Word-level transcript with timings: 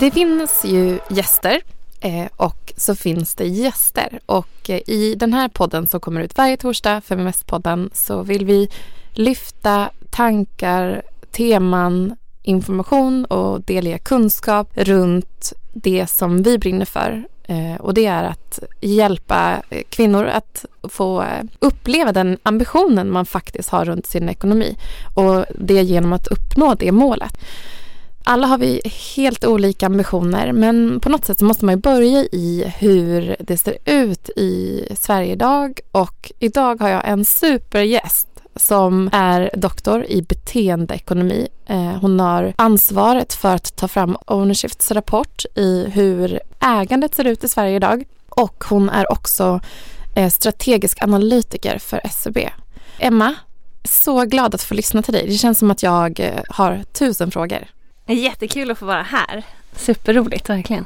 Det 0.00 0.10
finns 0.10 0.64
ju 0.64 0.98
gäster 1.10 1.60
eh, 2.00 2.26
och 2.36 2.72
så 2.76 2.94
finns 2.94 3.34
det 3.34 3.44
gäster. 3.46 4.20
Och 4.26 4.70
eh, 4.70 4.80
i 4.86 5.14
den 5.14 5.32
här 5.32 5.48
podden 5.48 5.86
som 5.86 6.00
kommer 6.00 6.20
ut 6.20 6.36
varje 6.36 6.56
torsdag, 6.56 7.00
Feminvest-podden, 7.00 7.90
så 7.92 8.22
vill 8.22 8.44
vi 8.44 8.68
lyfta 9.12 9.90
tankar, 10.10 11.02
teman, 11.30 12.16
information 12.42 13.24
och 13.24 13.60
delge 13.60 13.98
kunskap 13.98 14.68
runt 14.74 15.52
det 15.72 16.06
som 16.06 16.42
vi 16.42 16.58
brinner 16.58 16.86
för. 16.86 17.24
Eh, 17.44 17.80
och 17.80 17.94
det 17.94 18.06
är 18.06 18.24
att 18.24 18.58
hjälpa 18.80 19.62
kvinnor 19.90 20.24
att 20.24 20.64
få 20.82 21.24
uppleva 21.58 22.12
den 22.12 22.38
ambitionen 22.42 23.10
man 23.10 23.26
faktiskt 23.26 23.68
har 23.68 23.84
runt 23.84 24.06
sin 24.06 24.28
ekonomi. 24.28 24.76
Och 25.14 25.44
det 25.58 25.82
genom 25.82 26.12
att 26.12 26.26
uppnå 26.26 26.74
det 26.74 26.92
målet. 26.92 27.38
Alla 28.28 28.46
har 28.46 28.58
vi 28.58 28.80
helt 29.16 29.44
olika 29.44 29.86
ambitioner 29.86 30.52
men 30.52 31.00
på 31.00 31.08
något 31.08 31.24
sätt 31.24 31.38
så 31.38 31.44
måste 31.44 31.64
man 31.64 31.74
ju 31.74 31.80
börja 31.80 32.20
i 32.20 32.72
hur 32.78 33.36
det 33.38 33.56
ser 33.56 33.78
ut 33.84 34.30
i 34.36 34.82
Sverige 34.96 35.32
idag 35.32 35.80
och 35.92 36.32
idag 36.38 36.80
har 36.80 36.88
jag 36.88 37.08
en 37.08 37.24
supergäst 37.24 38.28
som 38.56 39.10
är 39.12 39.50
doktor 39.54 40.04
i 40.04 40.22
beteendeekonomi. 40.22 41.48
Eh, 41.66 41.92
hon 42.00 42.20
har 42.20 42.54
ansvaret 42.56 43.34
för 43.34 43.54
att 43.54 43.76
ta 43.76 43.88
fram 43.88 44.16
Ownershifts 44.26 44.90
rapport 44.90 45.44
i 45.54 45.86
hur 45.90 46.40
ägandet 46.60 47.14
ser 47.14 47.24
ut 47.24 47.44
i 47.44 47.48
Sverige 47.48 47.76
idag 47.76 48.04
och 48.28 48.64
hon 48.68 48.88
är 48.88 49.12
också 49.12 49.60
eh, 50.14 50.30
strategisk 50.30 51.02
analytiker 51.02 51.78
för 51.78 52.00
SEB. 52.10 52.38
Emma, 52.98 53.34
så 53.84 54.24
glad 54.24 54.54
att 54.54 54.62
få 54.62 54.74
lyssna 54.74 55.02
till 55.02 55.14
dig. 55.14 55.26
Det 55.26 55.34
känns 55.34 55.58
som 55.58 55.70
att 55.70 55.82
jag 55.82 56.20
eh, 56.20 56.40
har 56.48 56.82
tusen 56.92 57.30
frågor. 57.30 57.75
Jättekul 58.06 58.70
att 58.70 58.78
få 58.78 58.86
vara 58.86 59.02
här. 59.02 59.42
Superroligt, 59.72 60.48
verkligen. 60.48 60.84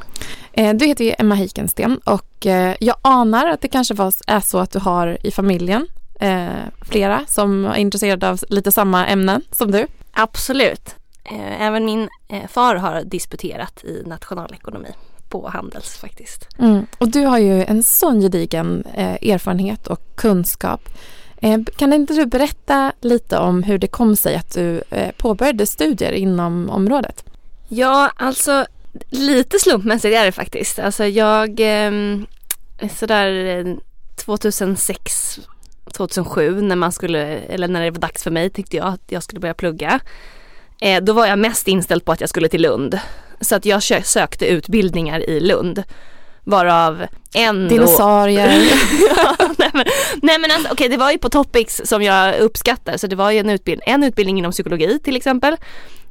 Du 0.74 0.86
heter 0.86 1.04
ju 1.04 1.14
Emma 1.18 1.34
Heikensten 1.34 1.98
och 2.04 2.46
jag 2.78 2.96
anar 3.02 3.48
att 3.48 3.60
det 3.60 3.68
kanske 3.68 3.94
är 4.26 4.40
så 4.40 4.58
att 4.58 4.70
du 4.70 4.78
har 4.78 5.26
i 5.26 5.30
familjen 5.30 5.86
eh, 6.20 6.48
flera 6.80 7.24
som 7.26 7.64
är 7.64 7.76
intresserade 7.76 8.28
av 8.28 8.40
lite 8.48 8.72
samma 8.72 9.06
ämnen 9.06 9.42
som 9.52 9.70
du? 9.70 9.86
Absolut. 10.12 10.94
Eh, 11.24 11.62
även 11.62 11.84
min 11.84 12.08
eh, 12.28 12.48
far 12.48 12.74
har 12.74 13.02
disputerat 13.04 13.84
i 13.84 14.02
nationalekonomi 14.06 14.88
på 15.28 15.48
Handels 15.48 15.96
faktiskt. 15.96 16.48
Mm. 16.58 16.86
Och 16.98 17.08
du 17.08 17.24
har 17.24 17.38
ju 17.38 17.64
en 17.64 17.82
sån 17.82 18.20
gedigen 18.20 18.84
eh, 18.94 19.32
erfarenhet 19.32 19.86
och 19.86 20.00
kunskap. 20.16 20.88
Eh, 21.40 21.60
kan 21.76 21.92
inte 21.92 22.14
du 22.14 22.26
berätta 22.26 22.92
lite 23.00 23.38
om 23.38 23.62
hur 23.62 23.78
det 23.78 23.86
kom 23.86 24.16
sig 24.16 24.36
att 24.36 24.54
du 24.54 24.82
eh, 24.90 25.10
påbörjade 25.16 25.66
studier 25.66 26.12
inom 26.12 26.70
området? 26.70 27.24
Ja, 27.68 28.12
alltså 28.16 28.66
lite 29.10 29.58
slumpmässigt 29.58 30.14
är 30.14 30.24
det 30.24 30.32
faktiskt. 30.32 30.78
Alltså 30.78 31.04
jag 31.04 31.60
ehm, 31.60 32.26
sådär 32.98 33.58
eh, 33.66 33.76
2006 34.16 35.40
2007 35.92 36.60
när 36.60 36.76
man 36.76 36.92
skulle, 36.92 37.22
eller 37.38 37.68
när 37.68 37.84
det 37.84 37.90
var 37.90 37.98
dags 37.98 38.22
för 38.22 38.30
mig 38.30 38.50
tyckte 38.50 38.76
jag 38.76 38.86
att 38.86 39.02
jag 39.06 39.22
skulle 39.22 39.40
börja 39.40 39.54
plugga. 39.54 40.00
Eh, 40.80 41.02
då 41.02 41.12
var 41.12 41.26
jag 41.26 41.38
mest 41.38 41.68
inställd 41.68 42.04
på 42.04 42.12
att 42.12 42.20
jag 42.20 42.30
skulle 42.30 42.48
till 42.48 42.62
Lund. 42.62 42.98
Så 43.40 43.56
att 43.56 43.64
jag 43.64 43.82
sökte 44.04 44.46
utbildningar 44.46 45.30
i 45.30 45.40
Lund. 45.40 45.82
Varav 46.50 47.06
en 47.34 47.68
Dinosaurier. 47.68 48.48
ja, 49.16 49.36
nej 49.58 49.70
men, 49.72 49.84
nej 50.22 50.38
men 50.38 50.50
alltså, 50.50 50.72
okay, 50.72 50.88
det 50.88 50.96
var 50.96 51.10
ju 51.10 51.18
på 51.18 51.28
Topics 51.28 51.80
som 51.84 52.02
jag 52.02 52.38
uppskattar 52.38 52.96
så 52.96 53.06
det 53.06 53.16
var 53.16 53.30
ju 53.30 53.38
en, 53.38 53.50
utbild 53.50 53.82
en 53.86 54.02
utbildning 54.02 54.38
inom 54.38 54.52
psykologi 54.52 54.98
till 54.98 55.16
exempel. 55.16 55.56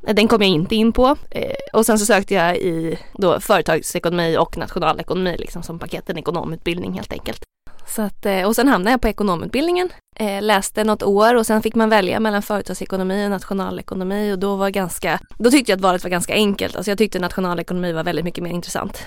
Den 0.02 0.28
kom 0.28 0.42
jag 0.42 0.52
inte 0.52 0.76
in 0.76 0.92
på. 0.92 1.16
Eh, 1.32 1.52
och 1.74 1.86
sen 1.86 2.00
så 2.00 2.06
sökte 2.06 2.34
jag 2.34 2.58
i 2.58 3.00
då 3.14 3.40
företagsekonomi 3.40 4.38
och 4.38 4.58
nationalekonomi 4.58 5.36
liksom 5.40 5.64
som 5.64 5.80
paket, 5.80 6.10
en 6.10 6.18
ekonomutbildning 6.18 6.94
helt 6.94 7.14
enkelt. 7.14 7.44
Så 7.88 8.02
att, 8.02 8.26
eh, 8.26 8.44
och 8.44 8.56
sen 8.56 8.68
hamnade 8.68 8.92
jag 8.92 9.02
på 9.02 9.08
ekonomutbildningen, 9.08 9.90
eh, 10.16 10.42
läste 10.42 10.84
något 10.84 11.04
år 11.04 11.36
och 11.36 11.46
sen 11.46 11.62
fick 11.62 11.76
man 11.76 11.90
välja 11.90 12.20
mellan 12.20 12.42
företagsekonomi 12.42 13.26
och 13.26 13.30
nationalekonomi 13.30 14.34
och 14.34 14.40
då 14.40 14.56
var 14.56 14.70
ganska, 14.70 15.20
då 15.38 15.52
tyckte 15.52 15.72
jag 15.72 15.78
att 15.78 15.84
valet 15.84 16.04
var 16.04 16.10
ganska 16.10 16.34
enkelt. 16.34 16.76
Alltså 16.76 16.92
jag 16.92 16.98
tyckte 16.98 17.20
nationalekonomi 17.20 17.92
var 17.92 18.04
väldigt 18.04 18.26
mycket 18.26 18.44
mer 18.44 18.52
intressant. 18.52 19.04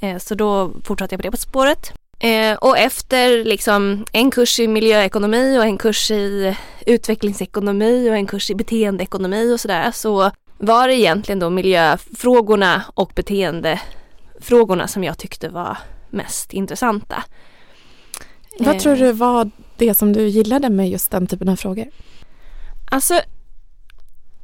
Eh, 0.00 0.18
så 0.18 0.34
då 0.34 0.72
fortsatte 0.84 1.14
jag 1.14 1.22
på 1.22 1.30
det 1.30 1.36
spåret. 1.36 1.92
Och 2.60 2.78
efter 2.78 3.44
liksom 3.44 4.04
en 4.12 4.30
kurs 4.30 4.60
i 4.60 4.68
miljöekonomi 4.68 5.58
och 5.58 5.64
en 5.64 5.78
kurs 5.78 6.10
i 6.10 6.56
utvecklingsekonomi 6.86 8.10
och 8.10 8.16
en 8.16 8.26
kurs 8.26 8.50
i 8.50 8.54
beteendeekonomi 8.54 9.54
och 9.54 9.60
sådär 9.60 9.90
så 9.90 10.30
var 10.58 10.88
det 10.88 10.94
egentligen 10.94 11.38
då 11.38 11.50
miljöfrågorna 11.50 12.82
och 12.94 13.12
beteendefrågorna 13.14 14.88
som 14.88 15.04
jag 15.04 15.18
tyckte 15.18 15.48
var 15.48 15.78
mest 16.10 16.52
intressanta. 16.52 17.22
Vad 18.58 18.74
eh. 18.74 18.80
tror 18.80 18.96
du 18.96 19.12
var 19.12 19.50
det 19.76 19.94
som 19.94 20.12
du 20.12 20.28
gillade 20.28 20.70
med 20.70 20.90
just 20.90 21.10
den 21.10 21.26
typen 21.26 21.48
av 21.48 21.56
frågor? 21.56 21.86
Alltså 22.90 23.20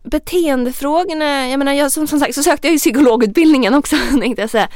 beteendefrågorna, 0.03 1.49
jag 1.49 1.59
menar 1.59 1.73
jag, 1.73 1.93
som, 1.93 2.07
som 2.07 2.21
sagt 2.21 2.35
så 2.35 2.43
sökte 2.43 2.67
jag 2.67 2.73
ju 2.73 2.79
psykologutbildningen 2.79 3.75
också 3.75 3.97
tänkte 4.21 4.43
jag 4.43 4.51
säga. 4.51 4.69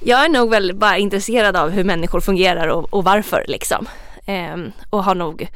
Jag 0.00 0.24
är 0.24 0.28
nog 0.28 0.50
väl 0.50 0.74
bara 0.74 0.98
intresserad 0.98 1.56
av 1.56 1.70
hur 1.70 1.84
människor 1.84 2.20
fungerar 2.20 2.68
och, 2.68 2.94
och 2.94 3.04
varför 3.04 3.44
liksom. 3.48 3.88
Ehm, 4.26 4.72
och 4.90 5.04
har 5.04 5.14
nog 5.14 5.48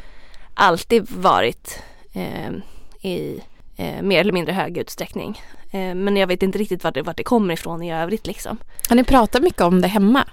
alltid 0.54 1.10
varit 1.10 1.82
ehm, 2.12 2.62
i 3.00 3.40
eh, 3.76 4.02
mer 4.02 4.20
eller 4.20 4.32
mindre 4.32 4.52
hög 4.52 4.78
utsträckning. 4.78 5.42
Ehm, 5.70 6.04
men 6.04 6.16
jag 6.16 6.26
vet 6.26 6.42
inte 6.42 6.58
riktigt 6.58 6.84
vart 6.84 6.94
det, 6.94 7.02
vart 7.02 7.16
det 7.16 7.22
kommer 7.22 7.54
ifrån 7.54 7.82
i 7.82 7.94
övrigt 7.94 8.26
liksom. 8.26 8.58
Har 8.88 8.96
ni 8.96 9.04
pratat 9.04 9.42
mycket 9.42 9.60
om 9.60 9.80
det 9.80 9.88
hemma? 9.88 10.24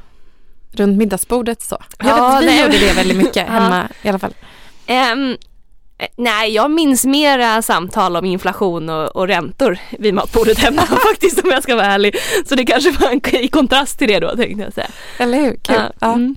runt 0.72 0.98
middagsbordet 0.98 1.62
så. 1.62 1.78
Jag 2.00 2.08
ja, 2.08 2.30
vet 2.30 2.42
vi 2.42 2.46
nej. 2.46 2.62
gjorde 2.62 2.78
det 2.78 2.94
väldigt 2.94 3.18
mycket 3.18 3.48
hemma 3.50 3.90
ja. 3.90 4.08
i 4.08 4.10
alla 4.10 4.20
fall. 4.20 4.34
Um, 4.88 5.38
nej, 6.16 6.54
jag 6.54 6.72
minns 6.72 7.06
mera 7.06 7.62
samtal 7.62 8.16
om 8.16 8.26
inflation 8.26 8.90
och, 8.90 9.16
och 9.16 9.28
räntor 9.28 9.80
vid 10.00 10.14
matbordet 10.14 10.58
hemma 10.58 10.82
faktiskt 11.12 11.44
om 11.44 11.50
jag 11.50 11.64
ska 11.64 11.76
vara 11.76 11.86
ärlig. 11.86 12.16
Så 12.46 12.56
det 12.56 12.66
kanske 12.66 12.92
var 12.92 13.10
en, 13.10 13.36
i 13.36 13.48
kontrast 13.48 14.00
till 14.00 14.08
det 14.08 14.20
då 14.20 14.36
tänkte 14.36 14.64
jag 14.64 14.74
säga. 14.74 14.90
Eller 15.18 15.40
hur, 15.40 15.58
kul. 15.62 15.76
Uh, 15.76 15.92
ja. 16.00 16.14
mm. 16.14 16.36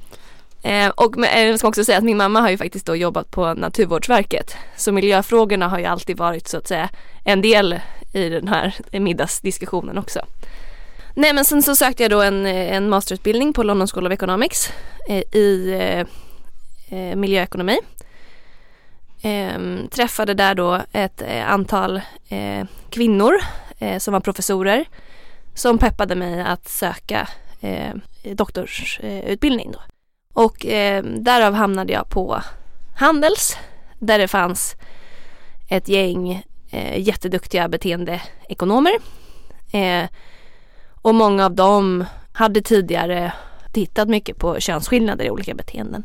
Eh, 0.62 0.88
och 0.88 1.26
eh, 1.26 1.46
jag 1.46 1.58
ska 1.58 1.68
också 1.68 1.84
säga 1.84 1.98
att 1.98 2.04
min 2.04 2.16
mamma 2.16 2.40
har 2.40 2.50
ju 2.50 2.58
faktiskt 2.58 2.86
då 2.86 2.96
jobbat 2.96 3.30
på 3.30 3.54
Naturvårdsverket. 3.54 4.56
Så 4.76 4.92
miljöfrågorna 4.92 5.68
har 5.68 5.78
ju 5.78 5.84
alltid 5.84 6.16
varit 6.16 6.48
så 6.48 6.58
att 6.58 6.68
säga 6.68 6.88
en 7.24 7.42
del 7.42 7.80
i 8.12 8.28
den 8.28 8.48
här 8.48 8.74
middagsdiskussionen 8.92 9.98
också. 9.98 10.20
Nej 11.14 11.32
men 11.32 11.44
sen 11.44 11.62
så 11.62 11.76
sökte 11.76 12.02
jag 12.02 12.10
då 12.10 12.22
en, 12.22 12.46
en 12.46 12.88
masterutbildning 12.88 13.52
på 13.52 13.62
London 13.62 13.88
School 13.88 14.06
of 14.06 14.12
Economics 14.12 14.72
eh, 15.08 15.22
i 15.32 15.72
eh, 15.80 16.00
eh 16.98 17.16
miljöekonomi. 17.16 17.78
Eh, 19.22 19.86
träffade 19.90 20.34
där 20.34 20.54
då 20.54 20.80
ett 20.92 21.22
eh, 21.22 21.50
antal 21.50 22.00
eh, 22.28 22.66
kvinnor 22.90 23.32
eh, 23.78 23.98
som 23.98 24.12
var 24.12 24.20
professorer 24.20 24.84
som 25.54 25.78
peppade 25.78 26.14
mig 26.14 26.40
att 26.40 26.68
söka 26.68 27.28
eh, 27.60 27.94
doktorsutbildning 28.34 29.72
då. 29.72 29.78
Och 30.32 30.66
ehm, 30.66 31.24
därav 31.24 31.54
hamnade 31.54 31.92
jag 31.92 32.08
på 32.08 32.42
Handels 32.96 33.56
där 33.98 34.18
det 34.18 34.28
fanns 34.28 34.74
ett 35.70 35.88
gäng 35.88 36.44
eh, 36.70 36.98
jätteduktiga 36.98 37.68
beteendeekonomer 37.68 38.92
och 41.02 41.14
många 41.14 41.46
av 41.46 41.54
dem 41.54 42.04
hade 42.32 42.62
tidigare 42.62 43.32
tittat 43.72 44.08
mycket 44.08 44.38
på 44.38 44.60
könsskillnader 44.60 45.24
i 45.24 45.30
olika 45.30 45.54
beteenden. 45.54 46.04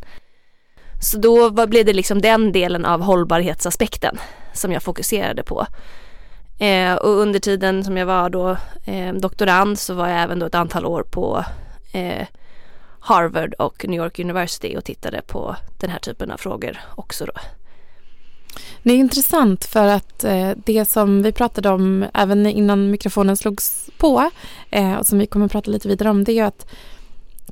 Så 1.02 1.18
då 1.18 1.68
blev 1.68 1.86
det 1.86 1.94
liksom 1.94 2.22
den 2.22 2.52
delen 2.52 2.86
av 2.86 3.02
hållbarhetsaspekten 3.02 4.18
som 4.54 4.72
jag 4.72 4.84
fokuserade 4.84 5.44
på. 5.44 5.68
Eh, 6.60 6.94
och 6.94 7.10
under 7.10 7.40
tiden 7.40 7.84
som 7.84 7.98
jag 7.98 8.06
var 8.06 8.30
då 8.30 8.58
eh, 8.86 9.14
doktorand 9.14 9.80
så 9.80 9.94
var 9.94 10.08
jag 10.08 10.22
även 10.22 10.40
då 10.40 10.46
ett 10.46 10.56
antal 10.56 10.86
år 10.86 11.04
på 11.04 11.46
eh, 11.92 12.28
Harvard 13.00 13.54
och 13.54 13.86
New 13.88 14.02
York 14.02 14.20
University 14.20 14.78
och 14.78 14.84
tittade 14.84 15.22
på 15.22 15.56
den 15.80 15.90
här 15.90 16.00
typen 16.00 16.32
av 16.32 16.38
frågor 16.38 16.80
också 16.96 17.26
då. 17.26 17.34
Det 18.84 18.94
är 18.94 18.98
intressant 18.98 19.66
för 19.66 19.88
att 19.88 20.24
eh, 20.24 20.52
det 20.56 20.86
som 20.86 21.24
vi 21.24 21.32
pratade 21.32 21.70
om 21.70 22.06
även 22.14 22.46
innan 22.46 22.92
mikrofonen 22.92 23.38
slogs 23.38 23.90
på 23.98 24.30
eh, 24.70 24.94
och 24.94 25.06
som 25.06 25.20
vi 25.20 25.28
kommer 25.28 25.46
att 25.46 25.52
prata 25.52 25.72
lite 25.72 25.88
vidare 25.88 26.10
om 26.10 26.24
det 26.24 26.32
är 26.32 26.36
ju 26.36 26.42
att 26.42 26.68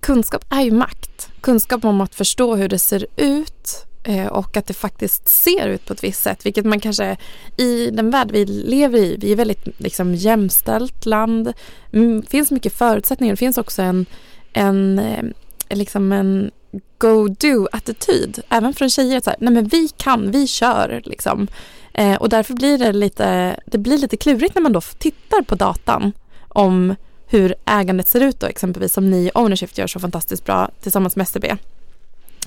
kunskap 0.05 0.45
är 0.49 0.61
ju 0.61 0.71
makt. 0.71 1.29
Kunskap 1.41 1.85
om 1.85 2.01
att 2.01 2.15
förstå 2.15 2.55
hur 2.55 2.69
det 2.69 2.79
ser 2.79 3.07
ut 3.15 3.85
eh, 4.03 4.27
och 4.27 4.57
att 4.57 4.67
det 4.67 4.73
faktiskt 4.73 5.27
ser 5.27 5.67
ut 5.67 5.85
på 5.85 5.93
ett 5.93 6.03
visst 6.03 6.23
sätt. 6.23 6.45
Vilket 6.45 6.65
man 6.65 6.79
kanske 6.79 7.17
i 7.57 7.89
den 7.91 8.09
värld 8.09 8.31
vi 8.31 8.45
lever 8.45 8.99
i, 8.99 9.17
vi 9.19 9.31
är 9.31 9.35
väldigt 9.35 9.67
liksom, 9.77 10.15
jämställt 10.15 11.05
land. 11.05 11.53
Det 11.91 12.29
finns 12.29 12.51
mycket 12.51 12.73
förutsättningar. 12.73 13.33
Det 13.33 13.37
finns 13.37 13.57
också 13.57 13.81
en, 13.81 14.05
en, 14.53 14.99
eh, 14.99 15.23
liksom 15.69 16.11
en 16.11 16.51
go-do-attityd. 16.97 18.39
Även 18.49 18.73
från 18.73 18.89
tjejer. 18.89 19.21
Så 19.21 19.29
här, 19.29 19.37
Nej 19.39 19.53
men 19.53 19.67
vi 19.67 19.87
kan, 19.97 20.31
vi 20.31 20.47
kör. 20.47 21.01
Liksom. 21.05 21.47
Eh, 21.93 22.15
och 22.15 22.29
därför 22.29 22.53
blir 22.53 22.77
det 22.77 22.93
lite, 22.93 23.59
det 23.65 23.77
blir 23.77 23.97
lite 23.97 24.17
klurigt 24.17 24.55
när 24.55 24.61
man 24.61 24.73
då 24.73 24.81
tittar 24.81 25.41
på 25.41 25.55
datan 25.55 26.13
om 26.49 26.95
hur 27.35 27.55
ägandet 27.65 28.07
ser 28.07 28.21
ut 28.21 28.39
då 28.39 28.47
exempelvis 28.47 28.93
som 28.93 29.09
ni 29.09 29.17
i 29.17 29.31
Ownershift 29.33 29.77
gör 29.77 29.87
så 29.87 29.99
fantastiskt 29.99 30.45
bra 30.45 30.69
tillsammans 30.81 31.15
med 31.15 31.23
SCB. 31.23 31.57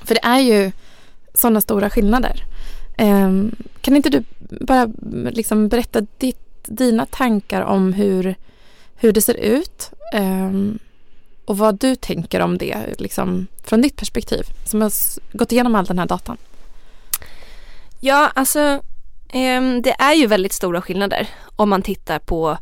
För 0.04 0.14
det 0.14 0.24
är 0.24 0.38
ju 0.38 0.72
sådana 1.34 1.60
stora 1.60 1.90
skillnader. 1.90 2.44
Ehm, 2.96 3.56
kan 3.80 3.96
inte 3.96 4.10
du 4.10 4.24
bara 4.60 4.88
liksom 5.30 5.68
berätta 5.68 6.00
ditt, 6.18 6.64
dina 6.66 7.06
tankar 7.06 7.62
om 7.62 7.92
hur, 7.92 8.34
hur 8.96 9.12
det 9.12 9.20
ser 9.20 9.34
ut 9.34 9.90
ehm, 10.14 10.78
och 11.44 11.58
vad 11.58 11.78
du 11.78 11.96
tänker 11.96 12.40
om 12.40 12.58
det 12.58 12.76
liksom, 12.98 13.46
från 13.64 13.80
ditt 13.80 13.96
perspektiv 13.96 14.42
som 14.64 14.80
har 14.80 14.92
gått 15.36 15.52
igenom 15.52 15.74
all 15.74 15.84
den 15.84 15.98
här 15.98 16.06
datan? 16.06 16.36
Ja, 18.00 18.30
alltså 18.34 18.82
ehm, 19.28 19.82
det 19.82 19.94
är 19.98 20.14
ju 20.14 20.26
väldigt 20.26 20.52
stora 20.52 20.82
skillnader 20.82 21.28
om 21.56 21.68
man 21.68 21.82
tittar 21.82 22.18
på 22.18 22.58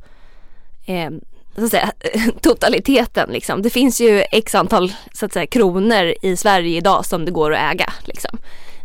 så 1.58 1.64
att 1.64 1.70
säga, 1.70 1.92
totaliteten 2.40 3.30
liksom. 3.32 3.62
Det 3.62 3.70
finns 3.70 4.00
ju 4.00 4.24
x 4.32 4.54
antal 4.54 4.92
så 5.12 5.26
att 5.26 5.32
säga, 5.32 5.46
kronor 5.46 6.14
i 6.22 6.36
Sverige 6.36 6.76
idag 6.76 7.06
som 7.06 7.24
det 7.24 7.30
går 7.30 7.54
att 7.54 7.74
äga. 7.74 7.92
Liksom. 8.04 8.38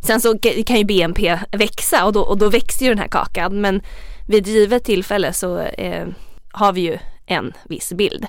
Sen 0.04 0.22
så 0.22 0.38
kan 0.66 0.78
ju 0.78 0.84
BNP 0.84 1.40
växa 1.52 2.06
och 2.06 2.14
då, 2.14 2.22
och 2.22 2.38
då 2.38 2.50
växer 2.50 2.86
ju 2.86 2.92
den 2.92 3.00
här 3.00 3.08
kakan 3.08 3.62
men 3.62 3.82
vid 4.28 4.48
givet 4.48 4.84
tillfälle 4.84 5.34
så 5.34 5.60
eh, 5.60 6.08
har 6.52 6.74
vi 6.74 6.82
ju 6.82 6.98
en 7.26 7.54
viss 7.64 7.94
bild. 7.94 8.28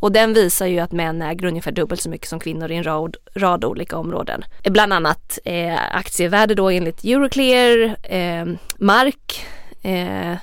Och 0.00 0.12
den 0.12 0.34
visar 0.34 0.66
ju 0.66 0.78
att 0.78 0.92
män 0.92 1.22
äger 1.22 1.46
ungefär 1.46 1.72
dubbelt 1.72 2.00
så 2.00 2.10
mycket 2.10 2.28
som 2.28 2.40
kvinnor 2.40 2.70
i 2.70 2.74
en 2.74 2.84
rad, 2.84 3.16
rad 3.34 3.64
olika 3.64 3.98
områden. 3.98 4.44
Eh, 4.62 4.72
bland 4.72 4.92
annat 4.92 5.38
eh, 5.44 5.96
aktievärde 5.96 6.54
då 6.54 6.70
enligt 6.70 7.04
Euroclear, 7.04 7.96
eh, 8.02 8.46
mark 8.78 9.46
eh, 9.82 10.36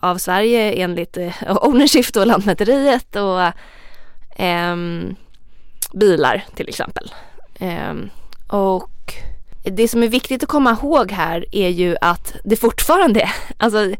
av 0.00 0.18
Sverige 0.18 0.72
enligt 0.72 1.16
eh, 1.16 1.32
Ownership 1.66 2.16
och 2.16 2.26
Lantmäteriet 2.26 3.16
och 3.16 3.40
eh, 4.42 4.76
bilar 5.92 6.44
till 6.54 6.68
exempel. 6.68 7.12
Eh, 7.58 7.94
och 8.48 8.90
det 9.62 9.88
som 9.88 10.02
är 10.02 10.08
viktigt 10.08 10.42
att 10.42 10.48
komma 10.48 10.76
ihåg 10.82 11.12
här 11.12 11.44
är 11.52 11.68
ju 11.68 11.96
att 12.00 12.34
det 12.44 12.56
fortfarande, 12.56 13.30
alltså 13.56 13.94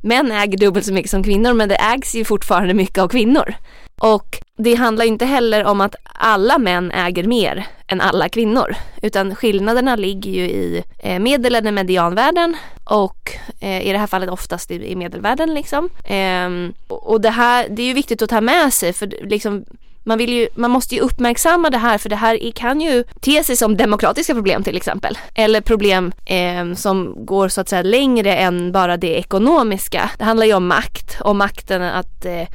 män 0.00 0.32
äger 0.32 0.58
dubbelt 0.58 0.86
så 0.86 0.92
mycket 0.92 1.10
som 1.10 1.22
kvinnor 1.22 1.52
men 1.52 1.68
det 1.68 1.76
ägs 1.76 2.14
ju 2.14 2.24
fortfarande 2.24 2.74
mycket 2.74 2.98
av 2.98 3.08
kvinnor. 3.08 3.54
Och 4.00 4.38
det 4.56 4.74
handlar 4.74 5.04
inte 5.04 5.24
heller 5.24 5.64
om 5.64 5.80
att 5.80 5.94
alla 6.04 6.58
män 6.58 6.90
äger 6.90 7.24
mer 7.24 7.66
än 7.92 8.00
alla 8.00 8.28
kvinnor 8.28 8.74
utan 9.02 9.34
skillnaderna 9.34 9.96
ligger 9.96 10.30
ju 10.30 10.42
i 10.42 10.84
eh, 10.98 11.18
medel 11.18 11.54
eller 11.54 11.72
medianvärden 11.72 12.56
och 12.84 13.32
eh, 13.60 13.86
i 13.88 13.92
det 13.92 13.98
här 13.98 14.06
fallet 14.06 14.30
oftast 14.30 14.70
i 14.70 14.96
medelvärden 14.96 15.54
liksom. 15.54 15.88
Ehm, 16.04 16.72
och 16.88 17.20
det 17.20 17.30
här, 17.30 17.66
det 17.70 17.82
är 17.82 17.86
ju 17.86 17.92
viktigt 17.92 18.22
att 18.22 18.30
ta 18.30 18.40
med 18.40 18.72
sig 18.72 18.92
för 18.92 19.26
liksom 19.26 19.64
man, 20.04 20.18
vill 20.18 20.32
ju, 20.32 20.48
man 20.54 20.70
måste 20.70 20.94
ju 20.94 21.00
uppmärksamma 21.00 21.70
det 21.70 21.78
här 21.78 21.98
för 21.98 22.08
det 22.08 22.16
här 22.16 22.52
kan 22.54 22.80
ju 22.80 23.04
te 23.20 23.44
sig 23.44 23.56
som 23.56 23.76
demokratiska 23.76 24.34
problem 24.34 24.62
till 24.62 24.76
exempel. 24.76 25.18
Eller 25.34 25.60
problem 25.60 26.12
eh, 26.24 26.74
som 26.74 27.26
går 27.26 27.48
så 27.48 27.60
att 27.60 27.68
säga 27.68 27.82
längre 27.82 28.36
än 28.36 28.72
bara 28.72 28.96
det 28.96 29.18
ekonomiska. 29.18 30.10
Det 30.18 30.24
handlar 30.24 30.46
ju 30.46 30.54
om 30.54 30.66
makt, 30.66 31.20
och 31.20 31.36
makten 31.36 31.82
att 31.82 32.24
eh, 32.24 32.48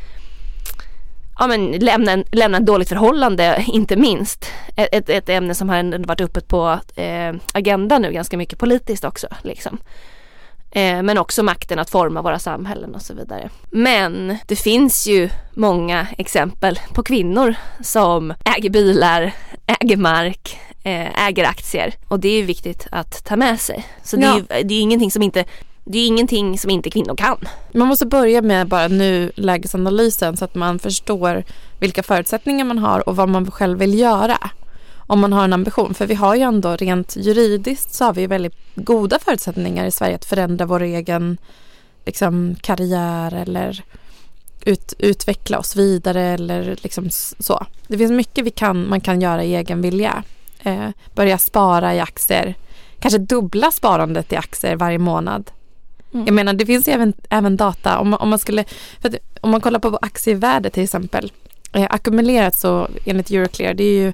ja, 1.39 1.47
men 1.47 1.71
lämna, 1.71 2.11
en, 2.11 2.23
lämna 2.31 2.57
ett 2.57 2.65
dåligt 2.65 2.89
förhållande 2.89 3.65
inte 3.67 3.95
minst. 3.95 4.51
Ett, 4.75 5.09
ett 5.09 5.29
ämne 5.29 5.55
som 5.55 5.69
har 5.69 6.07
varit 6.07 6.21
uppe 6.21 6.41
på 6.41 6.79
eh, 6.95 7.35
agendan 7.53 8.01
nu 8.01 8.11
ganska 8.11 8.37
mycket 8.37 8.59
politiskt 8.59 9.05
också. 9.05 9.27
Liksom. 9.41 9.77
Eh, 10.71 11.03
men 11.03 11.17
också 11.17 11.43
makten 11.43 11.79
att 11.79 11.89
forma 11.89 12.21
våra 12.21 12.39
samhällen 12.39 12.95
och 12.95 13.01
så 13.01 13.13
vidare. 13.13 13.49
Men 13.69 14.37
det 14.47 14.55
finns 14.55 15.07
ju 15.07 15.29
många 15.53 16.07
exempel 16.17 16.79
på 16.93 17.03
kvinnor 17.03 17.55
som 17.81 18.33
äger 18.57 18.69
bilar, 18.69 19.31
äger 19.65 19.97
mark, 19.97 20.59
eh, 20.83 21.27
äger 21.27 21.45
aktier 21.45 21.93
och 22.07 22.19
det 22.19 22.29
är 22.29 22.43
viktigt 22.43 22.87
att 22.91 23.25
ta 23.25 23.35
med 23.35 23.59
sig. 23.59 23.85
Så 24.03 24.17
ja. 24.19 24.41
det, 24.47 24.59
är, 24.59 24.63
det 24.63 24.73
är 24.73 24.81
ingenting 24.81 25.11
som 25.11 25.23
inte 25.23 25.45
det 25.89 25.99
är 25.99 26.07
ingenting 26.07 26.57
som 26.57 26.69
inte 26.69 26.89
kvinnor 26.89 27.15
kan. 27.15 27.37
Man 27.73 27.87
måste 27.87 28.05
börja 28.05 28.41
med 28.41 28.67
bara 28.67 28.87
nulägesanalysen 28.87 30.37
så 30.37 30.45
att 30.45 30.55
man 30.55 30.79
förstår 30.79 31.43
vilka 31.79 32.03
förutsättningar 32.03 32.65
man 32.65 32.77
har 32.77 33.09
och 33.09 33.15
vad 33.15 33.29
man 33.29 33.51
själv 33.51 33.79
vill 33.79 33.99
göra. 33.99 34.37
Om 34.95 35.19
man 35.19 35.33
har 35.33 35.43
en 35.43 35.53
ambition. 35.53 35.93
För 35.93 36.05
vi 36.05 36.15
har 36.15 36.35
ju 36.35 36.41
ändå 36.41 36.75
rent 36.75 37.15
juridiskt 37.15 37.93
så 37.93 38.05
har 38.05 38.13
vi 38.13 38.27
väldigt 38.27 38.55
goda 38.75 39.19
förutsättningar 39.19 39.85
i 39.85 39.91
Sverige 39.91 40.15
att 40.15 40.25
förändra 40.25 40.65
vår 40.65 40.81
egen 40.81 41.37
liksom, 42.05 42.55
karriär 42.61 43.33
eller 43.33 43.83
ut, 44.65 44.93
utveckla 44.99 45.59
oss 45.59 45.75
vidare 45.75 46.21
eller 46.21 46.77
liksom 46.83 47.09
så. 47.39 47.65
Det 47.87 47.97
finns 47.97 48.11
mycket 48.11 48.45
vi 48.45 48.51
kan, 48.51 48.89
man 48.89 49.01
kan 49.01 49.21
göra 49.21 49.43
i 49.43 49.55
egen 49.55 49.81
vilja. 49.81 50.23
Eh, 50.63 50.89
börja 51.15 51.37
spara 51.37 51.95
i 51.95 51.99
aktier. 51.99 52.55
Kanske 52.99 53.17
dubbla 53.17 53.71
sparandet 53.71 54.33
i 54.33 54.35
aktier 54.35 54.75
varje 54.75 54.97
månad. 54.99 55.51
Mm. 56.13 56.25
Jag 56.25 56.35
menar 56.35 56.53
det 56.53 56.65
finns 56.65 56.87
ju 56.87 56.91
även, 56.91 57.13
även 57.29 57.57
data 57.57 57.99
om, 57.99 58.13
om 58.13 58.29
man 58.29 58.39
skulle, 58.39 58.65
om 59.41 59.51
man 59.51 59.61
kollar 59.61 59.79
på 59.79 59.99
aktievärde 60.01 60.69
till 60.69 60.83
exempel. 60.83 61.31
Eh, 61.73 61.87
ackumulerat 61.89 62.55
så 62.55 62.87
enligt 63.05 63.31
Euroclear 63.31 63.73
det 63.73 63.83
är 63.83 64.05
ju 64.05 64.13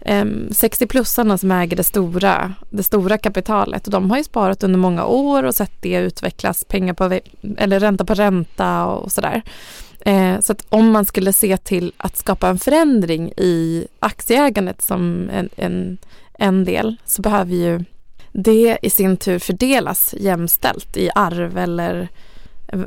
ehm, 0.00 0.48
60-plussarna 0.50 1.36
som 1.36 1.50
äger 1.50 1.76
det 1.76 1.84
stora, 1.84 2.54
det 2.70 2.82
stora 2.82 3.18
kapitalet 3.18 3.86
och 3.86 3.92
de 3.92 4.10
har 4.10 4.18
ju 4.18 4.24
sparat 4.24 4.62
under 4.62 4.78
många 4.78 5.04
år 5.04 5.42
och 5.42 5.54
sett 5.54 5.72
det 5.80 5.96
utvecklas, 5.96 6.64
pengar 6.64 6.94
på, 6.94 7.20
eller 7.58 7.80
ränta 7.80 8.04
på 8.04 8.14
ränta 8.14 8.86
och, 8.86 9.12
sådär. 9.12 9.42
Eh, 10.00 10.40
så 10.40 10.52
att 10.52 10.66
om 10.68 10.90
man 10.90 11.04
skulle 11.04 11.32
se 11.32 11.56
till 11.56 11.92
att 11.96 12.16
skapa 12.16 12.48
en 12.48 12.58
förändring 12.58 13.32
i 13.36 13.86
aktieägandet 14.00 14.82
som 14.82 15.30
en, 15.32 15.48
en, 15.56 15.98
en 16.38 16.64
del 16.64 16.96
så 17.04 17.22
behöver 17.22 17.54
ju 17.54 17.84
det 18.34 18.78
i 18.82 18.90
sin 18.90 19.16
tur 19.16 19.38
fördelas 19.38 20.14
jämställt 20.18 20.96
i 20.96 21.10
arv 21.14 21.58
eller 21.58 22.08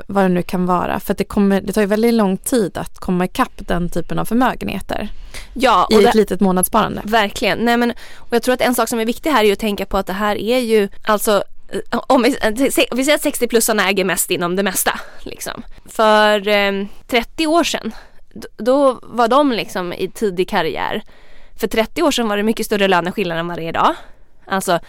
vad 0.06 0.24
det 0.24 0.28
nu 0.28 0.42
kan 0.42 0.66
vara. 0.66 1.00
För 1.00 1.14
det, 1.14 1.24
kommer, 1.24 1.60
det 1.60 1.72
tar 1.72 1.80
ju 1.80 1.86
väldigt 1.86 2.14
lång 2.14 2.36
tid 2.36 2.78
att 2.78 2.98
komma 2.98 3.24
ikapp 3.24 3.52
den 3.56 3.88
typen 3.88 4.18
av 4.18 4.24
förmögenheter. 4.24 5.08
Ja, 5.54 5.88
I 5.90 5.94
det, 5.94 6.08
ett 6.08 6.14
litet 6.14 6.40
månadssparande. 6.40 7.02
Verkligen. 7.04 7.58
Nej, 7.58 7.76
men, 7.76 7.90
och 8.16 8.32
jag 8.32 8.42
tror 8.42 8.54
att 8.54 8.60
en 8.60 8.74
sak 8.74 8.88
som 8.88 8.98
är 8.98 9.04
viktig 9.04 9.30
här 9.30 9.44
är 9.44 9.52
att 9.52 9.58
tänka 9.58 9.86
på 9.86 9.98
att 9.98 10.06
det 10.06 10.12
här 10.12 10.36
är 10.36 10.58
ju 10.58 10.88
alltså 11.06 11.42
eh, 11.68 12.00
om 12.06 12.22
vi, 12.22 12.36
eh, 12.42 12.50
vi 12.92 13.04
säger 13.04 13.14
att 13.14 13.24
60-plussarna 13.24 13.88
äger 13.88 14.04
mest 14.04 14.30
inom 14.30 14.56
det 14.56 14.62
mesta. 14.62 15.00
Liksom. 15.22 15.62
För 15.86 16.48
eh, 16.48 16.86
30 17.06 17.46
år 17.46 17.64
sedan, 17.64 17.92
då 18.56 18.98
var 19.02 19.28
de 19.28 19.52
liksom 19.52 19.92
i 19.92 20.08
tidig 20.08 20.48
karriär. 20.48 21.02
För 21.56 21.66
30 21.66 22.02
år 22.02 22.10
sedan 22.10 22.28
var 22.28 22.36
det 22.36 22.42
mycket 22.42 22.66
större 22.66 22.88
löneskillnader 22.88 23.40
än 23.40 23.48
vad 23.48 23.58
det 23.58 23.64
är 23.64 23.68
idag. 23.68 23.94
Alltså 24.46 24.80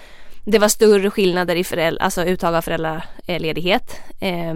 det 0.45 0.59
var 0.59 0.67
större 0.67 1.09
skillnader 1.09 1.55
i 1.55 1.63
föräldrar, 1.63 2.03
alltså 2.03 2.25
uttag 2.25 2.55
av 2.55 2.61
föräldraledighet. 2.61 3.95
Eh, 4.19 4.55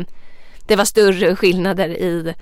det 0.68 0.76
var 0.76 0.86
större 0.86 1.36
skillnader 1.36 1.90
i 1.90 2.34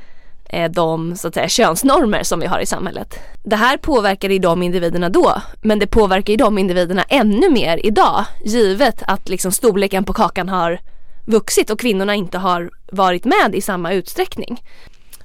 eh, 0.50 0.72
de 0.72 1.16
så 1.16 1.28
att 1.28 1.34
säga, 1.34 1.50
könsnormer 1.50 2.24
som 2.24 2.40
vi 2.40 2.46
har 2.46 2.60
i 2.60 2.66
samhället. 2.66 3.20
Det 3.44 3.56
här 3.56 3.78
påverkade 3.78 4.34
ju 4.34 4.40
de 4.40 4.64
individerna 4.64 5.10
då 5.10 5.42
men 5.62 5.80
det 5.80 5.88
påverkar 5.88 6.34
ju 6.34 6.38
de 6.38 6.58
individerna 6.58 7.04
ännu 7.10 7.50
mer 7.50 7.86
idag 7.86 8.26
givet 8.46 9.04
att 9.08 9.30
liksom 9.30 9.52
storleken 9.52 10.04
på 10.04 10.14
kakan 10.14 10.50
har 10.50 10.80
vuxit 11.26 11.70
och 11.70 11.80
kvinnorna 11.80 12.16
inte 12.16 12.38
har 12.38 12.72
varit 12.92 13.26
med 13.26 13.56
i 13.56 13.62
samma 13.62 13.94
utsträckning. 13.94 14.62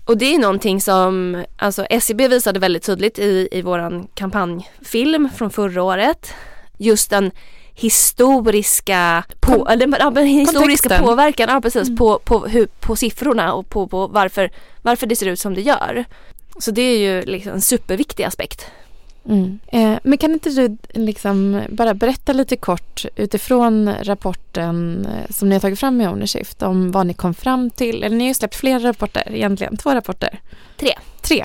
Och 0.04 0.18
det 0.18 0.35
är 0.35 0.38
någonting 0.38 0.80
som 0.80 1.44
alltså 1.56 1.85
SCB 1.85 2.28
visade 2.28 2.61
väldigt 2.61 2.82
tydligt 2.82 3.18
i, 3.18 3.49
i 3.52 3.62
vår 3.62 4.06
kampanjfilm 4.14 5.28
från 5.37 5.50
förra 5.50 5.82
året. 5.82 6.35
Just 6.78 7.11
den 7.11 7.30
historiska, 7.76 9.25
på, 9.40 9.68
eller, 9.68 9.99
ja, 9.99 10.21
historiska 10.21 10.99
påverkan 10.99 11.49
ja, 11.49 11.61
precis, 11.61 11.88
mm. 11.88 11.97
på, 11.97 12.18
på, 12.18 12.47
hur, 12.47 12.66
på 12.66 12.97
siffrorna 12.97 13.54
och 13.54 13.71
på, 13.71 13.87
på 13.87 14.06
varför, 14.06 14.50
varför 14.83 15.06
det 15.06 15.16
ser 15.16 15.26
ut 15.26 15.40
som 15.40 15.54
det 15.54 15.61
gör. 15.61 16.04
Så 16.59 16.71
det 16.71 16.83
är 16.83 16.99
ju 16.99 17.23
liksom 17.23 17.52
en 17.52 17.61
superviktig 17.61 18.25
aspekt. 18.25 18.66
Mm. 19.28 19.59
Eh, 19.66 19.99
men 20.02 20.18
kan 20.18 20.33
inte 20.33 20.50
du 20.50 20.76
liksom 20.90 21.62
bara 21.68 21.95
berätta 21.95 22.33
lite 22.33 22.56
kort 22.56 23.04
utifrån 23.16 23.95
rapporten 24.02 25.06
eh, 25.06 25.30
som 25.30 25.49
ni 25.49 25.54
har 25.54 25.61
tagit 25.61 25.80
fram 25.80 26.00
i 26.00 26.09
Ownershift 26.09 26.62
om 26.62 26.92
vad 26.92 27.06
ni 27.06 27.14
kom 27.14 27.35
fram 27.35 27.71
till. 27.71 28.02
Eller 28.02 28.16
ni 28.16 28.25
har 28.25 28.28
ju 28.28 28.35
släppt 28.35 28.54
flera 28.54 28.78
rapporter 28.78 29.35
egentligen, 29.35 29.76
två 29.76 29.95
rapporter. 29.95 30.40
Tre. 30.76 30.92
Tre. 31.21 31.45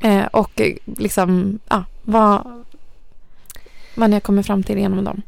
Eh, 0.00 0.24
och 0.24 0.60
liksom, 0.84 1.58
ja, 1.68 1.84
vad, 2.02 2.64
vad 3.94 4.10
ni 4.10 4.16
har 4.16 4.20
kommit 4.20 4.46
fram 4.46 4.62
till 4.62 4.78
genom 4.78 5.04
dem? 5.04 5.22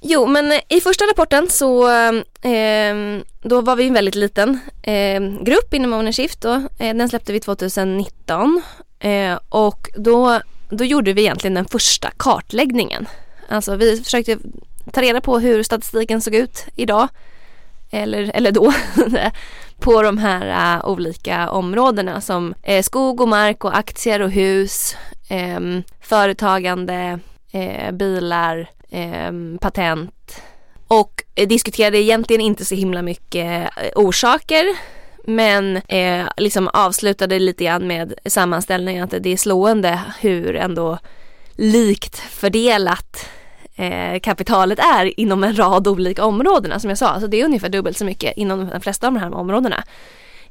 Jo, 0.00 0.26
men 0.26 0.52
eh, 0.52 0.60
i 0.68 0.80
första 0.80 1.04
rapporten 1.04 1.48
så 1.48 1.88
eh, 2.42 2.94
då 3.42 3.60
var 3.60 3.76
vi 3.76 3.86
en 3.86 3.94
väldigt 3.94 4.14
liten 4.14 4.58
eh, 4.82 5.20
grupp 5.20 5.74
inom 5.74 5.92
Ownershift 5.92 6.40
då. 6.40 6.52
Eh, 6.78 6.96
den 6.96 7.08
släppte 7.08 7.32
vi 7.32 7.40
2019 7.40 8.62
eh, 8.98 9.38
och 9.48 9.88
då, 9.96 10.40
då 10.70 10.84
gjorde 10.84 11.12
vi 11.12 11.22
egentligen 11.22 11.54
den 11.54 11.64
första 11.64 12.10
kartläggningen. 12.16 13.06
Alltså 13.48 13.76
vi 13.76 14.02
försökte 14.02 14.38
ta 14.92 15.02
reda 15.02 15.20
på 15.20 15.38
hur 15.38 15.62
statistiken 15.62 16.20
såg 16.20 16.34
ut 16.34 16.66
idag 16.76 17.08
eller, 17.90 18.30
eller 18.34 18.52
då 18.52 18.72
på 19.78 20.02
de 20.02 20.18
här 20.18 20.76
uh, 20.78 20.90
olika 20.90 21.50
områdena 21.50 22.20
som 22.20 22.54
eh, 22.62 22.82
skog 22.82 23.20
och 23.20 23.28
mark 23.28 23.64
och 23.64 23.78
aktier 23.78 24.20
och 24.20 24.30
hus, 24.30 24.96
ehm, 25.28 25.82
företagande, 26.00 27.18
eh, 27.52 27.92
bilar, 27.92 28.70
eh, 28.90 29.32
patent 29.60 30.42
och 30.88 31.22
eh, 31.34 31.48
diskuterade 31.48 31.98
egentligen 31.98 32.40
inte 32.40 32.64
så 32.64 32.74
himla 32.74 33.02
mycket 33.02 33.70
eh, 33.76 33.90
orsaker 33.94 34.66
men 35.24 35.76
eh, 35.76 36.26
liksom 36.36 36.68
avslutade 36.68 37.38
lite 37.38 37.64
grann 37.64 37.86
med 37.86 38.14
sammanställningen 38.26 39.04
att 39.04 39.14
det 39.20 39.32
är 39.32 39.36
slående 39.36 40.00
hur 40.20 40.56
ändå 40.56 40.98
likt 41.56 42.18
fördelat 42.18 43.30
eh, 43.76 44.20
kapitalet 44.20 44.78
är 44.78 45.20
inom 45.20 45.44
en 45.44 45.58
rad 45.58 45.88
olika 45.88 46.24
områden. 46.24 46.80
Som 46.80 46.90
jag 46.90 46.98
sa, 46.98 47.08
alltså 47.08 47.28
det 47.28 47.40
är 47.40 47.44
ungefär 47.44 47.68
dubbelt 47.68 47.98
så 47.98 48.04
mycket 48.04 48.36
inom 48.36 48.68
de 48.68 48.80
flesta 48.80 49.06
av 49.06 49.12
de 49.12 49.20
här 49.20 49.34
områdena. 49.34 49.84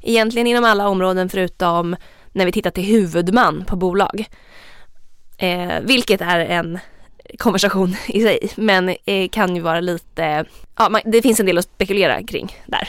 Egentligen 0.00 0.46
inom 0.46 0.64
alla 0.64 0.88
områden 0.88 1.28
förutom 1.28 1.96
när 2.32 2.46
vi 2.46 2.52
tittar 2.52 2.70
till 2.70 2.84
huvudman 2.84 3.64
på 3.64 3.76
bolag. 3.76 4.26
Eh, 5.38 5.80
vilket 5.82 6.20
är 6.20 6.38
en 6.38 6.78
konversation 7.38 7.96
i 8.06 8.22
sig 8.22 8.50
men 8.56 8.88
eh, 9.04 9.28
kan 9.28 9.56
ju 9.56 9.62
vara 9.62 9.80
lite, 9.80 10.44
ja 10.78 10.88
man, 10.88 11.00
det 11.04 11.22
finns 11.22 11.40
en 11.40 11.46
del 11.46 11.58
att 11.58 11.64
spekulera 11.64 12.22
kring 12.22 12.56
där. 12.66 12.88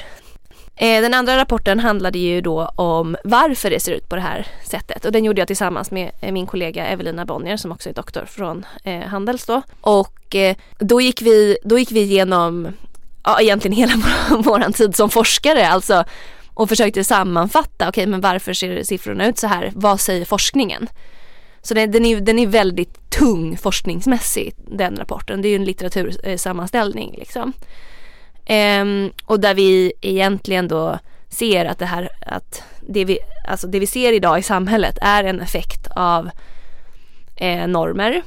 Eh, 0.76 1.02
den 1.02 1.14
andra 1.14 1.38
rapporten 1.38 1.80
handlade 1.80 2.20
ju 2.20 2.42
då 2.42 2.66
om 2.76 3.18
varför 3.24 3.70
det 3.70 3.80
ser 3.80 3.92
ut 3.92 4.10
på 4.10 4.16
det 4.16 4.22
här 4.22 4.48
sättet 4.64 5.06
och 5.06 5.12
den 5.12 5.26
gjorde 5.26 5.42
jag 5.42 5.48
tillsammans 5.48 5.92
med 5.92 6.12
eh, 6.22 6.32
min 6.32 6.46
kollega 6.46 6.86
Evelina 6.86 7.26
Bonnier 7.26 7.58
som 7.58 7.72
också 7.72 7.90
är 7.90 7.94
doktor 7.94 8.26
från 8.26 8.66
eh, 8.84 9.00
Handels 9.02 9.46
då. 9.46 9.62
Och 9.82 10.36
eh, 10.36 10.56
då, 10.80 11.02
gick 11.02 11.22
vi, 11.22 11.58
då 11.64 11.80
gick 11.80 11.92
vi 11.92 12.00
igenom 12.02 12.68
ja, 13.24 13.42
egentligen 13.42 13.78
hela 13.78 13.94
vår 14.38 14.72
tid 14.72 14.96
som 14.96 15.10
forskare 15.10 15.68
alltså 15.68 16.04
och 16.54 16.70
försökte 16.70 17.04
sammanfatta, 17.04 17.90
okej 17.90 17.90
okay, 17.90 18.08
men 18.08 18.22
varför 18.22 18.54
ser 18.54 18.84
siffrorna 18.84 19.28
ut 19.28 19.38
så 19.38 19.48
här? 19.48 19.72
Vad 19.76 20.00
säger 20.00 20.26
forskningen? 20.26 20.88
Så 21.66 21.74
den, 21.74 21.92
den, 21.92 22.06
är, 22.06 22.22
den 22.22 22.40
är 22.40 22.48
väldigt 22.48 23.10
tung 23.10 23.58
forskningsmässigt 23.58 24.58
den 24.68 24.96
rapporten. 24.96 25.42
Det 25.42 25.48
är 25.48 25.50
ju 25.50 25.56
en 25.56 25.66
litteratursammanställning 25.66 27.16
liksom. 27.18 27.54
Ehm, 28.46 29.12
och 29.26 29.40
där 29.40 29.54
vi 29.54 29.94
egentligen 30.02 30.68
då 30.68 31.00
ser 31.30 31.66
att 31.66 31.80
det 31.80 31.86
här, 31.86 32.10
att 32.26 32.64
det 32.82 33.06
vi, 33.06 33.20
alltså 33.48 33.68
det 33.68 33.80
vi 33.80 33.88
ser 33.88 34.14
idag 34.14 34.40
i 34.40 34.44
samhället 34.44 34.98
är 35.02 35.24
en 35.24 35.42
effekt 35.42 35.88
av 35.96 36.30
eh, 37.36 37.68
normer 37.68 38.22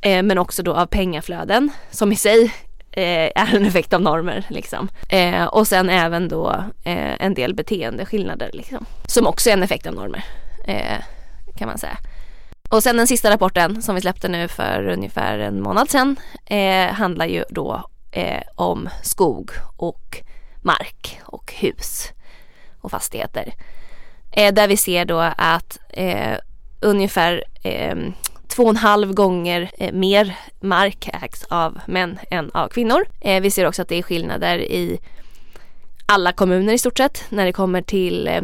eh, 0.00 0.22
men 0.22 0.38
också 0.38 0.62
då 0.62 0.74
av 0.74 0.86
pengaflöden 0.86 1.70
som 1.90 2.12
i 2.12 2.16
sig 2.16 2.44
eh, 2.92 3.30
är 3.34 3.56
en 3.56 3.66
effekt 3.66 3.92
av 3.92 4.02
normer 4.02 4.46
liksom. 4.50 4.88
Eh, 5.08 5.44
och 5.44 5.68
sen 5.68 5.88
även 5.88 6.28
då 6.28 6.50
eh, 6.84 7.24
en 7.24 7.34
del 7.34 7.54
beteendeskillnader 7.54 8.50
liksom 8.52 8.86
som 9.06 9.26
också 9.26 9.50
är 9.50 9.54
en 9.54 9.62
effekt 9.62 9.86
av 9.86 9.94
normer 9.94 10.24
eh, 10.64 10.98
kan 11.58 11.68
man 11.68 11.78
säga. 11.78 11.96
Och 12.72 12.82
sen 12.82 12.96
den 12.96 13.06
sista 13.06 13.30
rapporten 13.30 13.82
som 13.82 13.94
vi 13.94 14.00
släppte 14.00 14.28
nu 14.28 14.48
för 14.48 14.88
ungefär 14.88 15.38
en 15.38 15.62
månad 15.62 15.90
sedan 15.90 16.16
eh, 16.46 16.86
handlar 16.86 17.26
ju 17.26 17.44
då 17.50 17.90
eh, 18.12 18.42
om 18.54 18.88
skog 19.02 19.50
och 19.76 20.22
mark 20.62 21.20
och 21.24 21.52
hus 21.52 22.12
och 22.80 22.90
fastigheter. 22.90 23.54
Eh, 24.30 24.54
där 24.54 24.68
vi 24.68 24.76
ser 24.76 25.04
då 25.04 25.18
att 25.36 25.78
eh, 25.88 26.36
ungefär 26.80 27.44
eh, 27.62 27.96
två 28.48 28.62
och 28.62 28.70
en 28.70 28.76
halv 28.76 29.14
gånger 29.14 29.70
eh, 29.78 29.92
mer 29.92 30.36
mark 30.60 31.08
ägs 31.22 31.44
av 31.44 31.80
män 31.86 32.18
än 32.30 32.50
av 32.50 32.68
kvinnor. 32.68 33.04
Eh, 33.20 33.42
vi 33.42 33.50
ser 33.50 33.66
också 33.66 33.82
att 33.82 33.88
det 33.88 33.98
är 33.98 34.02
skillnader 34.02 34.58
i 34.58 34.98
alla 36.06 36.32
kommuner 36.32 36.72
i 36.72 36.78
stort 36.78 36.98
sett 36.98 37.24
när 37.28 37.44
det 37.44 37.52
kommer 37.52 37.82
till 37.82 38.28
eh, 38.28 38.42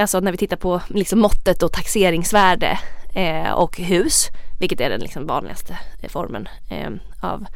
alltså 0.00 0.20
när 0.20 0.32
vi 0.32 0.38
tittar 0.38 0.56
på 0.56 0.80
liksom 0.88 1.18
måttet 1.18 1.62
och 1.62 1.72
taxeringsvärde 1.72 2.78
och 3.54 3.78
hus, 3.78 4.28
vilket 4.60 4.80
är 4.80 4.90
den 4.90 5.00
liksom 5.00 5.26
vanligaste 5.26 5.78
formen 6.08 6.48
av 7.20 7.46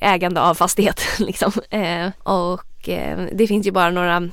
ägande 0.00 0.40
av 0.40 0.54
fastighet. 0.54 1.00
Liksom. 1.18 1.52
Eh, 1.70 2.10
och 2.22 2.88
eh, 2.88 3.26
det 3.32 3.46
finns 3.46 3.66
ju 3.66 3.70
bara 3.70 3.90
några 3.90 4.28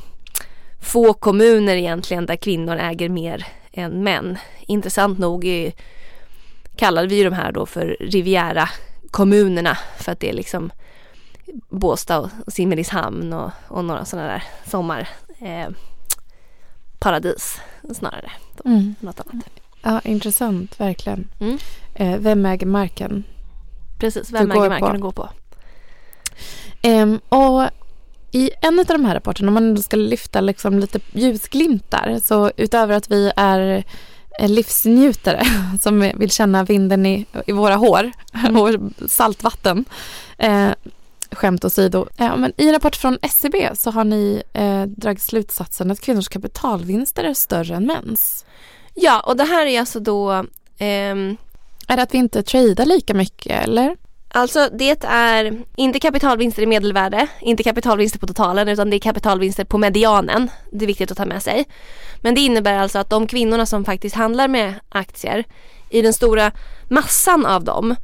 få 0.82 1.14
kommuner 1.14 1.76
egentligen 1.76 2.26
där 2.26 2.36
kvinnor 2.36 2.76
äger 2.76 3.10
mer 3.10 3.48
än 3.72 4.04
män. 4.04 4.38
Intressant 4.68 5.20
nog 5.20 5.46
är, 5.46 5.74
kallar 6.76 7.08
vi 7.08 7.24
de 7.24 7.34
här 7.34 7.52
då 7.52 7.66
för 7.66 7.98
Riviera 8.00 8.70
kommunerna 9.12 9.78
för 9.98 10.12
att 10.12 10.20
det 10.20 10.30
är 10.30 10.34
liksom 10.34 10.72
Båstad 11.70 12.20
och 12.20 12.54
Simrishamn 12.54 13.34
och, 13.34 13.52
och 13.68 13.86
några 13.86 14.06
sådana 14.06 14.28
där 14.28 14.44
sommar 14.66 15.10
eh, 15.40 15.70
snarare. 17.94 18.32
Mm. 18.66 18.96
Något 19.00 19.20
annat. 19.20 19.63
Ja, 19.84 20.02
intressant, 20.04 20.80
verkligen. 20.80 21.28
Mm. 21.40 21.58
Eh, 21.96 22.18
vem 22.18 22.46
äger 22.46 22.68
marken? 22.68 23.24
Precis, 24.00 24.32
vem 24.32 24.52
äger 24.52 24.70
marken 24.70 24.96
att 24.96 25.02
gå 25.02 25.12
på? 25.12 25.30
Um, 26.84 27.20
och 27.30 27.70
i 28.32 28.52
en 28.62 28.80
av 28.80 28.86
de 28.86 29.06
här 29.06 29.14
rapporterna, 29.14 29.48
om 29.48 29.54
man 29.54 29.84
ska 29.84 29.98
lyfta 29.98 30.42
liksom 30.42 30.80
lite 30.80 31.00
ljusglimtar, 31.12 32.20
så 32.24 32.52
utöver 32.58 32.96
att 32.96 33.12
vi 33.12 33.32
är 33.36 33.84
livsnjutare 34.40 35.44
som 35.82 36.12
vill 36.16 36.32
känna 36.32 36.64
vinden 36.64 37.06
i, 37.06 37.26
i 37.48 37.52
våra 37.52 37.76
hår 37.76 38.12
och 38.60 38.92
saltvatten. 39.10 39.86
Eh, 40.38 40.70
skämt 41.32 41.66
åsido. 41.66 42.08
Eh, 42.18 42.38
men 42.38 42.54
I 42.58 42.68
en 42.68 42.74
rapport 42.74 42.96
från 42.96 43.18
SCB 43.22 43.58
e 43.58 43.76
så 43.76 43.92
har 43.92 44.04
ni 44.04 44.44
eh, 44.54 44.84
dragit 44.84 45.22
slutsatsen 45.22 45.92
att 45.92 46.02
kvinnors 46.02 46.30
kapitalvinster 46.30 47.24
är 47.24 47.34
större 47.34 47.76
än 47.76 47.86
mäns. 47.86 48.46
Ja, 48.94 49.20
och 49.20 49.38
det 49.38 49.44
här 49.44 49.66
är 49.66 49.80
alltså 49.80 50.00
då 50.00 50.46
ehm, 50.78 51.38
är 51.88 51.96
det 51.98 52.04
att 52.04 52.14
vi 52.14 52.18
inte 52.18 52.44
tradar 52.44 52.86
lika 52.86 53.14
mycket 53.14 53.64
eller? 53.64 53.96
Alltså 54.36 54.70
det 54.74 55.06
är 55.08 55.64
inte 55.76 56.00
kapitalvinster 56.00 56.64
i 56.64 56.66
medelvärde, 56.66 57.28
inte 57.42 57.64
kapitalvinster 57.64 58.20
på 58.20 58.28
totalen 58.28 58.68
utan 58.68 58.90
det 58.90 58.98
är 58.98 59.00
kapitalvinster 59.00 59.64
på 59.64 59.78
medianen. 59.78 60.50
Det 60.72 60.86
är 60.86 60.88
viktigt 60.88 61.12
att 61.12 61.18
ta 61.18 61.26
med 61.26 61.44
sig. 61.44 61.66
Men 62.22 62.36
det 62.36 62.42
innebär 62.42 62.78
alltså 62.78 63.00
att 63.00 63.10
de 63.10 63.28
kvinnorna 63.28 63.66
som 63.66 63.86
faktiskt 63.86 64.16
handlar 64.16 64.48
med 64.48 64.74
aktier, 64.90 65.44
i 65.90 66.02
den 66.02 66.14
stora 66.14 66.52
massan 66.90 67.46
av 67.46 67.64
dem 67.64 67.96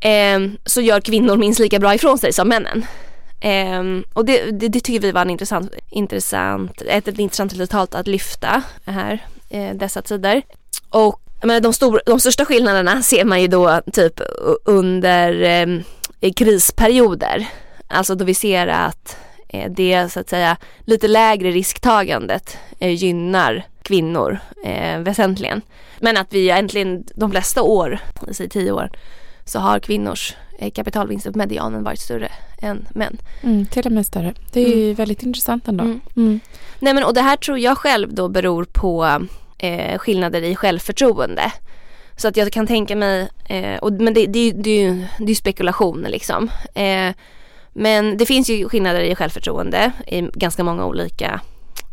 eh, 0.00 0.40
så 0.64 0.80
gör 0.80 1.00
kvinnor 1.00 1.36
minst 1.36 1.60
lika 1.60 1.78
bra 1.78 1.94
ifrån 1.94 2.18
sig 2.18 2.32
som 2.32 2.48
männen. 2.48 2.86
Eh, 3.40 4.04
och 4.12 4.24
det, 4.24 4.50
det, 4.50 4.68
det, 4.68 4.80
tycker 4.80 5.00
vi 5.00 5.12
var 5.12 5.22
en 5.22 5.30
intressant, 5.30 5.72
intressant, 5.90 6.82
ett, 6.82 7.08
ett 7.08 7.18
intressant 7.18 7.52
resultat 7.52 7.94
att 7.94 8.06
lyfta 8.06 8.62
här 8.84 9.26
dessa 9.74 10.02
tider. 10.02 10.42
Och 10.90 11.22
men 11.42 11.62
de, 11.62 11.72
stor, 11.72 12.02
de 12.06 12.20
största 12.20 12.44
skillnaderna 12.44 13.02
ser 13.02 13.24
man 13.24 13.42
ju 13.42 13.48
då 13.48 13.80
typ 13.92 14.20
under 14.64 15.42
eh, 15.42 16.32
krisperioder. 16.32 17.46
Alltså 17.86 18.14
då 18.14 18.24
vi 18.24 18.34
ser 18.34 18.66
att 18.66 19.16
eh, 19.48 19.70
det 19.70 20.12
så 20.12 20.20
att 20.20 20.28
säga 20.28 20.56
lite 20.80 21.08
lägre 21.08 21.50
risktagandet 21.50 22.58
eh, 22.78 22.94
gynnar 22.94 23.66
kvinnor 23.82 24.38
eh, 24.64 24.98
väsentligen. 24.98 25.62
Men 25.98 26.16
att 26.16 26.32
vi 26.32 26.38
egentligen 26.38 27.04
de 27.14 27.30
flesta 27.30 27.62
år, 27.62 27.98
säg 28.30 28.48
tio 28.48 28.72
år, 28.72 28.90
så 29.44 29.58
har 29.58 29.78
kvinnors 29.78 30.36
eh, 30.58 30.70
kapitalvinster 30.70 31.30
på 31.30 31.38
medianen 31.38 31.84
varit 31.84 32.00
större 32.00 32.32
än 32.58 32.88
män. 32.90 33.18
Mm, 33.42 33.66
till 33.66 33.86
och 33.86 33.92
med 33.92 34.06
större. 34.06 34.34
Det 34.52 34.60
är 34.60 34.66
mm. 34.66 34.78
ju 34.78 34.94
väldigt 34.94 35.22
intressant 35.22 35.68
ändå. 35.68 35.84
Mm. 35.84 36.00
Mm. 36.16 36.40
Nej 36.78 36.94
men 36.94 37.04
och 37.04 37.14
det 37.14 37.20
här 37.20 37.36
tror 37.36 37.58
jag 37.58 37.78
själv 37.78 38.14
då 38.14 38.28
beror 38.28 38.64
på 38.64 39.26
eh, 39.62 39.98
skillnader 39.98 40.42
i 40.42 40.56
självförtroende. 40.56 41.52
Så 42.16 42.28
att 42.28 42.36
jag 42.36 42.52
kan 42.52 42.66
tänka 42.66 42.96
mig, 42.96 43.28
eh, 43.48 43.76
och, 43.76 43.92
men 43.92 44.14
det, 44.14 44.26
det, 44.26 44.50
det, 44.50 44.70
är 44.70 44.82
ju 44.82 45.04
det 45.18 45.32
är 45.32 45.34
spekulation 45.34 46.06
liksom. 46.08 46.50
Eh, 46.74 47.14
men 47.72 48.16
det 48.16 48.26
finns 48.26 48.50
ju 48.50 48.68
skillnader 48.68 49.00
i 49.00 49.14
självförtroende 49.14 49.92
i 50.06 50.20
ganska 50.20 50.64
många 50.64 50.86
olika 50.86 51.40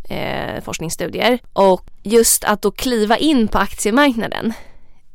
eh, 0.10 0.64
forskningsstudier. 0.64 1.40
Och 1.54 1.86
just 2.04 2.44
att 2.44 2.62
då 2.62 2.72
kliva 2.72 3.18
in 3.18 3.48
på 3.48 3.58
aktiemarknaden 3.58 4.54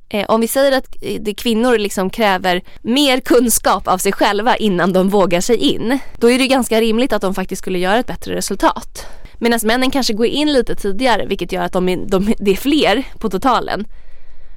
eh, 0.08 0.26
om 0.28 0.40
vi 0.40 0.48
säger 0.48 0.72
att 0.72 0.96
eh, 1.02 1.20
det 1.20 1.34
kvinnor 1.34 1.78
liksom 1.78 2.10
kräver 2.10 2.62
mer 2.82 3.20
kunskap 3.20 3.88
av 3.88 3.98
sig 3.98 4.12
själva 4.12 4.56
innan 4.56 4.92
de 4.92 5.08
vågar 5.08 5.40
sig 5.40 5.56
in. 5.56 5.98
Då 6.18 6.30
är 6.30 6.38
det 6.38 6.46
ganska 6.46 6.80
rimligt 6.80 7.12
att 7.12 7.22
de 7.22 7.34
faktiskt 7.34 7.62
skulle 7.62 7.78
göra 7.78 7.98
ett 7.98 8.06
bättre 8.06 8.34
resultat. 8.34 9.06
Medan 9.38 9.60
männen 9.62 9.90
kanske 9.90 10.12
går 10.12 10.26
in 10.26 10.52
lite 10.52 10.74
tidigare 10.74 11.26
vilket 11.26 11.52
gör 11.52 11.62
att 11.62 11.72
de 11.72 11.88
är, 11.88 11.96
de, 11.96 12.34
det 12.38 12.50
är 12.50 12.56
fler 12.56 13.04
på 13.18 13.30
totalen. 13.30 13.86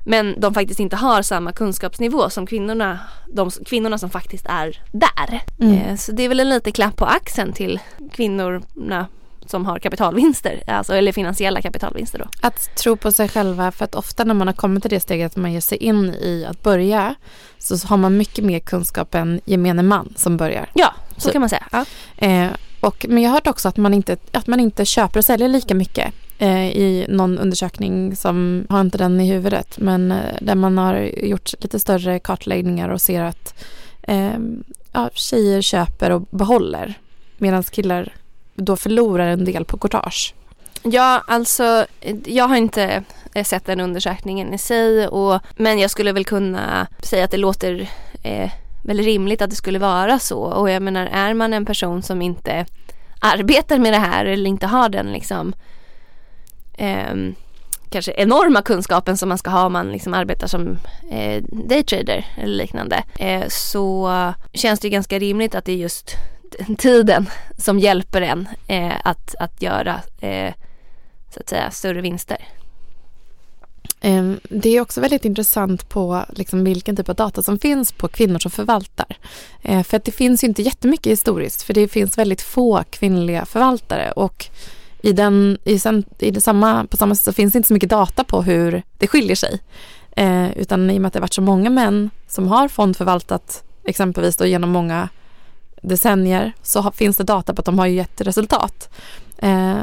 Men 0.06 0.40
de 0.40 0.54
faktiskt 0.54 0.80
inte 0.80 0.96
har 0.96 1.22
samma 1.22 1.52
kunskapsnivå 1.52 2.30
som 2.30 2.48
kvinnorna, 2.48 3.00
de 3.34 3.52
kvinnorna 3.52 3.98
som 3.98 4.10
faktiskt 4.10 4.46
är 4.46 4.82
där. 4.92 5.42
Mm. 5.60 5.74
Eh, 5.74 5.96
så 5.96 6.12
det 6.12 6.24
är 6.24 6.30
väl 6.30 6.40
en 6.40 6.50
liten 6.50 6.74
klapp 6.74 6.96
på 6.96 7.06
axeln 7.06 7.54
till 7.54 7.80
kvinnorna 8.12 9.08
som 9.46 9.66
har 9.66 9.80
kapitalvinster, 9.80 10.64
alltså, 10.68 10.94
eller 10.94 11.12
finansiella 11.12 11.62
kapitalvinster. 11.62 12.20
Då. 12.20 12.26
Att 12.42 12.76
tro 12.76 12.98
på 12.98 13.12
sig 13.12 13.30
själva, 13.30 13.72
för 13.72 13.86
att 13.86 13.96
ofta 13.96 14.24
när 14.24 14.34
man 14.34 14.48
har 14.48 14.54
kommit 14.54 14.84
till 14.84 14.90
det 14.90 15.00
steget 15.00 15.32
att 15.32 15.36
man 15.36 15.54
ger 15.54 15.62
sig 15.62 15.78
in 15.78 16.14
i 16.14 16.46
att 16.50 16.64
börja 16.64 17.16
så 17.58 17.88
har 17.88 17.98
man 17.98 18.18
mycket 18.18 18.46
mer 18.46 18.60
kunskap 18.60 19.16
än 19.16 19.42
gemene 19.46 19.84
man 19.84 20.14
som 20.16 20.38
börjar. 20.38 20.70
Ja, 20.74 20.94
så, 21.16 21.22
så 21.22 21.32
kan 21.32 21.42
man 21.42 21.50
säga. 21.50 21.68
Ja. 21.72 21.86
Eh, 22.18 22.50
och, 22.80 23.06
men 23.10 23.24
jag 23.24 23.30
har 23.30 23.36
hört 23.36 23.48
också 23.48 23.70
att 23.70 23.78
man 23.78 23.94
inte, 23.94 24.18
att 24.32 24.48
man 24.48 24.60
inte 24.60 24.86
köper 24.86 25.20
och 25.20 25.26
säljer 25.26 25.48
lika 25.48 25.76
mycket 25.76 26.14
eh, 26.38 26.68
i 26.68 27.06
någon 27.10 27.40
undersökning 27.40 28.16
som 28.16 28.66
har 28.70 28.82
inte 28.82 28.98
den 28.98 29.22
i 29.22 29.32
huvudet 29.32 29.78
men 29.78 30.12
eh, 30.12 30.18
där 30.42 30.56
man 30.56 30.78
har 30.78 30.96
gjort 31.24 31.54
lite 31.60 31.80
större 31.80 32.20
kartläggningar 32.20 32.90
och 32.90 33.02
ser 33.02 33.24
att 33.24 33.64
eh, 34.02 34.40
ja, 34.92 35.10
tjejer 35.14 35.62
köper 35.62 36.10
och 36.10 36.22
behåller 36.22 36.94
medan 37.38 37.64
killar 37.64 38.14
då 38.56 38.78
förlorar 38.78 39.28
en 39.28 39.46
del 39.46 39.66
på 39.66 39.78
courtage. 39.78 40.34
Ja, 40.84 41.24
alltså 41.28 41.86
jag 42.26 42.48
har 42.48 42.56
inte 42.56 43.04
eh, 43.34 43.44
sett 43.44 43.66
den 43.66 43.80
undersökningen 43.80 44.54
i 44.54 44.58
sig 44.58 45.08
och, 45.08 45.42
men 45.56 45.80
jag 45.80 45.92
skulle 45.92 46.12
väl 46.12 46.26
kunna 46.26 46.88
säga 47.04 47.26
att 47.26 47.32
det 47.32 47.38
låter 47.38 47.90
eh, 48.24 48.52
väl 48.88 48.98
rimligt 48.98 49.42
att 49.42 49.50
det 49.50 49.56
skulle 49.56 49.80
vara 49.80 50.20
så 50.20 50.40
och 50.40 50.70
jag 50.70 50.82
menar 50.82 51.06
är 51.06 51.34
man 51.34 51.54
en 51.54 51.66
person 51.66 52.02
som 52.04 52.22
inte 52.22 52.66
arbetar 53.20 53.78
med 53.78 53.94
det 53.94 54.00
här 54.00 54.26
eller 54.26 54.50
inte 54.50 54.68
har 54.68 54.90
den 54.90 55.12
liksom 55.12 55.54
eh, 56.78 57.16
kanske 57.90 58.14
enorma 58.18 58.62
kunskapen 58.62 59.18
som 59.18 59.30
man 59.30 59.38
ska 59.38 59.50
ha 59.50 59.66
om 59.66 59.74
man 59.74 59.92
liksom 59.92 60.14
arbetar 60.14 60.48
som 60.48 60.78
eh, 61.12 61.44
daytrader 61.44 62.26
eller 62.38 62.56
liknande 62.56 63.04
eh, 63.20 63.44
så 63.48 64.12
känns 64.54 64.80
det 64.80 64.90
ganska 64.90 65.20
rimligt 65.20 65.56
att 65.56 65.66
det 65.66 65.72
är 65.72 65.78
just 65.78 66.16
tiden 66.78 67.30
som 67.58 67.80
hjälper 67.80 68.22
en 68.22 68.48
eh, 68.68 68.96
att, 69.04 69.36
att 69.40 69.62
göra 69.62 70.02
eh, 70.22 70.54
så 71.34 71.40
att 71.40 71.50
säga 71.50 71.72
större 71.72 72.02
vinster. 72.02 72.38
Ehm, 74.02 74.40
det 74.50 74.70
är 74.70 74.82
också 74.82 75.02
väldigt 75.02 75.26
intressant 75.26 75.90
på 75.90 76.26
liksom 76.30 76.64
vilken 76.64 76.96
typ 76.96 77.10
av 77.10 77.16
data 77.16 77.44
som 77.44 77.60
finns 77.60 77.92
på 77.92 78.08
kvinnor 78.08 78.40
som 78.40 78.52
förvaltar. 78.52 79.18
Ehm, 79.64 79.84
för 79.84 79.98
att 79.98 80.06
det 80.06 80.12
finns 80.12 80.44
ju 80.44 80.48
inte 80.48 80.62
jättemycket 80.62 81.12
historiskt 81.12 81.62
för 81.62 81.74
det 81.74 81.88
finns 81.88 82.18
väldigt 82.18 82.42
få 82.42 82.84
kvinnliga 82.90 83.46
förvaltare 83.46 84.12
och 84.12 84.46
i 85.02 85.14
den, 85.14 85.58
i, 85.64 85.80
sen, 85.80 86.04
i 86.20 86.32
det 86.32 86.42
samma, 86.42 86.86
på 86.86 86.98
samma 86.98 87.16
sätt 87.16 87.24
så 87.24 87.34
finns 87.34 87.54
det 87.54 87.58
inte 87.58 87.68
så 87.68 87.74
mycket 87.74 87.90
data 87.90 88.24
på 88.24 88.42
hur 88.42 88.84
det 88.98 89.08
skiljer 89.08 89.36
sig. 89.36 89.60
Ehm, 90.16 90.52
utan 90.52 90.90
i 90.90 90.98
och 90.98 91.02
med 91.02 91.08
att 91.08 91.14
det 91.14 91.20
har 91.20 91.22
varit 91.22 91.34
så 91.34 91.42
många 91.42 91.70
män 91.70 92.10
som 92.28 92.48
har 92.48 92.68
fondförvaltat 92.68 93.64
exempelvis 93.84 94.36
då 94.36 94.46
genom 94.46 94.70
många 94.70 95.10
decennier 95.82 96.54
så 96.64 96.92
finns 96.92 97.18
det 97.18 97.24
data 97.24 97.54
på 97.54 97.60
att 97.60 97.66
de 97.66 97.80
har 97.80 97.88
gett 97.88 98.22
resultat. 98.22 98.90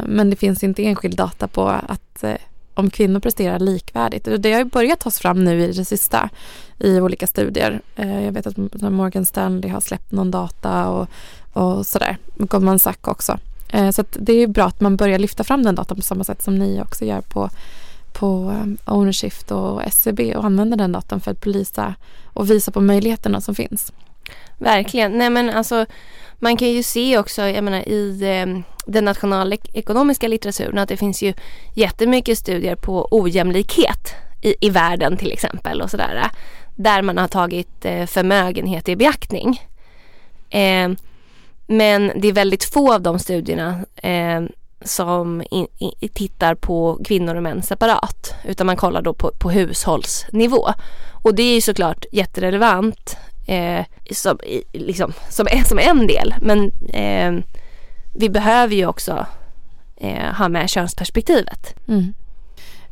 Men 0.07 0.31
det 0.31 0.37
finns 0.37 0.65
inte 0.65 0.85
enskild 0.85 1.17
data 1.17 1.49
på 1.49 1.69
att 1.69 2.25
eh, 2.25 2.35
om 2.75 2.91
kvinnor 2.91 3.21
presterar 3.21 3.59
likvärdigt. 3.59 4.29
Det 4.39 4.53
har 4.53 4.59
ju 4.59 4.65
börjat 4.65 5.01
tas 5.01 5.19
fram 5.19 5.45
nu 5.45 5.63
i 5.63 5.73
det 5.73 5.85
sista 5.85 6.31
i 6.79 7.01
olika 7.01 7.27
studier. 7.27 7.81
Eh, 7.97 8.25
jag 8.25 8.33
vet 8.33 8.47
att 8.47 8.57
Morgan 8.83 9.27
Stanley 9.27 9.71
har 9.71 9.81
släppt 9.81 10.13
någon 10.13 10.31
data 10.31 10.89
och, 10.89 11.09
och 11.53 11.87
sådär. 11.87 12.17
Goldman 12.37 12.79
Sachs 12.79 13.09
också. 13.09 13.39
Eh, 13.69 13.91
så 13.91 14.05
det 14.13 14.33
är 14.33 14.47
bra 14.47 14.65
att 14.65 14.81
man 14.81 14.97
börjar 14.97 15.19
lyfta 15.19 15.45
fram 15.45 15.63
den 15.63 15.75
datan 15.75 15.97
på 15.97 16.03
samma 16.03 16.25
sätt 16.25 16.43
som 16.43 16.55
ni 16.55 16.83
också 16.83 17.05
gör 17.05 17.21
på, 17.21 17.51
på 18.13 18.53
eh, 18.53 18.95
Ownershift 18.95 19.51
och 19.51 19.83
SCB 19.83 20.37
och 20.37 20.45
använder 20.45 20.77
den 20.77 20.93
datan 20.93 21.21
för 21.21 21.31
att 21.31 21.41
belysa 21.41 21.95
och 22.25 22.51
visa 22.51 22.71
på 22.71 22.81
möjligheterna 22.81 23.41
som 23.41 23.55
finns. 23.55 23.93
Verkligen. 24.59 25.19
Nej 25.19 25.31
men 25.31 25.51
alltså 25.51 25.87
man 26.39 26.57
kan 26.57 26.69
ju 26.69 26.83
se 26.83 27.19
också, 27.19 27.43
jag 27.43 27.65
menar 27.65 27.89
i 27.89 28.23
eh, 28.23 28.75
den 28.87 29.05
nationalekonomiska 29.05 30.29
litteraturen 30.29 30.79
att 30.79 30.89
det 30.89 30.97
finns 30.97 31.23
ju 31.23 31.35
jättemycket 31.75 32.39
studier 32.39 32.77
på 32.77 33.09
ojämlikhet 33.11 34.15
i, 34.43 34.55
i 34.61 34.71
världen 34.71 35.17
till 35.17 35.33
exempel 35.33 35.83
och 35.83 35.91
sådär. 35.91 36.31
Där 36.77 37.03
man 37.03 37.19
har 37.19 37.29
tagit 37.29 37.85
eh, 37.85 38.07
förmögenhet 38.07 38.89
i 38.89 38.97
beaktning. 38.97 39.63
Eh, 40.51 40.91
men 41.67 42.13
det 42.17 42.29
är 42.29 42.33
väldigt 42.33 42.65
få 42.65 42.95
av 42.95 43.03
de 43.03 43.19
studierna 43.19 43.85
eh, 43.97 44.43
som 44.85 45.43
in, 45.51 45.67
in, 45.79 46.09
tittar 46.13 46.55
på 46.55 46.99
kvinnor 47.05 47.35
och 47.35 47.43
män 47.43 47.63
separat. 47.63 48.35
Utan 48.45 48.67
man 48.67 48.77
kollar 48.77 49.03
då 49.03 49.15
på, 49.15 49.31
på 49.39 49.51
hushållsnivå. 49.51 50.69
Och 51.23 51.35
det 51.35 51.43
är 51.43 51.55
ju 51.55 51.61
såklart 51.61 52.05
jätterelevant 52.13 53.17
eh, 53.47 53.85
som, 54.11 54.39
liksom, 54.73 55.13
som, 55.31 55.47
som 55.69 55.79
en 55.79 56.07
del. 56.07 56.35
Men 56.41 56.73
eh, 56.93 57.45
vi 58.15 58.29
behöver 58.29 58.75
ju 58.75 58.87
också 58.87 59.27
eh, 59.97 60.35
ha 60.35 60.49
med 60.49 60.71
könsperspektivet. 60.71 61.75
Mm. 61.89 62.15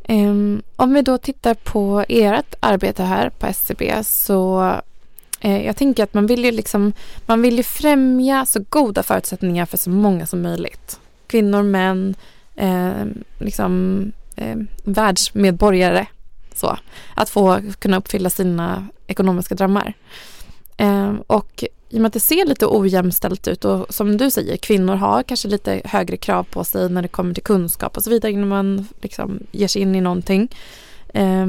Um, 0.08 0.62
om 0.76 0.94
vi 0.94 1.02
då 1.02 1.18
tittar 1.18 1.54
på 1.54 2.04
ert 2.08 2.54
arbete 2.60 3.02
här 3.02 3.30
på 3.30 3.46
SCB 3.46 4.04
så 4.04 4.72
eh, 5.40 5.66
jag 5.66 5.76
tänker 5.76 6.02
att 6.02 6.14
man 6.14 6.26
vill 6.26 6.44
ju 6.44 6.50
liksom 6.50 6.92
man 7.26 7.42
vill 7.42 7.56
ju 7.56 7.62
främja 7.62 8.46
så 8.46 8.64
goda 8.68 9.02
förutsättningar 9.02 9.66
för 9.66 9.76
så 9.76 9.90
många 9.90 10.26
som 10.26 10.42
möjligt. 10.42 11.00
Kvinnor, 11.26 11.62
män, 11.62 12.14
eh, 12.56 13.04
liksom 13.38 14.12
eh, 14.36 14.56
världsmedborgare. 14.84 16.06
Så, 16.54 16.78
att 17.14 17.30
få 17.30 17.60
kunna 17.78 17.96
uppfylla 17.96 18.30
sina 18.30 18.88
ekonomiska 19.06 19.54
drömmar. 19.54 19.94
Eh, 20.76 21.14
och 21.26 21.64
i 21.88 21.96
och 21.96 22.00
med 22.00 22.06
att 22.06 22.12
det 22.12 22.20
ser 22.20 22.46
lite 22.46 22.66
ojämställt 22.66 23.48
ut 23.48 23.64
och 23.64 23.94
som 23.94 24.16
du 24.16 24.30
säger, 24.30 24.56
kvinnor 24.56 24.94
har 24.94 25.22
kanske 25.22 25.48
lite 25.48 25.82
högre 25.84 26.16
krav 26.16 26.44
på 26.44 26.64
sig 26.64 26.90
när 26.90 27.02
det 27.02 27.08
kommer 27.08 27.34
till 27.34 27.42
kunskap 27.42 27.96
och 27.96 28.04
så 28.04 28.10
vidare 28.10 28.32
innan 28.32 28.48
man 28.48 28.86
liksom 29.00 29.40
ger 29.50 29.68
sig 29.68 29.82
in 29.82 29.94
i 29.94 30.00
någonting. 30.00 30.48
Eh, 31.14 31.46